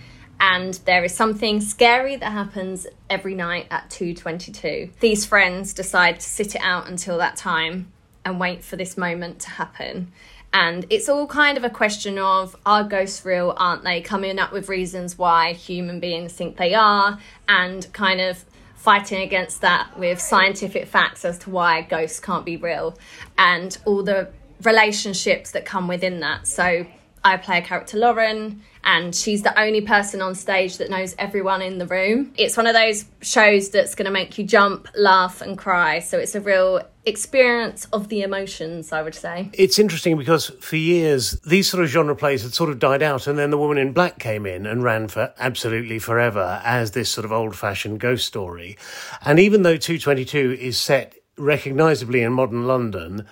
and 0.41 0.73
there 0.85 1.03
is 1.03 1.13
something 1.13 1.61
scary 1.61 2.15
that 2.15 2.31
happens 2.31 2.87
every 3.09 3.35
night 3.35 3.67
at 3.69 3.89
2:22. 3.91 4.89
These 4.99 5.25
friends 5.25 5.73
decide 5.73 6.19
to 6.19 6.27
sit 6.27 6.55
it 6.55 6.61
out 6.61 6.89
until 6.89 7.19
that 7.19 7.37
time 7.37 7.91
and 8.25 8.39
wait 8.39 8.63
for 8.63 8.75
this 8.75 8.97
moment 8.97 9.39
to 9.41 9.51
happen. 9.51 10.11
And 10.51 10.85
it's 10.89 11.07
all 11.07 11.27
kind 11.27 11.57
of 11.57 11.63
a 11.63 11.69
question 11.69 12.17
of 12.17 12.55
are 12.65 12.83
ghosts 12.83 13.23
real, 13.23 13.53
aren't 13.55 13.83
they? 13.83 14.01
Coming 14.01 14.37
up 14.39 14.51
with 14.51 14.67
reasons 14.67 15.17
why 15.17 15.53
human 15.53 15.99
beings 15.99 16.33
think 16.33 16.57
they 16.57 16.73
are, 16.73 17.19
and 17.47 17.87
kind 17.93 18.19
of 18.19 18.43
fighting 18.75 19.21
against 19.21 19.61
that 19.61 19.97
with 19.97 20.19
scientific 20.19 20.87
facts 20.87 21.23
as 21.23 21.37
to 21.37 21.51
why 21.51 21.81
ghosts 21.83 22.19
can't 22.19 22.45
be 22.45 22.57
real 22.57 22.97
and 23.37 23.77
all 23.85 24.01
the 24.01 24.27
relationships 24.63 25.51
that 25.51 25.65
come 25.65 25.87
within 25.87 26.19
that. 26.19 26.47
So 26.47 26.87
I 27.23 27.37
play 27.37 27.59
a 27.59 27.61
character 27.61 27.97
Lauren 27.97 28.63
and 28.83 29.15
she's 29.15 29.43
the 29.43 29.57
only 29.59 29.81
person 29.81 30.21
on 30.21 30.35
stage 30.35 30.77
that 30.77 30.89
knows 30.89 31.15
everyone 31.19 31.61
in 31.61 31.77
the 31.77 31.85
room. 31.85 32.33
It's 32.37 32.57
one 32.57 32.67
of 32.67 32.73
those 32.73 33.05
shows 33.21 33.69
that's 33.69 33.95
going 33.95 34.05
to 34.05 34.11
make 34.11 34.37
you 34.37 34.43
jump, 34.43 34.87
laugh 34.95 35.41
and 35.41 35.57
cry. 35.57 35.99
So 35.99 36.17
it's 36.17 36.35
a 36.35 36.41
real 36.41 36.81
experience 37.05 37.85
of 37.93 38.09
the 38.09 38.21
emotions, 38.21 38.91
I 38.91 39.01
would 39.01 39.15
say. 39.15 39.49
It's 39.53 39.79
interesting 39.79 40.17
because 40.17 40.47
for 40.59 40.75
years 40.75 41.39
these 41.41 41.69
sort 41.69 41.83
of 41.83 41.89
genre 41.89 42.15
plays 42.15 42.43
had 42.43 42.53
sort 42.53 42.69
of 42.69 42.79
died 42.79 43.01
out, 43.01 43.27
and 43.27 43.37
then 43.37 43.49
the 43.49 43.57
woman 43.57 43.77
in 43.77 43.93
black 43.93 44.19
came 44.19 44.45
in 44.45 44.65
and 44.65 44.83
ran 44.83 45.07
for 45.07 45.33
absolutely 45.39 45.99
forever 45.99 46.61
as 46.63 46.91
this 46.91 47.09
sort 47.09 47.25
of 47.25 47.31
old 47.31 47.55
fashioned 47.55 47.99
ghost 47.99 48.25
story. 48.25 48.77
And 49.23 49.39
even 49.39 49.63
though 49.63 49.77
222 49.77 50.57
is 50.59 50.77
set 50.77 51.15
recognisably 51.37 52.21
in 52.21 52.33
modern 52.33 52.67
London, 52.67 53.25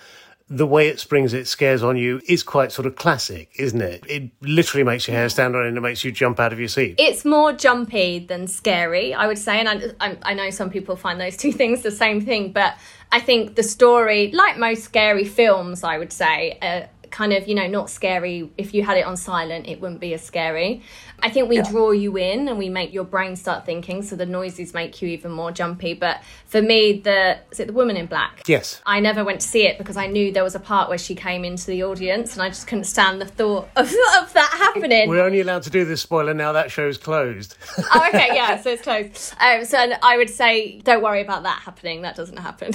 the 0.49 0.65
way 0.65 0.87
it 0.87 0.99
springs 0.99 1.33
its 1.33 1.49
scares 1.49 1.83
on 1.83 1.95
you 1.95 2.21
is 2.27 2.41
quite 2.41 2.71
sort 2.71 2.87
of 2.87 2.95
classic, 2.95 3.51
isn't 3.57 3.81
it? 3.81 4.03
It 4.07 4.31
literally 4.41 4.83
makes 4.83 5.07
your 5.07 5.15
hair 5.15 5.29
stand 5.29 5.55
on 5.55 5.65
end 5.65 5.77
and 5.77 5.83
makes 5.83 6.03
you 6.03 6.11
jump 6.11 6.39
out 6.39 6.51
of 6.51 6.59
your 6.59 6.67
seat. 6.67 6.95
It's 6.97 7.23
more 7.23 7.53
jumpy 7.53 8.19
than 8.19 8.47
scary, 8.47 9.13
I 9.13 9.27
would 9.27 9.37
say. 9.37 9.59
And 9.59 9.95
I, 9.99 10.17
I, 10.23 10.33
know 10.33 10.49
some 10.49 10.71
people 10.71 10.95
find 10.95 11.21
those 11.21 11.37
two 11.37 11.51
things 11.59 11.83
the 11.83 11.91
same 11.91 12.21
thing, 12.21 12.51
but 12.51 12.75
I 13.11 13.19
think 13.19 13.55
the 13.55 13.63
story, 13.63 14.31
like 14.31 14.57
most 14.57 14.83
scary 14.83 15.25
films, 15.25 15.83
I 15.83 15.99
would 15.99 16.11
say, 16.11 16.57
uh, 16.61 16.87
kind 17.11 17.33
of, 17.33 17.47
you 17.47 17.55
know, 17.55 17.67
not 17.67 17.89
scary. 17.89 18.49
If 18.57 18.73
you 18.73 18.83
had 18.83 18.97
it 18.97 19.05
on 19.05 19.17
silent, 19.17 19.67
it 19.67 19.81
wouldn't 19.81 19.99
be 19.99 20.13
as 20.13 20.23
scary. 20.23 20.81
I 21.21 21.29
think 21.29 21.49
we 21.49 21.61
draw 21.61 21.91
you 21.91 22.17
in 22.17 22.47
and 22.47 22.57
we 22.57 22.69
make 22.69 22.93
your 22.93 23.03
brain 23.03 23.35
start 23.35 23.65
thinking, 23.65 24.03
so 24.03 24.15
the 24.15 24.25
noises 24.25 24.73
make 24.73 25.01
you 25.01 25.09
even 25.09 25.31
more 25.31 25.51
jumpy. 25.51 25.93
But 25.93 26.21
for 26.45 26.61
me, 26.61 26.99
the 26.99 27.39
is 27.51 27.59
it 27.59 27.67
the 27.67 27.73
woman 27.73 27.97
in 27.97 28.05
black? 28.05 28.43
Yes. 28.47 28.81
I 28.85 28.99
never 28.99 29.23
went 29.23 29.41
to 29.41 29.47
see 29.47 29.67
it 29.67 29.77
because 29.77 29.97
I 29.97 30.07
knew 30.07 30.31
there 30.31 30.43
was 30.43 30.55
a 30.55 30.59
part 30.59 30.89
where 30.89 30.97
she 30.97 31.15
came 31.15 31.43
into 31.43 31.67
the 31.67 31.83
audience 31.83 32.33
and 32.33 32.41
I 32.41 32.49
just 32.49 32.67
couldn't 32.67 32.85
stand 32.85 33.21
the 33.21 33.25
thought 33.25 33.69
of, 33.75 33.85
of 33.87 34.33
that 34.33 34.55
happening. 34.57 35.09
We're 35.09 35.23
only 35.23 35.41
allowed 35.41 35.63
to 35.63 35.69
do 35.69 35.85
this 35.85 36.01
spoiler 36.01 36.33
now 36.33 36.53
that 36.53 36.71
show's 36.71 36.97
closed. 36.97 37.57
oh, 37.77 38.05
okay, 38.09 38.29
yeah, 38.33 38.61
so 38.61 38.71
it's 38.71 38.81
closed. 38.83 39.33
Um, 39.39 39.65
so 39.65 39.91
I 40.01 40.17
would 40.17 40.29
say, 40.29 40.79
don't 40.79 41.03
worry 41.03 41.21
about 41.21 41.43
that 41.43 41.59
happening. 41.59 42.01
That 42.03 42.15
doesn't 42.15 42.37
happen. 42.37 42.71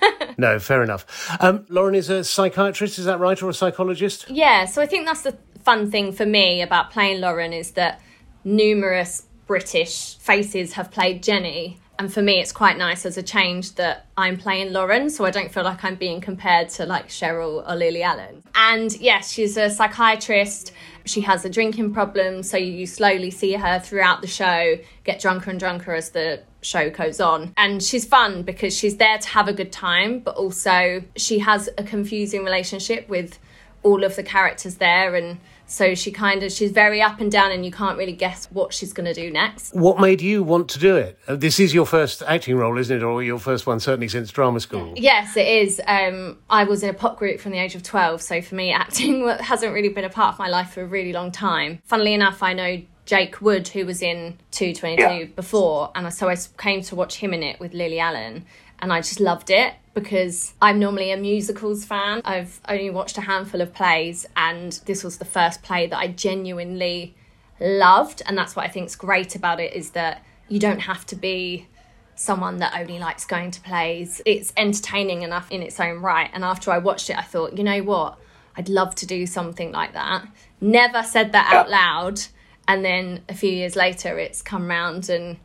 no, 0.38 0.58
fair 0.58 0.82
enough. 0.82 1.06
Um, 1.40 1.66
Lauren 1.68 1.94
is 1.94 2.10
a 2.10 2.24
psychiatrist, 2.24 2.98
is 2.98 3.04
that 3.04 3.20
right, 3.20 3.40
or 3.42 3.50
a 3.50 3.54
psychologist? 3.54 4.26
yeah, 4.28 4.64
so 4.64 4.82
I 4.82 4.86
think 4.86 5.06
that's 5.06 5.22
the 5.22 5.36
fun 5.64 5.90
thing 5.90 6.12
for 6.12 6.26
me 6.26 6.62
about 6.62 6.90
playing 6.90 7.20
Lauren 7.20 7.52
is 7.52 7.72
that 7.72 8.00
numerous 8.44 9.24
British 9.46 10.16
faces 10.18 10.74
have 10.74 10.90
played 10.90 11.22
Jenny. 11.22 11.78
And 11.98 12.12
for 12.12 12.20
me, 12.20 12.40
it's 12.40 12.52
quite 12.52 12.76
nice 12.76 13.06
as 13.06 13.16
a 13.16 13.22
change 13.22 13.74
that 13.76 14.06
I'm 14.18 14.36
playing 14.36 14.72
Lauren, 14.72 15.08
so 15.08 15.24
I 15.24 15.30
don't 15.30 15.50
feel 15.50 15.64
like 15.64 15.82
I'm 15.82 15.94
being 15.94 16.20
compared 16.20 16.68
to 16.70 16.84
like 16.84 17.08
Cheryl 17.08 17.66
or 17.66 17.74
Lily 17.74 18.02
Allen. 18.02 18.42
And 18.54 18.94
yes, 19.00 19.32
she's 19.32 19.56
a 19.56 19.70
psychiatrist. 19.70 20.72
She 21.06 21.20
has 21.22 21.44
a 21.44 21.50
drinking 21.50 21.94
problem, 21.94 22.42
so 22.42 22.56
you 22.56 22.86
slowly 22.86 23.30
see 23.30 23.52
her 23.52 23.78
throughout 23.78 24.20
the 24.20 24.26
show 24.26 24.78
get 25.04 25.20
drunker 25.20 25.50
and 25.50 25.58
drunker 25.58 25.94
as 25.94 26.10
the 26.10 26.42
show 26.62 26.90
goes 26.90 27.20
on. 27.20 27.52
And 27.56 27.82
she's 27.82 28.04
fun 28.04 28.42
because 28.42 28.76
she's 28.76 28.96
there 28.96 29.18
to 29.18 29.28
have 29.28 29.48
a 29.48 29.52
good 29.52 29.72
time, 29.72 30.18
but 30.18 30.36
also 30.36 31.02
she 31.16 31.38
has 31.38 31.68
a 31.78 31.84
confusing 31.84 32.44
relationship 32.44 33.08
with 33.08 33.38
all 33.82 34.02
of 34.02 34.16
the 34.16 34.22
characters 34.22 34.76
there 34.76 35.14
and 35.14 35.38
so 35.66 35.94
she 35.94 36.10
kind 36.12 36.42
of 36.42 36.52
she's 36.52 36.70
very 36.70 37.02
up 37.02 37.20
and 37.20 37.30
down 37.32 37.50
and 37.50 37.64
you 37.64 37.72
can't 37.72 37.98
really 37.98 38.12
guess 38.12 38.46
what 38.52 38.72
she's 38.72 38.92
going 38.92 39.04
to 39.04 39.14
do 39.14 39.30
next 39.30 39.74
What 39.74 40.00
made 40.00 40.20
you 40.22 40.42
want 40.42 40.68
to 40.70 40.78
do 40.78 40.96
it? 40.96 41.18
Uh, 41.26 41.36
This 41.36 41.58
is 41.58 41.74
your 41.74 41.86
first 41.86 42.22
acting 42.26 42.56
role, 42.56 42.78
isn't 42.78 42.96
it? 42.96 43.02
Or 43.02 43.22
your 43.22 43.38
first 43.38 43.66
one, 43.66 43.80
certainly 43.80 44.08
since 44.08 44.30
drama 44.30 44.60
school. 44.60 44.92
yes 44.96 45.36
it 45.36 45.46
is 45.46 45.80
um, 45.86 46.38
i 46.50 46.64
was 46.64 46.82
in 46.82 46.90
a 46.90 46.94
pop 46.94 47.18
group 47.18 47.40
from 47.40 47.52
the 47.52 47.58
age 47.58 47.74
of 47.74 47.82
12 47.82 48.22
so 48.22 48.40
for 48.40 48.54
me 48.54 48.72
acting 48.84 49.26
hasn't 49.40 49.72
really 49.72 49.88
been 49.88 50.04
a 50.04 50.10
part 50.10 50.32
of 50.34 50.38
my 50.38 50.48
life 50.48 50.70
for 50.70 50.82
a 50.82 50.86
really 50.86 51.12
long 51.12 51.30
time 51.32 51.80
funnily 51.84 52.14
enough 52.14 52.42
i 52.42 52.52
know 52.52 52.80
jake 53.04 53.40
wood 53.40 53.68
who 53.68 53.86
was 53.86 54.02
in 54.02 54.36
222 54.50 55.32
before 55.34 55.90
and 55.94 56.12
so 56.12 56.28
I 56.28 56.36
came 56.58 56.82
to 56.82 56.96
watch 56.96 57.16
him 57.16 57.32
in 57.32 57.42
it 57.42 57.60
with 57.60 57.72
lily 57.72 58.00
allen 58.00 58.44
and 58.80 58.92
I 58.92 59.00
just 59.00 59.20
loved 59.20 59.50
it 59.50 59.74
because 59.94 60.52
I'm 60.60 60.78
normally 60.78 61.10
a 61.10 61.16
musicals 61.16 61.84
fan. 61.84 62.20
I've 62.24 62.60
only 62.68 62.90
watched 62.90 63.16
a 63.16 63.22
handful 63.22 63.60
of 63.60 63.72
plays, 63.72 64.26
and 64.36 64.72
this 64.84 65.02
was 65.02 65.18
the 65.18 65.24
first 65.24 65.62
play 65.62 65.86
that 65.86 65.98
I 65.98 66.08
genuinely 66.08 67.14
loved. 67.60 68.22
And 68.26 68.36
that's 68.36 68.54
what 68.54 68.64
I 68.66 68.68
think 68.68 68.86
is 68.86 68.96
great 68.96 69.34
about 69.34 69.60
it 69.60 69.72
is 69.72 69.90
that 69.90 70.22
you 70.48 70.58
don't 70.58 70.80
have 70.80 71.06
to 71.06 71.16
be 71.16 71.66
someone 72.14 72.58
that 72.58 72.78
only 72.78 72.98
likes 72.98 73.24
going 73.24 73.50
to 73.50 73.60
plays. 73.60 74.20
It's 74.24 74.52
entertaining 74.56 75.22
enough 75.22 75.50
in 75.50 75.62
its 75.62 75.78
own 75.80 76.00
right. 76.00 76.30
And 76.32 76.44
after 76.44 76.70
I 76.70 76.78
watched 76.78 77.10
it, 77.10 77.18
I 77.18 77.22
thought, 77.22 77.56
you 77.56 77.64
know 77.64 77.82
what? 77.82 78.18
I'd 78.56 78.68
love 78.68 78.94
to 78.96 79.06
do 79.06 79.26
something 79.26 79.72
like 79.72 79.92
that. 79.92 80.26
Never 80.60 81.02
said 81.02 81.32
that 81.32 81.52
out 81.52 81.70
loud. 81.70 82.20
And 82.68 82.84
then 82.84 83.22
a 83.28 83.34
few 83.34 83.50
years 83.50 83.76
later, 83.76 84.18
it's 84.18 84.42
come 84.42 84.68
round 84.68 85.08
and 85.08 85.36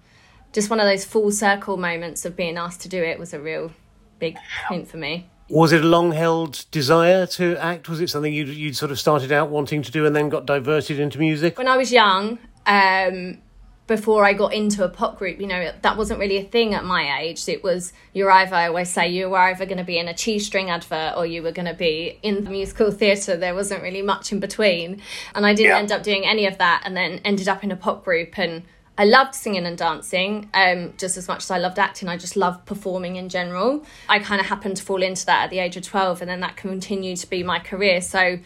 just 0.53 0.69
one 0.69 0.79
of 0.79 0.85
those 0.85 1.05
full 1.05 1.31
circle 1.31 1.77
moments 1.77 2.25
of 2.25 2.35
being 2.35 2.57
asked 2.57 2.81
to 2.81 2.89
do 2.89 3.01
it 3.01 3.19
was 3.19 3.33
a 3.33 3.39
real 3.39 3.71
big 4.19 4.37
hint 4.69 4.87
for 4.87 4.97
me. 4.97 5.27
Was 5.49 5.73
it 5.73 5.83
a 5.83 5.87
long 5.87 6.13
held 6.13 6.65
desire 6.71 7.25
to 7.27 7.57
act? 7.57 7.89
Was 7.89 7.99
it 7.99 8.09
something 8.09 8.33
you'd, 8.33 8.47
you'd 8.47 8.77
sort 8.77 8.91
of 8.91 8.99
started 8.99 9.31
out 9.31 9.49
wanting 9.49 9.81
to 9.81 9.91
do 9.91 10.05
and 10.05 10.15
then 10.15 10.29
got 10.29 10.45
diverted 10.45 10.99
into 10.99 11.19
music? 11.19 11.57
When 11.57 11.67
I 11.67 11.75
was 11.75 11.91
young, 11.91 12.39
um, 12.65 13.39
before 13.87 14.23
I 14.23 14.31
got 14.31 14.53
into 14.53 14.85
a 14.85 14.89
pop 14.89 15.17
group, 15.17 15.41
you 15.41 15.47
know, 15.47 15.73
that 15.81 15.97
wasn't 15.97 16.21
really 16.21 16.37
a 16.37 16.43
thing 16.43 16.73
at 16.73 16.85
my 16.85 17.19
age. 17.19 17.49
It 17.49 17.61
was 17.61 17.91
you're 18.13 18.31
either, 18.31 18.55
I 18.55 18.67
always 18.67 18.89
say, 18.89 19.09
you 19.09 19.29
were 19.29 19.37
either 19.37 19.65
going 19.65 19.79
to 19.79 19.83
be 19.83 19.97
in 19.97 20.07
a 20.07 20.13
cheese 20.13 20.45
string 20.45 20.69
advert 20.69 21.17
or 21.17 21.25
you 21.25 21.43
were 21.43 21.51
going 21.51 21.65
to 21.65 21.73
be 21.73 22.17
in 22.23 22.45
the 22.45 22.49
musical 22.49 22.89
theatre. 22.89 23.35
There 23.35 23.53
wasn't 23.53 23.83
really 23.83 24.01
much 24.01 24.31
in 24.31 24.39
between. 24.39 25.01
And 25.35 25.45
I 25.45 25.53
didn't 25.53 25.71
yeah. 25.71 25.79
end 25.79 25.91
up 25.91 26.03
doing 26.03 26.25
any 26.25 26.45
of 26.45 26.59
that 26.59 26.83
and 26.85 26.95
then 26.95 27.19
ended 27.25 27.49
up 27.49 27.61
in 27.61 27.71
a 27.71 27.75
pop 27.75 28.05
group 28.05 28.37
and 28.37 28.63
I 29.01 29.05
loved 29.05 29.33
singing 29.33 29.65
and 29.65 29.75
dancing 29.75 30.47
um, 30.53 30.93
just 30.95 31.17
as 31.17 31.27
much 31.27 31.39
as 31.39 31.49
I 31.49 31.57
loved 31.57 31.79
acting. 31.79 32.07
I 32.07 32.17
just 32.17 32.35
loved 32.35 32.67
performing 32.67 33.15
in 33.15 33.29
general. 33.29 33.83
I 34.07 34.19
kind 34.19 34.39
of 34.39 34.45
happened 34.45 34.77
to 34.77 34.83
fall 34.83 35.01
into 35.01 35.25
that 35.25 35.45
at 35.45 35.49
the 35.49 35.57
age 35.57 35.75
of 35.75 35.81
12, 35.81 36.21
and 36.21 36.29
then 36.29 36.41
that 36.41 36.55
continued 36.55 37.17
to 37.17 37.27
be 37.27 37.41
my 37.41 37.57
career. 37.57 37.99
So 37.99 38.37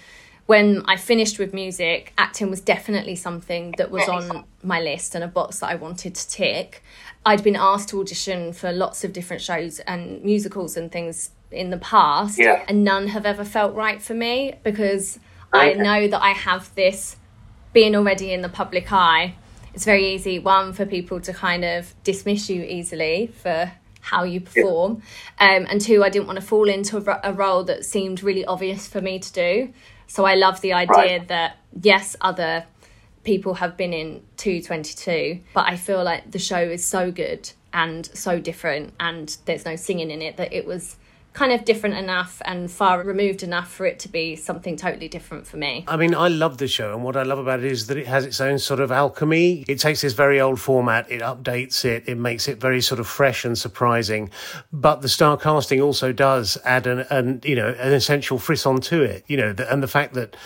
when 0.46 0.84
I 0.86 0.96
finished 0.96 1.40
with 1.40 1.54
music, 1.54 2.14
acting 2.18 2.50
was 2.50 2.62
definitely 2.62 3.18
something 3.18 3.74
that 3.78 3.92
was 3.92 4.08
on 4.08 4.46
my 4.64 4.80
list 4.80 5.14
and 5.14 5.26
a 5.26 5.28
box 5.28 5.60
that 5.60 5.72
I 5.72 5.76
wanted 5.76 6.16
to 6.16 6.30
tick. 6.30 6.82
I'd 7.26 7.44
been 7.44 7.58
asked 7.58 7.90
to 7.90 8.00
audition 8.00 8.54
for 8.54 8.72
lots 8.72 9.04
of 9.04 9.12
different 9.12 9.42
shows 9.42 9.80
and 9.80 10.24
musicals 10.24 10.78
and 10.78 10.90
things 10.90 11.32
in 11.52 11.70
the 11.70 11.80
past, 11.80 12.40
yeah. 12.40 12.64
and 12.70 12.86
none 12.86 13.08
have 13.08 13.26
ever 13.26 13.44
felt 13.44 13.76
right 13.76 14.02
for 14.02 14.14
me 14.14 14.54
because 14.64 15.20
okay. 15.54 15.72
I 15.72 15.74
know 15.74 16.08
that 16.08 16.24
I 16.24 16.30
have 16.30 16.74
this 16.76 17.18
being 17.74 17.94
already 17.94 18.32
in 18.32 18.42
the 18.42 18.48
public 18.48 18.94
eye 18.94 19.36
it's 19.76 19.84
very 19.84 20.14
easy 20.14 20.40
one 20.40 20.72
for 20.72 20.86
people 20.86 21.20
to 21.20 21.34
kind 21.34 21.66
of 21.66 21.94
dismiss 22.04 22.50
you 22.50 22.64
easily 22.64 23.28
for 23.28 23.72
how 24.00 24.24
you 24.24 24.40
perform 24.40 25.02
yeah. 25.40 25.58
um, 25.58 25.68
and 25.70 25.82
two 25.82 26.04
i 26.04 26.10
didn't 26.10 26.28
want 26.28 26.40
to 26.40 26.46
fall 26.46 26.70
into 26.70 26.98
a, 26.98 27.20
a, 27.24 27.34
role 27.34 27.64
that 27.64 27.84
seemed 27.84 28.24
really 28.24 28.46
obvious 28.46 28.88
for 28.88 29.02
me 29.02 29.20
to 29.20 29.34
do 29.34 29.74
so 30.08 30.24
i 30.26 30.36
love 30.36 30.62
the 30.62 30.72
idea 30.72 31.18
right. 31.18 31.28
that 31.28 31.58
yes 31.82 32.16
other 32.22 32.66
people 33.24 33.56
have 33.56 33.76
been 33.76 33.92
in 33.92 34.22
222 34.38 35.42
but 35.54 35.66
i 35.68 35.76
feel 35.76 36.04
like 36.04 36.32
the 36.32 36.40
show 36.40 36.62
is 36.62 36.86
so 36.86 37.12
good 37.12 37.52
and 37.74 38.06
so 38.14 38.40
different 38.40 38.94
and 39.00 39.38
there's 39.46 39.66
no 39.66 39.76
singing 39.76 40.10
in 40.10 40.22
it 40.22 40.38
that 40.38 40.54
it 40.54 40.66
was 40.66 40.96
kind 41.36 41.52
of 41.52 41.66
different 41.66 41.96
enough 41.96 42.42
and 42.46 42.72
far 42.72 43.04
removed 43.04 43.44
enough 43.44 43.70
for 43.70 43.86
it 43.86 44.00
to 44.00 44.10
be 44.10 44.36
something 44.38 44.78
totally 44.78 45.10
different 45.10 45.46
for 45.46 45.58
me. 45.58 45.84
I 45.88 45.98
mean, 45.98 46.16
I 46.16 46.30
love 46.30 46.58
the 46.58 46.68
show, 46.68 46.94
and 46.94 47.04
what 47.04 47.18
I 47.18 47.24
love 47.24 47.38
about 47.38 47.60
it 47.60 47.72
is 47.72 47.88
that 47.88 47.98
it 47.98 48.08
has 48.08 48.26
its 48.26 48.40
own 48.40 48.58
sort 48.58 48.80
of 48.80 48.92
alchemy. 48.92 49.66
It 49.68 49.80
takes 49.80 50.02
this 50.02 50.14
very 50.14 50.40
old 50.40 50.60
format, 50.60 51.12
it 51.12 51.22
updates 51.22 51.84
it, 51.84 52.08
it 52.08 52.18
makes 52.18 52.48
it 52.48 52.60
very 52.60 52.82
sort 52.82 53.00
of 53.00 53.08
fresh 53.08 53.44
and 53.44 53.58
surprising. 53.58 54.32
But 54.72 55.02
the 55.02 55.10
star 55.10 55.36
casting 55.38 55.82
also 55.82 56.14
does 56.14 56.58
add 56.64 56.88
an, 56.88 57.00
an 57.10 57.42
you 57.44 57.56
know, 57.56 57.68
an 57.68 57.94
essential 57.94 58.40
frisson 58.40 58.80
to 58.82 59.04
it. 59.04 59.26
You 59.28 59.38
know, 59.38 59.54
the, 59.54 59.72
and 59.72 59.84
the 59.84 59.88
fact 59.88 60.14
that 60.14 60.38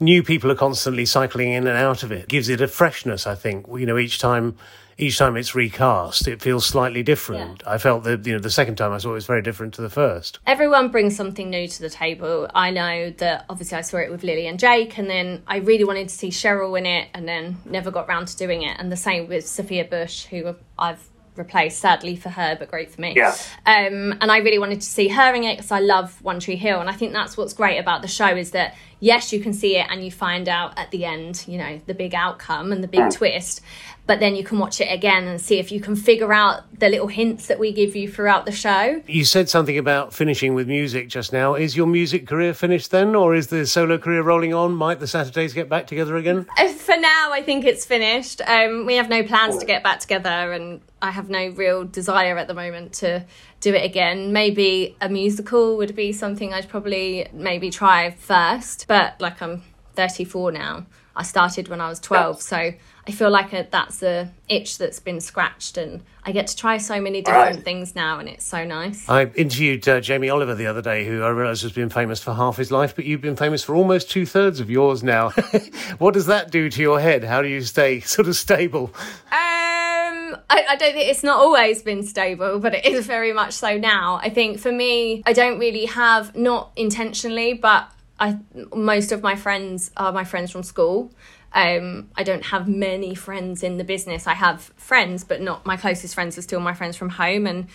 new 0.00 0.22
people 0.22 0.50
are 0.50 0.56
constantly 0.56 1.04
cycling 1.04 1.52
in 1.52 1.66
and 1.66 1.76
out 1.76 2.02
of 2.02 2.10
it 2.10 2.26
gives 2.28 2.48
it 2.48 2.62
a 2.62 2.68
freshness. 2.68 3.26
I 3.26 3.34
think 3.34 3.66
you 3.68 3.84
know 3.84 3.98
each 3.98 4.18
time 4.18 4.56
each 4.98 5.16
time 5.16 5.36
it's 5.36 5.54
recast, 5.54 6.26
it 6.26 6.42
feels 6.42 6.66
slightly 6.66 7.04
different. 7.04 7.62
Yeah. 7.64 7.72
I 7.72 7.78
felt 7.78 8.02
that 8.04 8.26
you 8.26 8.32
know 8.32 8.40
the 8.40 8.50
second 8.50 8.76
time 8.76 8.92
I 8.92 8.98
saw 8.98 9.10
it 9.10 9.14
was 9.14 9.26
very 9.26 9.42
different 9.42 9.74
to 9.74 9.82
the 9.82 9.88
first. 9.88 10.40
Everyone 10.46 10.88
brings 10.88 11.16
something 11.16 11.48
new 11.48 11.68
to 11.68 11.80
the 11.80 11.88
table. 11.88 12.50
I 12.52 12.70
know 12.70 13.10
that 13.10 13.46
obviously 13.48 13.78
I 13.78 13.82
saw 13.82 13.98
it 13.98 14.10
with 14.10 14.24
Lily 14.24 14.48
and 14.48 14.58
Jake, 14.58 14.98
and 14.98 15.08
then 15.08 15.42
I 15.46 15.58
really 15.58 15.84
wanted 15.84 16.08
to 16.08 16.14
see 16.14 16.28
Cheryl 16.28 16.76
in 16.76 16.84
it, 16.84 17.08
and 17.14 17.28
then 17.28 17.58
never 17.64 17.92
got 17.92 18.08
round 18.08 18.28
to 18.28 18.36
doing 18.36 18.62
it. 18.62 18.76
And 18.78 18.90
the 18.90 18.96
same 18.96 19.28
with 19.28 19.46
Sophia 19.46 19.84
Bush, 19.84 20.26
who 20.26 20.56
I've 20.76 21.08
replaced, 21.38 21.78
sadly 21.78 22.16
for 22.16 22.30
her, 22.30 22.56
but 22.58 22.68
great 22.68 22.90
for 22.90 23.00
me. 23.00 23.14
Yeah. 23.16 23.34
Um, 23.64 24.18
and 24.20 24.32
I 24.32 24.38
really 24.38 24.58
wanted 24.58 24.80
to 24.80 24.86
see 24.86 25.08
her 25.08 25.32
in 25.34 25.44
it 25.44 25.56
because 25.56 25.70
I 25.70 25.78
love 25.78 26.20
One 26.22 26.40
Tree 26.40 26.56
Hill, 26.56 26.80
and 26.80 26.90
I 26.90 26.92
think 26.94 27.12
that's 27.12 27.36
what's 27.36 27.52
great 27.52 27.78
about 27.78 28.02
the 28.02 28.08
show 28.08 28.36
is 28.36 28.50
that 28.50 28.74
yes, 29.00 29.32
you 29.32 29.40
can 29.40 29.52
see 29.52 29.76
it 29.76 29.86
and 29.88 30.04
you 30.04 30.10
find 30.10 30.48
out 30.48 30.76
at 30.76 30.90
the 30.90 31.04
end, 31.04 31.44
you 31.46 31.58
know, 31.58 31.80
the 31.86 31.94
big 31.94 32.14
outcome 32.14 32.72
and 32.72 32.82
the 32.82 32.88
big 32.88 33.00
mm. 33.00 33.14
twist, 33.14 33.60
but 34.08 34.20
then 34.20 34.34
you 34.34 34.42
can 34.42 34.58
watch 34.58 34.80
it 34.80 34.86
again 34.90 35.28
and 35.28 35.38
see 35.38 35.58
if 35.58 35.70
you 35.70 35.80
can 35.80 35.94
figure 35.94 36.32
out 36.32 36.62
the 36.80 36.88
little 36.88 37.08
hints 37.08 37.46
that 37.46 37.58
we 37.58 37.72
give 37.72 37.94
you 37.94 38.10
throughout 38.10 38.46
the 38.46 38.52
show. 38.52 39.02
You 39.06 39.22
said 39.22 39.50
something 39.50 39.76
about 39.76 40.14
finishing 40.14 40.54
with 40.54 40.66
music 40.66 41.10
just 41.10 41.30
now. 41.30 41.54
Is 41.54 41.76
your 41.76 41.86
music 41.86 42.26
career 42.26 42.54
finished 42.54 42.90
then, 42.90 43.14
or 43.14 43.34
is 43.34 43.48
the 43.48 43.66
solo 43.66 43.98
career 43.98 44.22
rolling 44.22 44.54
on? 44.54 44.72
Might 44.72 44.98
the 44.98 45.06
Saturdays 45.06 45.52
get 45.52 45.68
back 45.68 45.86
together 45.86 46.16
again? 46.16 46.46
Uh, 46.56 46.68
for 46.68 46.96
now, 46.96 47.32
I 47.32 47.42
think 47.42 47.66
it's 47.66 47.84
finished. 47.84 48.40
Um, 48.46 48.86
we 48.86 48.94
have 48.94 49.10
no 49.10 49.22
plans 49.22 49.58
to 49.58 49.66
get 49.66 49.84
back 49.84 50.00
together, 50.00 50.52
and 50.52 50.80
I 51.02 51.10
have 51.10 51.28
no 51.28 51.50
real 51.50 51.84
desire 51.84 52.38
at 52.38 52.48
the 52.48 52.54
moment 52.54 52.94
to 52.94 53.26
do 53.60 53.74
it 53.74 53.84
again. 53.84 54.32
Maybe 54.32 54.96
a 55.02 55.10
musical 55.10 55.76
would 55.76 55.94
be 55.94 56.14
something 56.14 56.54
I'd 56.54 56.70
probably 56.70 57.28
maybe 57.34 57.68
try 57.68 58.12
first, 58.12 58.86
but 58.88 59.20
like 59.20 59.42
I'm 59.42 59.62
34 59.96 60.52
now. 60.52 60.86
I 61.14 61.24
started 61.24 61.68
when 61.68 61.82
I 61.82 61.90
was 61.90 62.00
12, 62.00 62.40
so 62.40 62.72
I 63.08 63.10
feel 63.10 63.30
like 63.30 63.54
a, 63.54 63.66
that's 63.70 64.02
a 64.02 64.30
itch 64.50 64.76
that's 64.76 65.00
been 65.00 65.22
scratched, 65.22 65.78
and 65.78 66.02
I 66.24 66.32
get 66.32 66.46
to 66.48 66.56
try 66.56 66.76
so 66.76 67.00
many 67.00 67.22
different 67.22 67.56
right. 67.56 67.64
things 67.64 67.94
now, 67.94 68.18
and 68.18 68.28
it's 68.28 68.44
so 68.44 68.66
nice. 68.66 69.08
I 69.08 69.24
interviewed 69.34 69.88
uh, 69.88 70.02
Jamie 70.02 70.28
Oliver 70.28 70.54
the 70.54 70.66
other 70.66 70.82
day, 70.82 71.06
who 71.06 71.22
I 71.22 71.30
realise 71.30 71.62
has 71.62 71.72
been 71.72 71.88
famous 71.88 72.22
for 72.22 72.34
half 72.34 72.58
his 72.58 72.70
life, 72.70 72.94
but 72.94 73.06
you've 73.06 73.22
been 73.22 73.34
famous 73.34 73.64
for 73.64 73.74
almost 73.74 74.10
two 74.10 74.26
thirds 74.26 74.60
of 74.60 74.68
yours 74.68 75.02
now. 75.02 75.30
what 75.98 76.12
does 76.12 76.26
that 76.26 76.50
do 76.50 76.68
to 76.68 76.82
your 76.82 77.00
head? 77.00 77.24
How 77.24 77.40
do 77.40 77.48
you 77.48 77.62
stay 77.62 78.00
sort 78.16 78.28
of 78.28 78.36
stable? 78.36 78.90
Um, 79.32 80.36
I, 80.50 80.66
I 80.68 80.76
don't 80.78 80.92
think 80.92 81.08
it's 81.08 81.24
not 81.24 81.38
always 81.38 81.80
been 81.80 82.02
stable, 82.02 82.58
but 82.58 82.74
it 82.74 82.84
is 82.84 83.06
very 83.06 83.32
much 83.32 83.54
so 83.54 83.78
now. 83.78 84.20
I 84.22 84.28
think 84.28 84.58
for 84.58 84.70
me, 84.70 85.22
I 85.24 85.32
don't 85.32 85.58
really 85.58 85.86
have, 85.86 86.36
not 86.36 86.72
intentionally, 86.76 87.54
but 87.54 87.90
I 88.20 88.38
most 88.74 89.12
of 89.12 89.22
my 89.22 89.36
friends 89.36 89.92
are 89.96 90.12
my 90.12 90.24
friends 90.24 90.50
from 90.50 90.62
school. 90.62 91.12
Um, 91.52 92.10
I 92.14 92.22
don't 92.22 92.44
have 92.46 92.68
many 92.68 93.14
friends 93.14 93.62
in 93.62 93.78
the 93.78 93.84
business. 93.84 94.26
I 94.26 94.34
have 94.34 94.62
friends, 94.76 95.24
but 95.24 95.40
not 95.40 95.64
my 95.66 95.76
closest 95.76 96.14
friends 96.14 96.36
are 96.38 96.42
still 96.42 96.60
my 96.60 96.74
friends 96.74 96.96
from 96.96 97.08
home. 97.08 97.46
And 97.46 97.68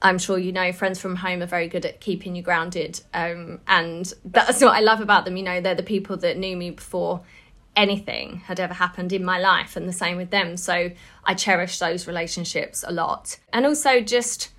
I'm 0.00 0.18
sure 0.18 0.38
you 0.38 0.52
know, 0.52 0.72
friends 0.72 1.00
from 1.00 1.16
home 1.16 1.42
are 1.42 1.46
very 1.46 1.68
good 1.68 1.84
at 1.84 2.00
keeping 2.00 2.36
you 2.36 2.42
grounded. 2.42 3.00
Um, 3.12 3.60
and 3.66 4.12
that's 4.24 4.60
what 4.60 4.74
I 4.74 4.80
love 4.80 5.00
about 5.00 5.24
them. 5.24 5.36
You 5.36 5.42
know, 5.42 5.60
they're 5.60 5.74
the 5.74 5.82
people 5.82 6.16
that 6.18 6.36
knew 6.38 6.56
me 6.56 6.70
before 6.70 7.22
anything 7.74 8.38
had 8.46 8.58
ever 8.58 8.74
happened 8.74 9.12
in 9.12 9.24
my 9.24 9.38
life, 9.38 9.76
and 9.76 9.88
the 9.88 9.92
same 9.92 10.16
with 10.16 10.30
them. 10.30 10.56
So 10.56 10.90
I 11.24 11.34
cherish 11.34 11.78
those 11.78 12.06
relationships 12.06 12.84
a 12.86 12.92
lot. 12.92 13.38
And 13.52 13.66
also, 13.66 14.00
just 14.00 14.50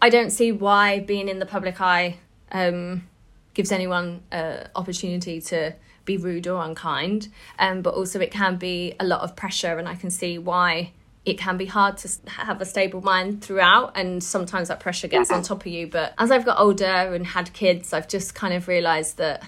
I 0.00 0.08
don't 0.10 0.30
see 0.30 0.52
why 0.52 1.00
being 1.00 1.28
in 1.28 1.38
the 1.38 1.46
public 1.46 1.80
eye. 1.80 2.18
Um, 2.50 3.08
gives 3.54 3.72
anyone 3.72 4.22
an 4.30 4.68
opportunity 4.74 5.40
to 5.40 5.74
be 6.04 6.16
rude 6.16 6.46
or 6.46 6.62
unkind. 6.62 7.28
Um, 7.58 7.82
but 7.82 7.94
also, 7.94 8.20
it 8.20 8.30
can 8.30 8.56
be 8.56 8.94
a 8.98 9.04
lot 9.04 9.20
of 9.20 9.36
pressure, 9.36 9.78
and 9.78 9.88
I 9.88 9.94
can 9.94 10.10
see 10.10 10.38
why 10.38 10.92
it 11.24 11.38
can 11.38 11.56
be 11.56 11.66
hard 11.66 11.96
to 11.98 12.08
have 12.26 12.60
a 12.60 12.64
stable 12.64 13.00
mind 13.00 13.44
throughout 13.44 13.92
and 13.94 14.24
sometimes 14.24 14.66
that 14.66 14.80
pressure 14.80 15.06
gets 15.06 15.30
on 15.30 15.40
top 15.42 15.60
of 15.60 15.68
you. 15.68 15.86
But 15.86 16.14
as 16.18 16.32
i've 16.32 16.44
got 16.44 16.58
older 16.58 16.84
and 16.84 17.24
had 17.24 17.52
kids 17.52 17.92
i've 17.92 18.08
just 18.08 18.34
kind 18.34 18.52
of 18.52 18.66
realized 18.66 19.18
that 19.18 19.44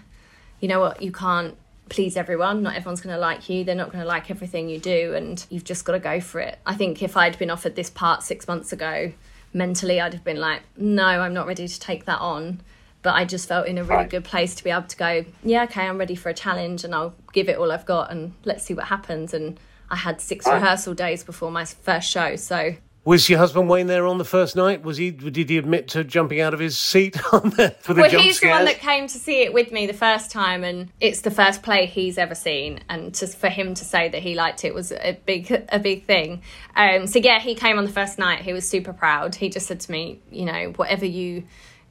you 0.60 0.68
know 0.68 0.78
what 0.78 1.02
you 1.02 1.10
can't 1.10 1.56
please 1.88 2.16
everyone. 2.16 2.62
Not 2.62 2.76
everyone's 2.76 3.00
going 3.00 3.14
to 3.14 3.20
like 3.20 3.48
you. 3.48 3.62
They're 3.64 3.74
not 3.74 3.92
going 3.92 4.02
to 4.02 4.08
like 4.08 4.30
everything 4.30 4.68
you 4.68 4.78
do 4.78 5.14
and 5.14 5.44
you've 5.50 5.64
just 5.64 5.84
got 5.84 5.92
to 5.92 5.98
go 5.98 6.18
for 6.20 6.40
it. 6.40 6.58
I 6.64 6.74
think 6.74 7.02
if 7.02 7.16
i'd 7.16 7.38
been 7.38 7.50
offered 7.50 7.76
this 7.76 7.90
part 7.90 8.22
6 8.22 8.48
months 8.48 8.72
ago 8.72 9.12
mentally 9.52 10.00
i'd 10.00 10.12
have 10.12 10.24
been 10.24 10.40
like 10.40 10.62
no 10.76 11.04
i'm 11.04 11.32
not 11.32 11.46
ready 11.46 11.68
to 11.68 11.80
take 11.80 12.06
that 12.06 12.20
on 12.20 12.60
but 13.04 13.14
I 13.14 13.26
just 13.26 13.46
felt 13.46 13.68
in 13.68 13.76
a 13.78 13.84
really 13.84 13.96
right. 13.96 14.10
good 14.10 14.24
place 14.24 14.56
to 14.56 14.64
be 14.64 14.70
able 14.70 14.88
to 14.88 14.96
go, 14.96 15.24
yeah, 15.44 15.64
okay, 15.64 15.86
I'm 15.86 15.98
ready 15.98 16.14
for 16.16 16.30
a 16.30 16.34
challenge 16.34 16.84
and 16.84 16.94
I'll 16.94 17.14
give 17.34 17.50
it 17.50 17.58
all 17.58 17.70
I've 17.70 17.84
got 17.84 18.10
and 18.10 18.32
let's 18.44 18.64
see 18.64 18.72
what 18.72 18.86
happens. 18.86 19.34
And 19.34 19.60
I 19.90 19.96
had 19.96 20.22
six 20.22 20.46
right. 20.46 20.54
rehearsal 20.54 20.94
days 20.94 21.22
before 21.22 21.50
my 21.50 21.66
first 21.66 22.10
show, 22.10 22.34
so 22.36 22.74
Was 23.04 23.28
your 23.28 23.38
husband 23.38 23.68
Wayne 23.68 23.88
there 23.88 24.06
on 24.06 24.16
the 24.16 24.24
first 24.24 24.56
night? 24.56 24.82
Was 24.82 24.96
he? 24.96 25.10
Did 25.10 25.50
he 25.50 25.58
admit 25.58 25.88
to 25.88 26.02
jumping 26.02 26.40
out 26.40 26.54
of 26.54 26.60
his 26.60 26.78
seat 26.78 27.20
on 27.34 27.50
the, 27.50 27.76
for 27.80 27.92
the 27.92 28.00
well, 28.00 28.10
jump 28.10 28.24
he's 28.24 28.40
the 28.40 28.48
one 28.48 28.64
that 28.64 28.78
came 28.78 29.06
to 29.06 29.18
see 29.18 29.42
it 29.42 29.52
with 29.52 29.70
me 29.70 29.86
the 29.86 29.92
first 29.92 30.30
time, 30.30 30.64
and 30.64 30.90
it's 30.98 31.20
the 31.20 31.30
first 31.30 31.62
play 31.62 31.84
he's 31.84 32.16
ever 32.16 32.34
seen. 32.34 32.80
And 32.88 33.14
just 33.14 33.36
for 33.36 33.50
him 33.50 33.74
to 33.74 33.84
say 33.84 34.08
that 34.08 34.22
he 34.22 34.34
liked 34.34 34.64
it 34.64 34.72
was 34.72 34.90
a 34.92 35.20
big, 35.26 35.50
a 35.68 35.78
big 35.78 36.06
thing. 36.06 36.40
Um, 36.74 37.06
so 37.06 37.18
yeah, 37.18 37.38
he 37.38 37.54
came 37.54 37.76
on 37.76 37.84
the 37.84 37.92
first 37.92 38.18
night. 38.18 38.40
He 38.40 38.54
was 38.54 38.66
super 38.66 38.94
proud. 38.94 39.34
He 39.34 39.50
just 39.50 39.66
said 39.66 39.80
to 39.80 39.92
me, 39.92 40.20
you 40.32 40.46
know, 40.46 40.72
whatever 40.76 41.04
you 41.04 41.44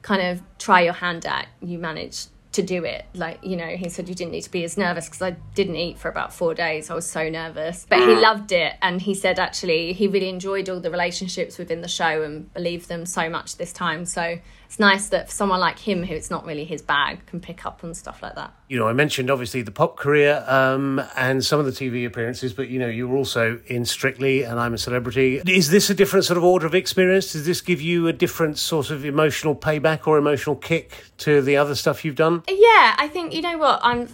kind 0.04 0.20
of 0.20 0.42
try 0.58 0.82
your 0.82 0.92
hand 0.92 1.24
at, 1.24 1.48
you 1.62 1.78
managed 1.78 2.28
to 2.52 2.62
do 2.62 2.84
it. 2.84 3.06
Like, 3.14 3.42
you 3.42 3.56
know, 3.56 3.68
he 3.68 3.88
said 3.88 4.06
you 4.06 4.14
didn't 4.14 4.32
need 4.32 4.42
to 4.42 4.50
be 4.50 4.62
as 4.62 4.76
nervous 4.76 5.06
because 5.06 5.22
I 5.22 5.30
didn't 5.54 5.76
eat 5.76 5.98
for 5.98 6.08
about 6.08 6.32
four 6.32 6.54
days. 6.54 6.90
I 6.90 6.94
was 6.94 7.10
so 7.10 7.28
nervous. 7.30 7.86
But 7.88 8.00
he 8.00 8.14
mm. 8.14 8.20
loved 8.20 8.52
it. 8.52 8.74
And 8.82 9.00
he 9.00 9.14
said 9.14 9.38
actually 9.38 9.94
he 9.94 10.06
really 10.06 10.28
enjoyed 10.28 10.68
all 10.68 10.78
the 10.78 10.90
relationships 10.90 11.56
within 11.56 11.80
the 11.80 11.88
show 11.88 12.22
and 12.22 12.52
believed 12.52 12.88
them 12.88 13.06
so 13.06 13.30
much 13.30 13.56
this 13.56 13.72
time. 13.72 14.04
So 14.04 14.38
it's 14.74 14.80
nice 14.80 15.06
that 15.10 15.28
for 15.28 15.32
someone 15.32 15.60
like 15.60 15.78
him, 15.78 16.02
who 16.02 16.12
it's 16.12 16.32
not 16.32 16.44
really 16.44 16.64
his 16.64 16.82
bag, 16.82 17.24
can 17.26 17.38
pick 17.38 17.64
up 17.64 17.84
on 17.84 17.94
stuff 17.94 18.20
like 18.24 18.34
that. 18.34 18.52
you 18.68 18.76
know, 18.76 18.88
I 18.88 18.92
mentioned 18.92 19.30
obviously 19.30 19.62
the 19.62 19.70
pop 19.70 19.96
career 19.96 20.44
um, 20.48 21.00
and 21.16 21.44
some 21.44 21.60
of 21.60 21.66
the 21.66 21.70
TV 21.70 22.04
appearances, 22.04 22.52
but 22.52 22.68
you 22.70 22.80
know, 22.80 22.88
you 22.88 23.06
were 23.06 23.16
also 23.16 23.60
in 23.68 23.84
Strictly 23.84 24.42
and 24.42 24.58
I'm 24.58 24.74
a 24.74 24.78
Celebrity. 24.78 25.40
Is 25.46 25.70
this 25.70 25.90
a 25.90 25.94
different 25.94 26.24
sort 26.24 26.38
of 26.38 26.42
order 26.42 26.66
of 26.66 26.74
experience? 26.74 27.34
Does 27.34 27.46
this 27.46 27.60
give 27.60 27.80
you 27.80 28.08
a 28.08 28.12
different 28.12 28.58
sort 28.58 28.90
of 28.90 29.04
emotional 29.04 29.54
payback 29.54 30.08
or 30.08 30.18
emotional 30.18 30.56
kick 30.56 31.04
to 31.18 31.40
the 31.40 31.56
other 31.56 31.76
stuff 31.76 32.04
you've 32.04 32.16
done? 32.16 32.42
Yeah, 32.48 32.96
I 32.98 33.08
think 33.12 33.32
you 33.32 33.42
know 33.42 33.58
what 33.58 33.78
I'm. 33.84 34.08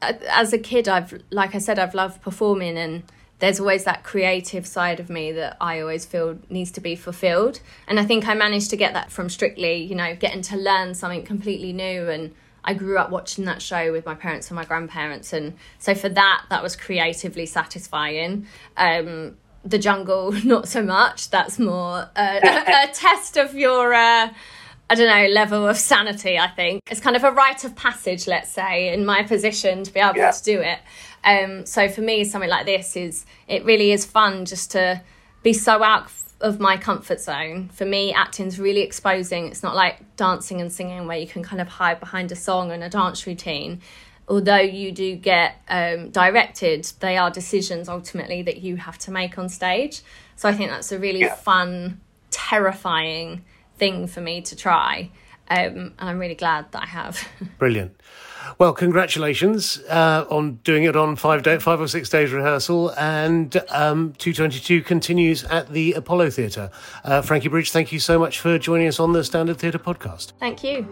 As 0.00 0.54
a 0.54 0.58
kid, 0.58 0.88
I've 0.88 1.22
like 1.30 1.54
I 1.54 1.58
said, 1.58 1.78
I've 1.78 1.94
loved 1.94 2.22
performing, 2.22 2.78
and 2.78 3.02
there's 3.38 3.60
always 3.60 3.84
that 3.84 4.02
creative 4.02 4.66
side 4.66 4.98
of 5.00 5.08
me 5.08 5.32
that 5.32 5.56
I 5.60 5.80
always 5.80 6.04
feel 6.04 6.38
needs 6.50 6.70
to 6.72 6.80
be 6.80 6.96
fulfilled. 6.96 7.60
And 7.86 8.00
I 8.00 8.04
think 8.04 8.26
I 8.26 8.34
managed 8.34 8.70
to 8.70 8.76
get 8.76 8.94
that 8.94 9.12
from 9.12 9.28
Strictly. 9.28 9.82
You 9.82 9.94
know, 9.94 10.16
getting 10.16 10.42
to 10.42 10.56
learn 10.56 10.94
something 10.94 11.24
completely 11.24 11.72
new, 11.72 12.08
and 12.08 12.34
I 12.64 12.74
grew 12.74 12.98
up 12.98 13.10
watching 13.10 13.44
that 13.44 13.62
show 13.62 13.92
with 13.92 14.04
my 14.04 14.14
parents 14.14 14.48
and 14.48 14.56
my 14.56 14.64
grandparents, 14.64 15.32
and 15.32 15.54
so 15.78 15.94
for 15.94 16.08
that, 16.08 16.46
that 16.50 16.62
was 16.62 16.74
creatively 16.74 17.46
satisfying. 17.46 18.46
Um, 18.76 19.36
the 19.64 19.78
jungle, 19.78 20.32
not 20.44 20.66
so 20.68 20.82
much. 20.82 21.30
That's 21.30 21.58
more 21.58 22.10
a, 22.16 22.38
a 22.88 22.92
test 22.92 23.36
of 23.36 23.54
your. 23.54 23.94
Uh, 23.94 24.30
I 24.90 24.94
don't 24.94 25.06
know, 25.06 25.28
level 25.34 25.68
of 25.68 25.76
sanity, 25.76 26.38
I 26.38 26.48
think. 26.48 26.80
It's 26.90 27.00
kind 27.00 27.14
of 27.14 27.22
a 27.22 27.30
rite 27.30 27.62
of 27.64 27.76
passage, 27.76 28.26
let's 28.26 28.50
say, 28.50 28.90
in 28.94 29.04
my 29.04 29.22
position 29.22 29.84
to 29.84 29.92
be 29.92 30.00
able 30.00 30.14
to 30.14 30.42
do 30.42 30.60
it. 30.60 30.78
Um, 31.24 31.66
so 31.66 31.88
for 31.88 32.00
me, 32.00 32.24
something 32.24 32.50
like 32.50 32.66
this 32.66 32.96
is, 32.96 33.26
it 33.46 33.64
really 33.64 33.92
is 33.92 34.04
fun 34.04 34.44
just 34.44 34.70
to 34.72 35.02
be 35.42 35.52
so 35.52 35.82
out 35.82 36.10
of 36.40 36.60
my 36.60 36.76
comfort 36.76 37.20
zone. 37.20 37.68
For 37.72 37.84
me, 37.84 38.12
acting's 38.12 38.58
really 38.58 38.80
exposing. 38.80 39.48
It's 39.48 39.62
not 39.62 39.74
like 39.74 40.16
dancing 40.16 40.60
and 40.60 40.72
singing 40.72 41.06
where 41.06 41.18
you 41.18 41.26
can 41.26 41.42
kind 41.42 41.60
of 41.60 41.68
hide 41.68 42.00
behind 42.00 42.30
a 42.30 42.36
song 42.36 42.70
and 42.70 42.82
a 42.84 42.88
dance 42.88 43.26
routine. 43.26 43.80
Although 44.28 44.56
you 44.56 44.92
do 44.92 45.16
get 45.16 45.56
um, 45.68 46.10
directed, 46.10 46.84
they 47.00 47.16
are 47.16 47.30
decisions 47.30 47.88
ultimately 47.88 48.42
that 48.42 48.58
you 48.58 48.76
have 48.76 48.98
to 48.98 49.10
make 49.10 49.38
on 49.38 49.48
stage. 49.48 50.02
So 50.36 50.48
I 50.48 50.52
think 50.52 50.70
that's 50.70 50.92
a 50.92 50.98
really 50.98 51.24
fun, 51.24 52.00
terrifying 52.30 53.44
thing 53.78 54.06
for 54.06 54.20
me 54.20 54.42
to 54.42 54.54
try. 54.54 55.10
Um, 55.50 55.94
and 55.98 56.10
I'm 56.10 56.18
really 56.18 56.34
glad 56.34 56.70
that 56.72 56.82
I 56.82 56.86
have. 56.86 57.26
Brilliant. 57.58 57.97
Well, 58.56 58.72
congratulations 58.72 59.78
uh, 59.88 60.24
on 60.30 60.56
doing 60.64 60.84
it 60.84 60.96
on 60.96 61.16
five 61.16 61.42
day, 61.42 61.58
five 61.58 61.80
or 61.80 61.88
six 61.88 62.08
days 62.08 62.32
rehearsal, 62.32 62.90
and 62.98 63.54
um, 63.70 64.14
222 64.18 64.82
continues 64.82 65.44
at 65.44 65.68
the 65.72 65.92
Apollo 65.92 66.30
Theatre. 66.30 66.70
Uh, 67.04 67.20
Frankie 67.20 67.48
Bridge, 67.48 67.70
thank 67.70 67.92
you 67.92 68.00
so 68.00 68.18
much 68.18 68.40
for 68.40 68.58
joining 68.58 68.88
us 68.88 68.98
on 68.98 69.12
the 69.12 69.22
Standard 69.22 69.58
Theatre 69.58 69.78
podcast. 69.78 70.32
Thank 70.40 70.64
you. 70.64 70.88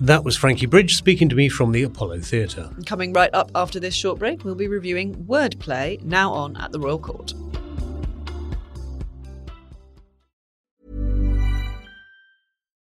That 0.00 0.24
was 0.24 0.34
Frankie 0.34 0.64
Bridge 0.64 0.96
speaking 0.96 1.28
to 1.28 1.36
me 1.36 1.50
from 1.50 1.72
the 1.72 1.82
Apollo 1.82 2.20
Theatre. 2.20 2.70
Coming 2.86 3.12
right 3.12 3.30
up 3.34 3.50
after 3.54 3.78
this 3.78 3.94
short 3.94 4.18
break, 4.18 4.44
we'll 4.44 4.54
be 4.54 4.66
reviewing 4.66 5.14
Wordplay, 5.24 6.02
now 6.02 6.32
on 6.32 6.56
at 6.56 6.72
the 6.72 6.80
Royal 6.80 6.98
Court. 6.98 7.34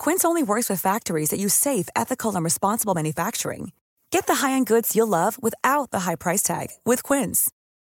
Quince 0.00 0.24
only 0.24 0.42
works 0.42 0.68
with 0.68 0.80
factories 0.80 1.30
that 1.30 1.38
use 1.38 1.54
safe, 1.54 1.88
ethical, 1.94 2.34
and 2.34 2.42
responsible 2.42 2.94
manufacturing. 2.94 3.70
Get 4.10 4.26
the 4.26 4.36
high-end 4.36 4.66
goods 4.66 4.96
you'll 4.96 5.06
love 5.06 5.40
without 5.40 5.90
the 5.90 6.00
high 6.00 6.16
price 6.16 6.42
tag 6.42 6.68
with 6.84 7.02
Quince. 7.02 7.50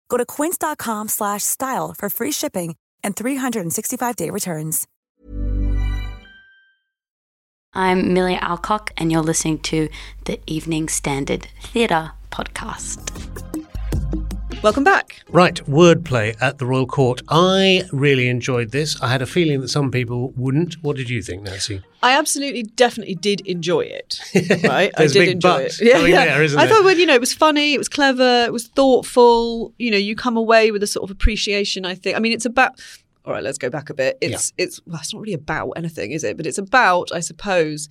Go 0.08 0.16
to 0.16 0.26
quince.com 0.26 1.08
slash 1.08 1.42
style 1.44 1.94
for 1.96 2.08
free 2.10 2.32
shipping 2.32 2.74
and 3.04 3.14
365-day 3.14 4.30
returns. 4.30 4.86
I'm 7.74 8.14
Millie 8.14 8.36
Alcock, 8.36 8.90
and 8.96 9.12
you're 9.12 9.22
listening 9.22 9.58
to 9.60 9.90
the 10.24 10.40
Evening 10.46 10.88
Standard 10.88 11.48
Theatre 11.60 12.12
podcast. 12.30 13.45
Welcome 14.62 14.84
back. 14.84 15.22
Right, 15.28 15.54
wordplay 15.66 16.34
at 16.40 16.58
the 16.58 16.66
Royal 16.66 16.86
Court. 16.86 17.22
I 17.28 17.84
really 17.92 18.28
enjoyed 18.28 18.72
this. 18.72 19.00
I 19.00 19.08
had 19.08 19.22
a 19.22 19.26
feeling 19.26 19.60
that 19.60 19.68
some 19.68 19.90
people 19.92 20.32
wouldn't. 20.36 20.82
What 20.82 20.96
did 20.96 21.08
you 21.08 21.22
think, 21.22 21.42
Nancy? 21.42 21.82
I 22.02 22.18
absolutely, 22.18 22.64
definitely 22.64 23.14
did 23.14 23.42
enjoy 23.42 23.82
it. 23.82 24.18
Right, 24.64 24.90
I 24.96 25.06
did 25.06 25.28
enjoy 25.28 25.58
it. 25.62 25.80
Yeah, 25.80 26.00
there, 26.00 26.42
isn't 26.42 26.58
I 26.58 26.66
there? 26.66 26.74
thought, 26.74 26.84
well, 26.84 26.96
you 26.96 27.06
know, 27.06 27.14
it 27.14 27.20
was 27.20 27.32
funny, 27.32 27.74
it 27.74 27.78
was 27.78 27.88
clever, 27.88 28.44
it 28.44 28.52
was 28.52 28.66
thoughtful. 28.68 29.72
You 29.78 29.90
know, 29.92 29.98
you 29.98 30.16
come 30.16 30.36
away 30.36 30.70
with 30.72 30.82
a 30.82 30.86
sort 30.86 31.04
of 31.04 31.10
appreciation. 31.10 31.84
I 31.84 31.94
think. 31.94 32.16
I 32.16 32.18
mean, 32.20 32.32
it's 32.32 32.46
about. 32.46 32.80
All 33.24 33.32
right, 33.32 33.42
let's 33.42 33.58
go 33.58 33.70
back 33.70 33.90
a 33.90 33.94
bit. 33.94 34.18
It's 34.20 34.52
it's 34.56 34.80
well, 34.86 34.98
it's 35.00 35.12
not 35.12 35.20
really 35.20 35.34
about 35.34 35.70
anything, 35.72 36.10
is 36.12 36.24
it? 36.24 36.36
But 36.36 36.46
it's 36.46 36.58
about, 36.58 37.12
I 37.12 37.20
suppose, 37.20 37.88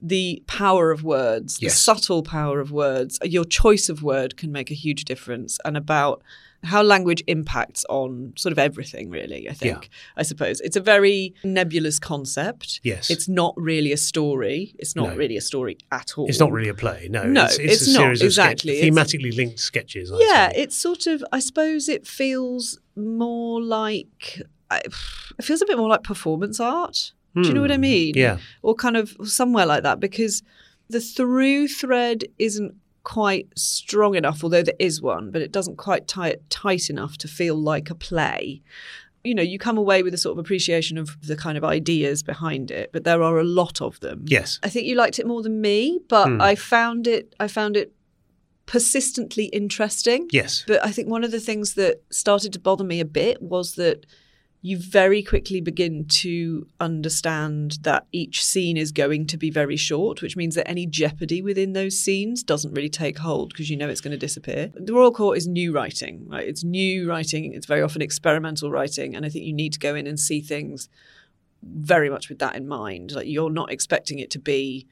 the 0.00 0.42
power 0.46 0.90
of 0.90 1.02
words, 1.02 1.58
the 1.58 1.68
subtle 1.70 2.22
power 2.22 2.60
of 2.60 2.70
words. 2.70 3.18
Your 3.22 3.44
choice 3.44 3.88
of 3.88 4.02
word 4.02 4.36
can 4.36 4.52
make 4.52 4.70
a 4.70 4.74
huge 4.74 5.04
difference, 5.04 5.58
and 5.64 5.76
about 5.76 6.22
how 6.64 6.82
language 6.82 7.22
impacts 7.28 7.84
on 7.88 8.32
sort 8.36 8.52
of 8.52 8.58
everything. 8.58 9.10
Really, 9.10 9.48
I 9.48 9.52
think. 9.52 9.90
I 10.16 10.22
suppose 10.24 10.60
it's 10.60 10.76
a 10.76 10.80
very 10.80 11.34
nebulous 11.44 11.98
concept. 12.00 12.80
Yes. 12.82 13.10
it's 13.10 13.28
not 13.28 13.54
really 13.56 13.92
a 13.92 13.96
story. 13.96 14.74
It's 14.78 14.96
not 14.96 15.10
No. 15.10 15.16
really 15.16 15.36
a 15.36 15.40
story 15.40 15.78
at 15.92 16.14
all. 16.18 16.26
It's 16.28 16.40
not 16.40 16.50
really 16.50 16.68
a 16.68 16.74
play. 16.74 17.06
No, 17.10 17.24
No, 17.24 17.44
it's, 17.44 17.58
it's, 17.58 17.72
it's 17.74 17.88
a 17.88 17.92
not, 17.92 17.98
series 18.00 18.22
of 18.22 18.32
sketch- 18.32 18.52
exactly. 18.64 18.78
It's- 18.80 18.90
thematically 18.90 19.36
linked 19.36 19.60
sketches. 19.60 20.10
I'd 20.10 20.18
yeah, 20.20 20.48
say. 20.50 20.54
it's 20.62 20.76
sort 20.76 21.06
of. 21.06 21.24
I 21.32 21.38
suppose 21.40 21.88
it 21.88 22.06
feels 22.06 22.78
more 22.96 23.62
like. 23.62 24.42
It 24.70 24.92
feels 25.44 25.62
a 25.62 25.66
bit 25.66 25.78
more 25.78 25.88
like 25.88 26.02
performance 26.02 26.60
art. 26.60 27.12
Do 27.34 27.42
you 27.48 27.54
know 27.54 27.60
what 27.60 27.70
I 27.70 27.76
Hmm, 27.76 27.80
mean? 27.82 28.14
yeah. 28.16 28.38
Or 28.62 28.74
kind 28.74 28.96
of 28.96 29.16
somewhere 29.24 29.66
like 29.66 29.82
that 29.84 30.00
because 30.00 30.42
the 30.90 31.00
through 31.00 31.68
thread 31.68 32.24
isn't 32.38 32.74
quite 33.04 33.46
strong 33.56 34.14
enough, 34.16 34.42
although 34.42 34.62
there 34.62 34.74
is 34.78 35.00
one, 35.00 35.30
but 35.30 35.40
it 35.42 35.52
doesn't 35.52 35.76
quite 35.76 36.08
tie 36.08 36.28
it 36.28 36.50
tight 36.50 36.90
enough 36.90 37.16
to 37.18 37.28
feel 37.28 37.54
like 37.54 37.90
a 37.90 37.94
play. 37.94 38.60
You 39.24 39.34
know, 39.34 39.42
you 39.42 39.58
come 39.58 39.76
away 39.78 40.02
with 40.02 40.14
a 40.14 40.18
sort 40.18 40.32
of 40.32 40.38
appreciation 40.44 40.96
of 40.98 41.16
the 41.26 41.36
kind 41.36 41.56
of 41.58 41.64
ideas 41.64 42.22
behind 42.22 42.70
it, 42.70 42.90
but 42.92 43.04
there 43.04 43.22
are 43.22 43.38
a 43.38 43.44
lot 43.44 43.80
of 43.80 44.00
them. 44.00 44.24
Yes. 44.26 44.58
I 44.62 44.68
think 44.68 44.86
you 44.86 44.94
liked 44.94 45.18
it 45.18 45.26
more 45.26 45.42
than 45.42 45.60
me, 45.60 46.00
but 46.08 46.26
Hmm. 46.28 46.40
I 46.40 46.54
found 46.54 47.06
it 47.06 47.34
I 47.38 47.46
found 47.48 47.76
it 47.76 47.92
persistently 48.66 49.46
interesting. 49.46 50.28
Yes. 50.30 50.64
But 50.66 50.84
I 50.84 50.92
think 50.92 51.08
one 51.08 51.24
of 51.24 51.30
the 51.30 51.40
things 51.40 51.74
that 51.74 52.02
started 52.10 52.52
to 52.52 52.58
bother 52.58 52.84
me 52.84 53.00
a 53.00 53.04
bit 53.04 53.40
was 53.42 53.74
that 53.76 54.04
you 54.60 54.76
very 54.76 55.22
quickly 55.22 55.60
begin 55.60 56.04
to 56.04 56.66
understand 56.80 57.78
that 57.82 58.06
each 58.10 58.44
scene 58.44 58.76
is 58.76 58.90
going 58.90 59.26
to 59.26 59.36
be 59.36 59.50
very 59.50 59.76
short, 59.76 60.20
which 60.20 60.36
means 60.36 60.56
that 60.56 60.68
any 60.68 60.84
jeopardy 60.84 61.40
within 61.40 61.74
those 61.74 61.96
scenes 61.96 62.42
doesn't 62.42 62.74
really 62.74 62.88
take 62.88 63.18
hold 63.18 63.50
because 63.50 63.70
you 63.70 63.76
know 63.76 63.88
it's 63.88 64.00
going 64.00 64.12
to 64.12 64.18
disappear. 64.18 64.72
The 64.74 64.92
Royal 64.92 65.12
Court 65.12 65.38
is 65.38 65.46
new 65.46 65.72
writing, 65.72 66.26
right? 66.28 66.46
It's 66.46 66.64
new 66.64 67.08
writing, 67.08 67.52
it's 67.52 67.66
very 67.66 67.82
often 67.82 68.02
experimental 68.02 68.70
writing, 68.70 69.14
and 69.14 69.24
I 69.24 69.28
think 69.28 69.44
you 69.44 69.52
need 69.52 69.72
to 69.74 69.78
go 69.78 69.94
in 69.94 70.08
and 70.08 70.18
see 70.18 70.40
things 70.40 70.88
very 71.62 72.10
much 72.10 72.28
with 72.28 72.40
that 72.40 72.56
in 72.56 72.66
mind. 72.66 73.12
Like 73.12 73.28
you're 73.28 73.50
not 73.50 73.70
expecting 73.70 74.18
it 74.18 74.30
to 74.32 74.38
be 74.38 74.86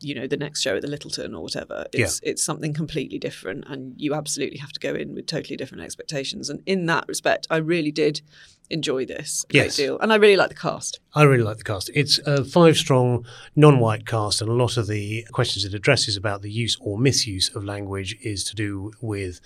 you 0.00 0.14
know 0.14 0.26
the 0.26 0.36
next 0.36 0.60
show 0.60 0.76
at 0.76 0.82
the 0.82 0.88
Lyttelton 0.88 1.34
or 1.34 1.42
whatever. 1.42 1.86
It's 1.92 2.20
yeah. 2.22 2.30
it's 2.30 2.42
something 2.44 2.74
completely 2.74 3.18
different, 3.18 3.64
and 3.68 3.94
you 3.96 4.14
absolutely 4.14 4.58
have 4.58 4.72
to 4.72 4.80
go 4.80 4.94
in 4.94 5.14
with 5.14 5.26
totally 5.26 5.56
different 5.56 5.82
expectations. 5.82 6.50
And 6.50 6.62
in 6.66 6.86
that 6.86 7.06
respect, 7.08 7.46
I 7.50 7.56
really 7.56 7.90
did 7.92 8.20
enjoy 8.68 9.06
this 9.06 9.44
a 9.50 9.54
yes. 9.54 9.76
great 9.76 9.86
deal, 9.86 9.98
and 10.00 10.12
I 10.12 10.16
really 10.16 10.36
like 10.36 10.48
the 10.48 10.54
cast. 10.54 11.00
I 11.14 11.22
really 11.22 11.44
like 11.44 11.58
the 11.58 11.64
cast. 11.64 11.90
It's 11.94 12.18
a 12.26 12.44
five-strong, 12.44 13.24
non-white 13.54 14.06
cast, 14.06 14.40
and 14.40 14.50
a 14.50 14.54
lot 14.54 14.76
of 14.76 14.86
the 14.86 15.26
questions 15.32 15.64
it 15.64 15.74
addresses 15.74 16.16
about 16.16 16.42
the 16.42 16.50
use 16.50 16.76
or 16.80 16.98
misuse 16.98 17.54
of 17.54 17.64
language 17.64 18.16
is 18.22 18.44
to 18.44 18.54
do 18.54 18.92
with 19.00 19.40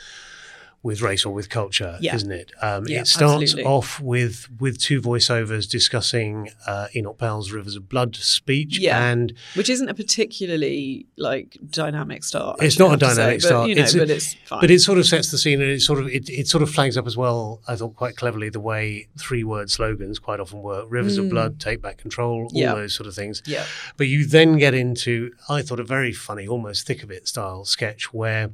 with 0.82 1.02
race 1.02 1.26
or 1.26 1.34
with 1.34 1.50
culture, 1.50 1.98
yeah. 2.00 2.14
isn't 2.14 2.32
it? 2.32 2.52
Um, 2.62 2.86
yeah, 2.86 3.00
it 3.00 3.06
starts 3.06 3.42
absolutely. 3.42 3.70
off 3.70 4.00
with 4.00 4.48
with 4.58 4.78
two 4.78 5.02
voiceovers 5.02 5.68
discussing 5.68 6.50
uh, 6.66 6.88
Enoch 6.96 7.18
Powell's 7.18 7.52
"Rivers 7.52 7.76
of 7.76 7.88
Blood" 7.88 8.16
speech, 8.16 8.78
yeah, 8.78 9.10
and 9.10 9.34
which 9.54 9.68
isn't 9.68 9.88
a 9.88 9.94
particularly 9.94 11.06
like 11.16 11.58
dynamic 11.68 12.24
start. 12.24 12.62
It's 12.62 12.78
not 12.78 12.94
a 12.94 12.96
dynamic 12.96 13.42
say, 13.42 13.48
start, 13.48 13.64
but, 13.64 13.68
you 13.68 13.74
know, 13.74 13.82
it's, 13.82 13.94
but 13.94 14.10
it's 14.10 14.34
fine. 14.46 14.60
But 14.60 14.70
it 14.70 14.80
sort 14.80 14.98
of 14.98 15.06
sets 15.06 15.30
the 15.30 15.38
scene, 15.38 15.60
and 15.60 15.70
it 15.70 15.80
sort 15.80 15.98
of 15.98 16.08
it, 16.08 16.30
it 16.30 16.48
sort 16.48 16.62
of 16.62 16.70
flags 16.70 16.96
up 16.96 17.06
as 17.06 17.16
well. 17.16 17.60
I 17.68 17.76
thought 17.76 17.94
quite 17.94 18.16
cleverly 18.16 18.48
the 18.48 18.60
way 18.60 19.08
three 19.18 19.44
word 19.44 19.70
slogans 19.70 20.18
quite 20.18 20.40
often 20.40 20.62
work: 20.62 20.86
"Rivers 20.88 21.18
mm. 21.18 21.24
of 21.24 21.30
Blood," 21.30 21.60
"Take 21.60 21.82
Back 21.82 21.98
Control," 21.98 22.44
all 22.44 22.50
yeah. 22.52 22.74
those 22.74 22.94
sort 22.94 23.06
of 23.06 23.14
things. 23.14 23.42
Yeah. 23.44 23.66
But 23.98 24.08
you 24.08 24.24
then 24.24 24.56
get 24.56 24.72
into 24.72 25.32
I 25.48 25.60
thought 25.60 25.78
a 25.78 25.84
very 25.84 26.12
funny, 26.12 26.48
almost 26.48 26.86
thick 26.86 27.02
of 27.02 27.10
it 27.10 27.28
style 27.28 27.66
sketch 27.66 28.14
where 28.14 28.50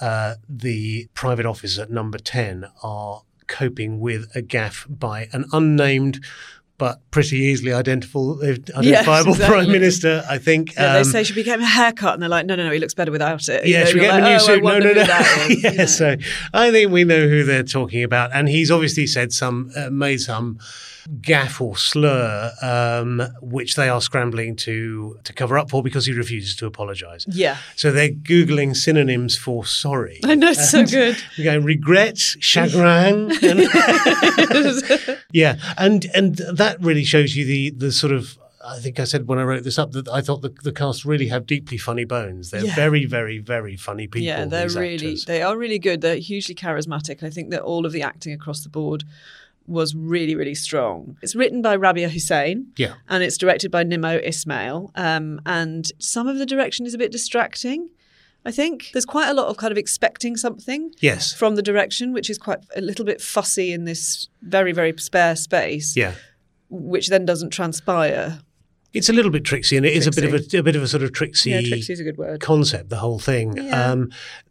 uh, 0.00 0.34
the 0.48 1.08
private 1.14 1.46
office 1.46 1.78
at 1.78 1.90
number 1.90 2.18
10 2.18 2.66
are 2.82 3.22
coping 3.46 4.00
with 4.00 4.34
a 4.34 4.42
gaffe 4.42 4.86
by 4.88 5.28
an 5.32 5.44
unnamed 5.52 6.20
but 6.82 7.00
pretty 7.12 7.36
easily 7.36 7.72
identifiable, 7.72 8.40
identifiable 8.42 8.84
yes, 8.84 9.26
exactly. 9.26 9.46
prime 9.46 9.70
minister. 9.70 10.24
I 10.28 10.38
think 10.38 10.74
yeah, 10.74 10.86
um, 10.86 10.94
they 10.94 11.04
say 11.04 11.22
she 11.22 11.32
became 11.32 11.60
a 11.60 11.66
haircut, 11.66 12.14
and 12.14 12.22
they're 12.22 12.28
like, 12.28 12.44
no, 12.44 12.56
no, 12.56 12.64
no, 12.64 12.72
he 12.72 12.80
looks 12.80 12.92
better 12.92 13.12
without 13.12 13.48
it. 13.48 13.68
Yeah, 13.68 13.84
should 13.84 13.94
we 13.94 14.00
get 14.00 14.10
like, 14.10 14.24
a 14.24 14.26
new 14.26 14.34
oh, 14.34 14.38
suit? 14.38 14.64
No, 14.64 14.78
no, 14.80 14.92
no. 14.92 15.02
yeah, 15.02 15.46
you 15.48 15.78
know. 15.78 15.86
so 15.86 16.16
I 16.52 16.72
think 16.72 16.90
we 16.90 17.04
know 17.04 17.28
who 17.28 17.44
they're 17.44 17.62
talking 17.62 18.02
about, 18.02 18.30
and 18.34 18.48
he's 18.48 18.68
obviously 18.68 19.06
said 19.06 19.32
some, 19.32 19.70
uh, 19.76 19.90
made 19.90 20.20
some 20.22 20.58
gaff 21.20 21.60
or 21.60 21.76
slur, 21.76 22.52
um, 22.62 23.22
which 23.40 23.76
they 23.76 23.88
are 23.88 24.00
scrambling 24.00 24.56
to 24.56 25.18
to 25.24 25.32
cover 25.32 25.58
up 25.58 25.70
for 25.70 25.82
because 25.82 26.06
he 26.06 26.12
refuses 26.12 26.56
to 26.56 26.66
apologise. 26.66 27.26
Yeah. 27.28 27.58
So 27.76 27.90
they're 27.90 28.10
googling 28.10 28.76
synonyms 28.76 29.36
for 29.36 29.64
sorry. 29.64 30.20
I 30.24 30.34
know, 30.34 30.50
it's 30.50 30.70
so 30.70 30.84
good. 30.86 31.16
We're 31.38 31.44
going 31.44 31.64
regret, 31.64 32.18
chagrin. 32.18 33.32
and 33.42 33.60
yeah, 35.32 35.56
and 35.76 36.06
and 36.14 36.36
that 36.36 36.76
really 36.80 37.04
shows 37.04 37.36
you 37.36 37.44
the 37.44 37.70
the 37.70 37.92
sort 37.92 38.12
of 38.12 38.38
I 38.64 38.78
think 38.78 39.00
I 39.00 39.04
said 39.04 39.26
when 39.26 39.38
I 39.38 39.42
wrote 39.42 39.64
this 39.64 39.78
up 39.78 39.92
that 39.92 40.08
I 40.08 40.20
thought 40.20 40.42
the, 40.42 40.54
the 40.62 40.72
cast 40.72 41.04
really 41.04 41.28
have 41.28 41.46
deeply 41.46 41.78
funny 41.78 42.04
bones. 42.04 42.50
They're 42.50 42.64
yeah. 42.64 42.74
very, 42.74 43.04
very, 43.06 43.38
very 43.38 43.76
funny 43.76 44.06
people. 44.06 44.24
Yeah, 44.26 44.44
they're 44.44 44.68
really 44.68 44.94
actors. 44.94 45.24
they 45.24 45.42
are 45.42 45.56
really 45.56 45.78
good. 45.78 46.00
They're 46.00 46.16
hugely 46.16 46.54
charismatic. 46.54 47.22
I 47.22 47.30
think 47.30 47.50
that 47.50 47.62
all 47.62 47.84
of 47.86 47.92
the 47.92 48.02
acting 48.02 48.32
across 48.32 48.62
the 48.62 48.68
board 48.68 49.04
was 49.66 49.94
really, 49.94 50.34
really 50.34 50.54
strong. 50.54 51.16
It's 51.22 51.34
written 51.34 51.62
by 51.62 51.76
Rabiah 51.76 52.10
Hussain. 52.10 52.72
Yeah. 52.76 52.94
And 53.08 53.22
it's 53.22 53.36
directed 53.36 53.70
by 53.70 53.82
Nimmo 53.82 54.18
Ismail. 54.18 54.92
Um, 54.94 55.40
and 55.46 55.90
some 55.98 56.28
of 56.28 56.38
the 56.38 56.46
direction 56.46 56.86
is 56.86 56.94
a 56.94 56.98
bit 56.98 57.12
distracting. 57.12 57.88
I 58.44 58.50
think 58.50 58.90
there's 58.92 59.04
quite 59.04 59.28
a 59.28 59.34
lot 59.34 59.46
of 59.46 59.56
kind 59.56 59.70
of 59.70 59.78
expecting 59.78 60.36
something 60.36 60.92
yes. 61.00 61.32
from 61.32 61.54
the 61.54 61.62
direction, 61.62 62.12
which 62.12 62.28
is 62.28 62.38
quite 62.38 62.58
a 62.74 62.80
little 62.80 63.04
bit 63.04 63.20
fussy 63.20 63.72
in 63.72 63.84
this 63.84 64.28
very, 64.42 64.72
very 64.72 64.92
spare 64.98 65.36
space. 65.36 65.96
Yeah. 65.96 66.14
Which 66.68 67.08
then 67.08 67.24
doesn't 67.24 67.50
transpire. 67.50 68.40
It's 68.92 69.08
a 69.08 69.12
little 69.12 69.30
bit 69.30 69.44
tricksy, 69.44 69.76
and 69.76 69.86
it 69.86 69.94
is 69.94 70.04
tricksy. 70.04 70.20
a 70.20 70.30
bit 70.30 70.34
of 70.34 70.54
a, 70.54 70.58
a, 70.58 70.62
bit 70.62 70.76
of 70.76 70.82
a 70.82 70.88
sort 70.88 71.02
of 71.02 71.12
tricksy. 71.12 71.50
Yeah, 71.50 71.60
tricksy 71.60 71.92
is 71.92 72.00
a 72.00 72.04
good 72.04 72.18
word. 72.18 72.40
Concept, 72.40 72.90
the 72.90 72.98
whole 72.98 73.18
thing. 73.18 73.56
Yeah. 73.56 73.90
Um, 73.90 74.10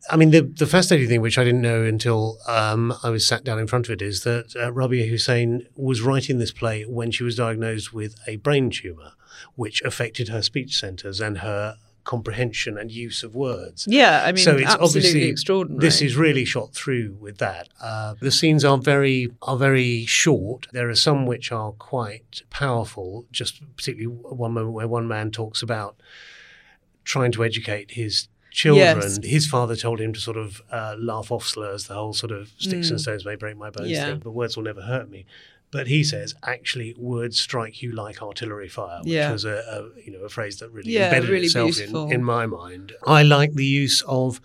I 0.10 0.17
mean, 0.17 0.32
the 0.32 0.41
the 0.41 0.65
fascinating 0.65 1.10
thing, 1.10 1.21
which 1.21 1.38
I 1.38 1.43
didn't 1.43 1.62
know 1.62 1.84
until 1.84 2.39
um, 2.47 2.93
I 3.04 3.10
was 3.10 3.25
sat 3.25 3.43
down 3.43 3.60
in 3.60 3.67
front 3.67 3.88
of 3.88 3.91
it, 3.91 4.01
is 4.01 4.23
that 4.23 4.56
uh, 4.56 4.71
Rabiah 4.71 5.08
Hussain 5.10 5.67
was 5.75 6.01
writing 6.01 6.39
this 6.39 6.51
play 6.51 6.84
when 6.84 7.12
she 7.12 7.23
was 7.23 7.36
diagnosed 7.36 7.93
with 7.93 8.15
a 8.27 8.38
brain 8.38 8.69
tumor, 8.71 9.12
which 9.56 9.82
affected 9.84 10.30
her 10.30 10.41
speech 10.41 10.80
centers 10.80 11.19
and 11.21 11.39
her 11.39 11.77
comprehension 12.03 12.77
and 12.77 12.91
use 12.91 13.23
of 13.23 13.35
words. 13.35 13.85
Yeah, 13.89 14.23
I 14.25 14.31
mean, 14.31 14.43
so 14.43 14.57
it's 14.57 14.75
obviously 14.75 15.25
extraordinary. 15.25 15.81
This 15.81 16.01
is 16.01 16.15
really 16.15 16.45
shot 16.45 16.73
through 16.73 17.17
with 17.19 17.37
that. 17.37 17.69
Uh, 17.81 18.15
the 18.19 18.31
scenes 18.31 18.65
are 18.65 18.77
very 18.77 19.29
are 19.41 19.57
very 19.57 20.05
short. 20.05 20.67
There 20.71 20.89
are 20.89 20.95
some 20.95 21.25
which 21.25 21.51
are 21.51 21.71
quite 21.73 22.41
powerful. 22.49 23.25
Just 23.31 23.61
particularly 23.75 24.15
one 24.15 24.53
moment 24.53 24.73
where 24.73 24.87
one 24.87 25.07
man 25.07 25.31
talks 25.31 25.61
about 25.61 25.95
trying 27.03 27.31
to 27.33 27.43
educate 27.43 27.91
his 27.91 28.27
children. 28.51 29.01
Yes. 29.01 29.19
His 29.23 29.47
father 29.47 29.75
told 29.75 29.99
him 29.99 30.13
to 30.13 30.19
sort 30.19 30.37
of 30.37 30.61
uh, 30.71 30.95
laugh 30.99 31.31
off 31.31 31.45
slurs, 31.45 31.87
the 31.87 31.93
whole 31.93 32.13
sort 32.13 32.31
of 32.31 32.51
sticks 32.57 32.87
mm. 32.87 32.91
and 32.91 33.01
stones 33.01 33.25
may 33.25 33.35
break 33.35 33.57
my 33.57 33.69
bones 33.69 33.89
yeah. 33.89 34.05
thing, 34.05 34.19
but 34.19 34.31
words 34.31 34.55
will 34.55 34.63
never 34.63 34.81
hurt 34.81 35.09
me. 35.09 35.25
But 35.71 35.88
he 35.88 36.03
says 36.03 36.36
actually 36.43 36.93
words 36.97 37.39
strike 37.39 37.81
you 37.81 37.93
like 37.93 38.21
artillery 38.21 38.67
fire, 38.67 38.99
which 38.99 39.13
yeah. 39.13 39.31
was 39.31 39.45
a, 39.45 39.63
a, 39.69 40.01
you 40.01 40.12
know 40.12 40.25
a 40.25 40.29
phrase 40.29 40.60
that 40.60 40.69
really 40.69 40.91
yeah, 40.91 41.05
embedded 41.05 41.29
really 41.29 41.45
itself 41.45 41.79
in, 41.79 42.12
in 42.12 42.23
my 42.23 42.45
mind. 42.45 42.93
I 43.05 43.23
like 43.23 43.53
the 43.53 43.65
use 43.65 44.01
of 44.01 44.41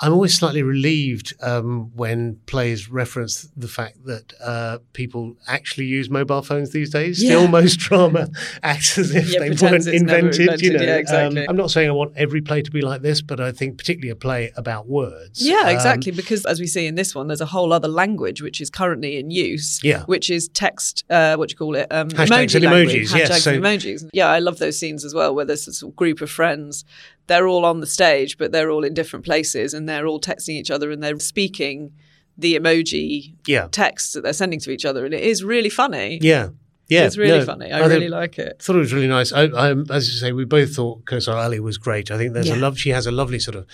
I'm 0.00 0.12
always 0.12 0.34
slightly 0.34 0.62
relieved 0.62 1.34
um, 1.42 1.90
when 1.96 2.36
plays 2.46 2.88
reference 2.88 3.48
the 3.56 3.66
fact 3.66 4.04
that 4.04 4.32
uh, 4.40 4.78
people 4.92 5.36
actually 5.48 5.86
use 5.86 6.08
mobile 6.08 6.42
phones 6.42 6.70
these 6.70 6.90
days. 6.90 7.22
Yeah. 7.22 7.30
Still, 7.30 7.48
most 7.48 7.78
drama 7.78 8.28
acts 8.62 8.96
as 8.96 9.12
if 9.14 9.32
yeah, 9.32 9.40
they 9.40 9.50
weren't 9.50 9.86
invented, 9.86 9.94
invented, 9.94 10.60
You 10.62 10.72
know, 10.74 10.84
yeah, 10.84 10.96
exactly. 10.96 11.40
Um, 11.42 11.46
I'm 11.48 11.56
not 11.56 11.70
saying 11.70 11.88
I 11.88 11.92
want 11.92 12.16
every 12.16 12.40
play 12.40 12.62
to 12.62 12.70
be 12.70 12.80
like 12.80 13.02
this, 13.02 13.20
but 13.20 13.40
I 13.40 13.50
think 13.50 13.76
particularly 13.76 14.10
a 14.10 14.16
play 14.16 14.52
about 14.56 14.86
words. 14.86 15.44
Yeah, 15.44 15.62
um, 15.62 15.68
exactly. 15.68 16.12
because 16.12 16.46
as 16.46 16.60
we 16.60 16.66
see 16.66 16.86
in 16.86 16.94
this 16.94 17.14
one, 17.14 17.26
there's 17.26 17.40
a 17.40 17.46
whole 17.46 17.72
other 17.72 17.88
language 17.88 18.40
which 18.40 18.60
is 18.60 18.70
currently 18.70 19.18
in 19.18 19.30
use. 19.30 19.80
Yeah. 19.82 20.04
which 20.04 20.30
is 20.30 20.48
text. 20.48 21.04
Uh, 21.10 21.36
what 21.36 21.48
do 21.48 21.52
you 21.52 21.56
call 21.56 21.74
it? 21.74 21.86
Um, 21.90 22.08
Hashtags 22.10 22.28
emoji 22.28 22.54
and 22.56 22.64
language, 22.64 22.94
emojis. 22.94 23.14
Hashtags 23.14 23.28
yes, 23.28 23.44
so, 23.44 23.52
and 23.52 23.64
emojis. 23.64 24.10
Yeah, 24.12 24.28
I 24.28 24.38
love 24.38 24.58
those 24.58 24.78
scenes 24.78 25.04
as 25.04 25.14
well, 25.14 25.34
where 25.34 25.44
there's 25.44 25.82
of 25.82 25.96
group 25.96 26.20
of 26.20 26.30
friends 26.30 26.84
they're 27.28 27.46
all 27.46 27.64
on 27.64 27.80
the 27.80 27.86
stage, 27.86 28.36
but 28.36 28.52
they're 28.52 28.70
all 28.70 28.84
in 28.84 28.94
different 28.94 29.24
places 29.24 29.72
and 29.72 29.88
they're 29.88 30.06
all 30.06 30.20
texting 30.20 30.54
each 30.54 30.70
other 30.70 30.90
and 30.90 31.02
they're 31.02 31.18
speaking 31.20 31.92
the 32.36 32.58
emoji 32.58 33.34
yeah. 33.46 33.68
texts 33.70 34.12
that 34.14 34.22
they're 34.22 34.32
sending 34.32 34.60
to 34.60 34.70
each 34.70 34.84
other. 34.84 35.04
And 35.04 35.14
it 35.14 35.22
is 35.22 35.44
really 35.44 35.70
funny. 35.70 36.18
Yeah. 36.20 36.50
Yeah, 36.88 37.04
it's 37.04 37.18
really 37.18 37.40
no, 37.40 37.44
funny. 37.44 37.70
I, 37.70 37.80
I 37.80 37.86
really 37.86 38.08
like 38.08 38.38
it. 38.38 38.62
Thought 38.62 38.76
it 38.76 38.78
was 38.78 38.94
really 38.94 39.08
nice. 39.08 39.30
I, 39.30 39.42
I, 39.42 39.72
as 39.90 40.08
you 40.08 40.18
say, 40.18 40.32
we 40.32 40.46
both 40.46 40.74
thought 40.74 41.04
Kosar 41.04 41.34
Ali 41.34 41.60
was 41.60 41.76
great. 41.76 42.10
I 42.10 42.16
think 42.16 42.32
there's 42.32 42.48
yeah. 42.48 42.54
a 42.54 42.56
love. 42.56 42.78
She 42.78 42.90
has 42.90 43.06
a 43.06 43.10
lovely 43.10 43.38
sort 43.38 43.56
of 43.56 43.66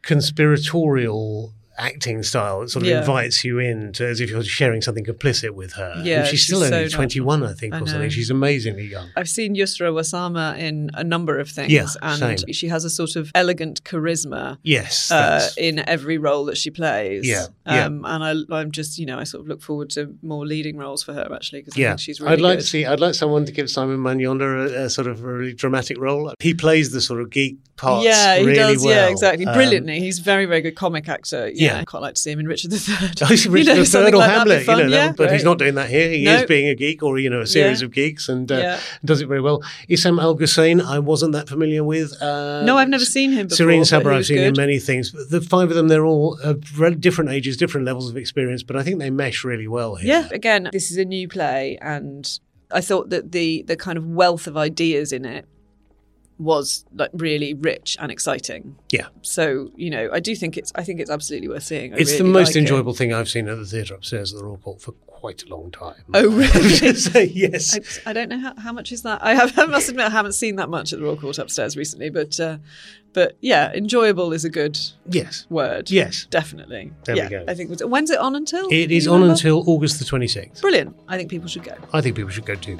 conspiratorial 0.00 1.52
acting 1.78 2.22
style 2.22 2.60
that 2.60 2.70
sort 2.70 2.82
of 2.82 2.88
yeah. 2.88 3.00
invites 3.00 3.44
you 3.44 3.58
in 3.58 3.92
to, 3.92 4.06
as 4.06 4.20
if 4.20 4.30
you're 4.30 4.42
sharing 4.42 4.82
something 4.82 5.04
complicit 5.04 5.50
with 5.50 5.72
her. 5.74 6.00
Yeah, 6.04 6.20
and 6.20 6.28
she's, 6.28 6.40
she's 6.40 6.46
still 6.46 6.60
so 6.68 6.76
only 6.76 6.88
21, 6.88 7.44
I 7.44 7.52
think, 7.52 7.74
I 7.74 7.80
or 7.80 7.86
something. 7.86 8.10
She's 8.10 8.30
amazingly 8.30 8.86
young. 8.86 9.08
I've 9.16 9.28
seen 9.28 9.54
Yusra 9.54 9.92
Warsama 9.92 10.58
in 10.58 10.90
a 10.94 11.04
number 11.04 11.38
of 11.38 11.48
things, 11.48 11.72
yeah, 11.72 11.86
and 12.02 12.40
same. 12.40 12.52
she 12.52 12.68
has 12.68 12.84
a 12.84 12.90
sort 12.90 13.16
of 13.16 13.30
elegant 13.34 13.84
charisma. 13.84 14.58
Yes, 14.62 15.10
uh, 15.10 15.48
in 15.56 15.78
every 15.88 16.18
role 16.18 16.44
that 16.46 16.56
she 16.56 16.70
plays. 16.70 17.26
Yeah, 17.26 17.46
um, 17.66 18.02
yeah. 18.04 18.14
and 18.14 18.48
I, 18.52 18.60
am 18.60 18.70
just, 18.70 18.98
you 18.98 19.06
know, 19.06 19.18
I 19.18 19.24
sort 19.24 19.42
of 19.42 19.48
look 19.48 19.62
forward 19.62 19.90
to 19.90 20.14
more 20.22 20.46
leading 20.46 20.76
roles 20.76 21.02
for 21.02 21.12
her 21.12 21.28
actually 21.32 21.60
because 21.60 21.76
yeah. 21.76 21.86
I 21.86 21.90
think 21.90 22.00
she's 22.00 22.20
really. 22.20 22.32
I'd 22.34 22.40
like 22.40 22.58
good. 22.58 22.64
to 22.64 22.66
see. 22.66 22.86
I'd 22.86 23.00
like 23.00 23.14
someone 23.14 23.44
to 23.44 23.52
give 23.52 23.70
Simon 23.70 23.98
Manyonda 23.98 24.70
a, 24.70 24.84
a, 24.84 24.90
sort 24.90 25.06
of 25.06 25.22
a 25.22 25.32
really 25.32 25.54
dramatic 25.54 25.98
role. 25.98 26.32
He 26.40 26.54
plays 26.54 26.90
the 26.92 27.00
sort 27.00 27.20
of 27.20 27.30
geek 27.30 27.58
parts. 27.76 28.04
Yeah, 28.04 28.36
he 28.36 28.46
really 28.46 28.56
does. 28.56 28.84
Well. 28.84 28.94
Yeah, 28.94 29.08
exactly. 29.08 29.46
Um, 29.46 29.54
Brilliantly. 29.54 30.00
He's 30.00 30.18
very, 30.18 30.46
very 30.46 30.60
good 30.60 30.76
comic 30.76 31.08
actor. 31.08 31.50
Yeah, 31.54 31.67
Yeah. 31.68 31.78
I 31.80 31.84
quite 31.84 32.00
like 32.02 32.14
to 32.14 32.20
see 32.20 32.30
him 32.32 32.40
in 32.40 32.46
Richard 32.48 32.72
III. 32.72 32.80
Richard 33.30 33.52
you 33.52 33.64
know, 33.64 33.74
III 33.74 34.12
or 34.12 34.16
like 34.16 34.30
Hamlet, 34.30 34.66
you 34.66 34.76
know, 34.76 34.86
yeah, 34.86 35.12
but 35.12 35.32
he's 35.32 35.44
not 35.44 35.58
doing 35.58 35.74
that 35.76 35.88
here. 35.88 36.10
He 36.10 36.24
No. 36.24 36.36
is 36.36 36.44
being 36.46 36.68
a 36.68 36.74
geek 36.74 37.02
or 37.02 37.18
you 37.18 37.30
know 37.30 37.40
a 37.42 37.46
series 37.46 37.80
Yeah. 37.80 37.86
of 37.86 37.92
geeks 37.92 38.28
and 38.28 38.50
uh, 38.50 38.56
Yeah. 38.56 38.80
does 39.04 39.20
it 39.20 39.26
very 39.28 39.40
well. 39.40 39.62
Isam 39.88 40.20
Al 40.20 40.34
Ghussein, 40.34 40.80
I 40.80 40.98
wasn't 40.98 41.32
that 41.32 41.48
familiar 41.48 41.84
with. 41.84 42.10
Uh, 42.20 42.62
No, 42.64 42.76
I've 42.76 42.88
never 42.88 43.04
seen 43.04 43.32
him 43.32 43.46
before. 43.48 43.66
Sirine 43.66 43.86
Saba, 43.86 44.10
I've 44.10 44.26
seen 44.26 44.38
in 44.38 44.54
many 44.56 44.78
things. 44.78 45.10
But 45.10 45.30
the 45.30 45.40
five 45.40 45.68
of 45.70 45.76
them, 45.76 45.88
they're 45.88 46.04
all 46.06 46.38
uh, 46.42 46.54
different 46.98 47.30
ages, 47.30 47.56
different 47.56 47.86
levels 47.86 48.10
of 48.10 48.16
experience, 48.16 48.62
but 48.62 48.76
I 48.76 48.82
think 48.82 48.98
they 48.98 49.10
mesh 49.10 49.44
really 49.44 49.68
well 49.68 49.96
here. 49.96 50.08
Yeah, 50.08 50.28
again, 50.32 50.68
this 50.72 50.90
is 50.90 50.96
a 50.96 51.04
new 51.04 51.28
play, 51.28 51.78
and 51.80 52.28
I 52.70 52.80
thought 52.80 53.10
that 53.10 53.32
the 53.32 53.64
the 53.66 53.76
kind 53.76 53.96
of 53.98 54.06
wealth 54.06 54.46
of 54.46 54.56
ideas 54.56 55.12
in 55.12 55.24
it 55.24 55.46
was 56.38 56.84
like 56.94 57.10
really 57.12 57.54
rich 57.54 57.96
and 58.00 58.10
exciting. 58.10 58.76
Yeah. 58.90 59.08
So 59.22 59.70
you 59.76 59.90
know, 59.90 60.08
I 60.12 60.20
do 60.20 60.34
think 60.34 60.56
it's 60.56 60.72
I 60.74 60.84
think 60.84 61.00
it's 61.00 61.10
absolutely 61.10 61.48
worth 61.48 61.64
seeing. 61.64 61.94
I 61.94 61.98
it's 61.98 62.16
the 62.16 62.24
most 62.24 62.48
like 62.48 62.56
it. 62.56 62.60
enjoyable 62.60 62.94
thing 62.94 63.12
I've 63.12 63.28
seen 63.28 63.48
at 63.48 63.58
the 63.58 63.66
theatre 63.66 63.94
upstairs 63.94 64.32
at 64.32 64.38
the 64.38 64.44
Royal 64.44 64.58
Court 64.58 64.80
for 64.80 64.92
quite 65.06 65.42
a 65.42 65.48
long 65.48 65.70
time. 65.70 66.04
Oh 66.14 66.30
really? 66.30 66.94
so, 66.94 67.18
yes. 67.18 67.76
I, 68.06 68.10
I 68.10 68.12
don't 68.12 68.28
know 68.28 68.38
how, 68.38 68.54
how 68.56 68.72
much 68.72 68.92
is 68.92 69.02
that. 69.02 69.22
I 69.22 69.34
have 69.34 69.58
I 69.58 69.66
must 69.66 69.88
admit 69.88 70.06
I 70.06 70.10
haven't 70.10 70.32
seen 70.32 70.56
that 70.56 70.68
much 70.68 70.92
at 70.92 71.00
the 71.00 71.04
Royal 71.04 71.16
Court 71.16 71.38
upstairs 71.38 71.76
recently, 71.76 72.08
but 72.08 72.38
uh, 72.38 72.58
but 73.12 73.36
yeah, 73.40 73.72
enjoyable 73.72 74.32
is 74.32 74.44
a 74.44 74.50
good 74.50 74.78
yes 75.08 75.46
word. 75.50 75.90
Yes. 75.90 76.26
definitely. 76.30 76.92
There 77.04 77.16
we 77.16 77.28
go. 77.28 77.44
I 77.48 77.54
think 77.54 77.80
when's 77.80 78.10
it 78.10 78.18
on 78.18 78.36
until? 78.36 78.68
It 78.70 78.92
is 78.92 79.08
on 79.08 79.14
remember? 79.14 79.32
until 79.32 79.64
August 79.68 79.98
the 79.98 80.04
26th. 80.04 80.60
Brilliant. 80.60 80.96
I 81.08 81.16
think 81.16 81.30
people 81.30 81.48
should 81.48 81.64
go. 81.64 81.74
I 81.92 82.00
think 82.00 82.14
people 82.14 82.30
should 82.30 82.46
go 82.46 82.54
too. 82.54 82.78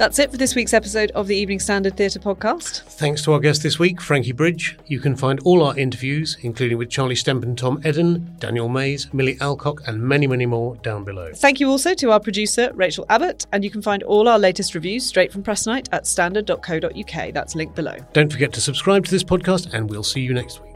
That's 0.00 0.18
it 0.18 0.30
for 0.30 0.38
this 0.38 0.54
week's 0.54 0.72
episode 0.72 1.10
of 1.10 1.26
the 1.26 1.36
Evening 1.36 1.60
Standard 1.60 1.94
Theatre 1.94 2.20
podcast. 2.20 2.80
Thanks 2.84 3.22
to 3.24 3.34
our 3.34 3.38
guest 3.38 3.62
this 3.62 3.78
week, 3.78 4.00
Frankie 4.00 4.32
Bridge. 4.32 4.78
You 4.86 4.98
can 4.98 5.14
find 5.14 5.38
all 5.40 5.62
our 5.62 5.76
interviews, 5.78 6.38
including 6.40 6.78
with 6.78 6.88
Charlie 6.88 7.14
Stemp 7.14 7.42
and 7.42 7.58
Tom 7.58 7.82
Edden, 7.84 8.34
Daniel 8.38 8.70
Mays, 8.70 9.12
Millie 9.12 9.36
Alcock, 9.42 9.86
and 9.86 10.00
many, 10.00 10.26
many 10.26 10.46
more 10.46 10.76
down 10.76 11.04
below. 11.04 11.32
Thank 11.34 11.60
you 11.60 11.68
also 11.68 11.92
to 11.92 12.12
our 12.12 12.18
producer, 12.18 12.70
Rachel 12.72 13.04
Abbott, 13.10 13.44
and 13.52 13.62
you 13.62 13.70
can 13.70 13.82
find 13.82 14.02
all 14.04 14.26
our 14.26 14.38
latest 14.38 14.74
reviews 14.74 15.04
straight 15.04 15.30
from 15.30 15.42
Press 15.42 15.66
Night 15.66 15.86
at 15.92 16.06
standard.co.uk. 16.06 17.34
That's 17.34 17.54
linked 17.54 17.76
below. 17.76 17.96
Don't 18.14 18.32
forget 18.32 18.54
to 18.54 18.62
subscribe 18.62 19.04
to 19.04 19.10
this 19.10 19.22
podcast, 19.22 19.74
and 19.74 19.90
we'll 19.90 20.02
see 20.02 20.22
you 20.22 20.32
next 20.32 20.62
week. 20.62 20.70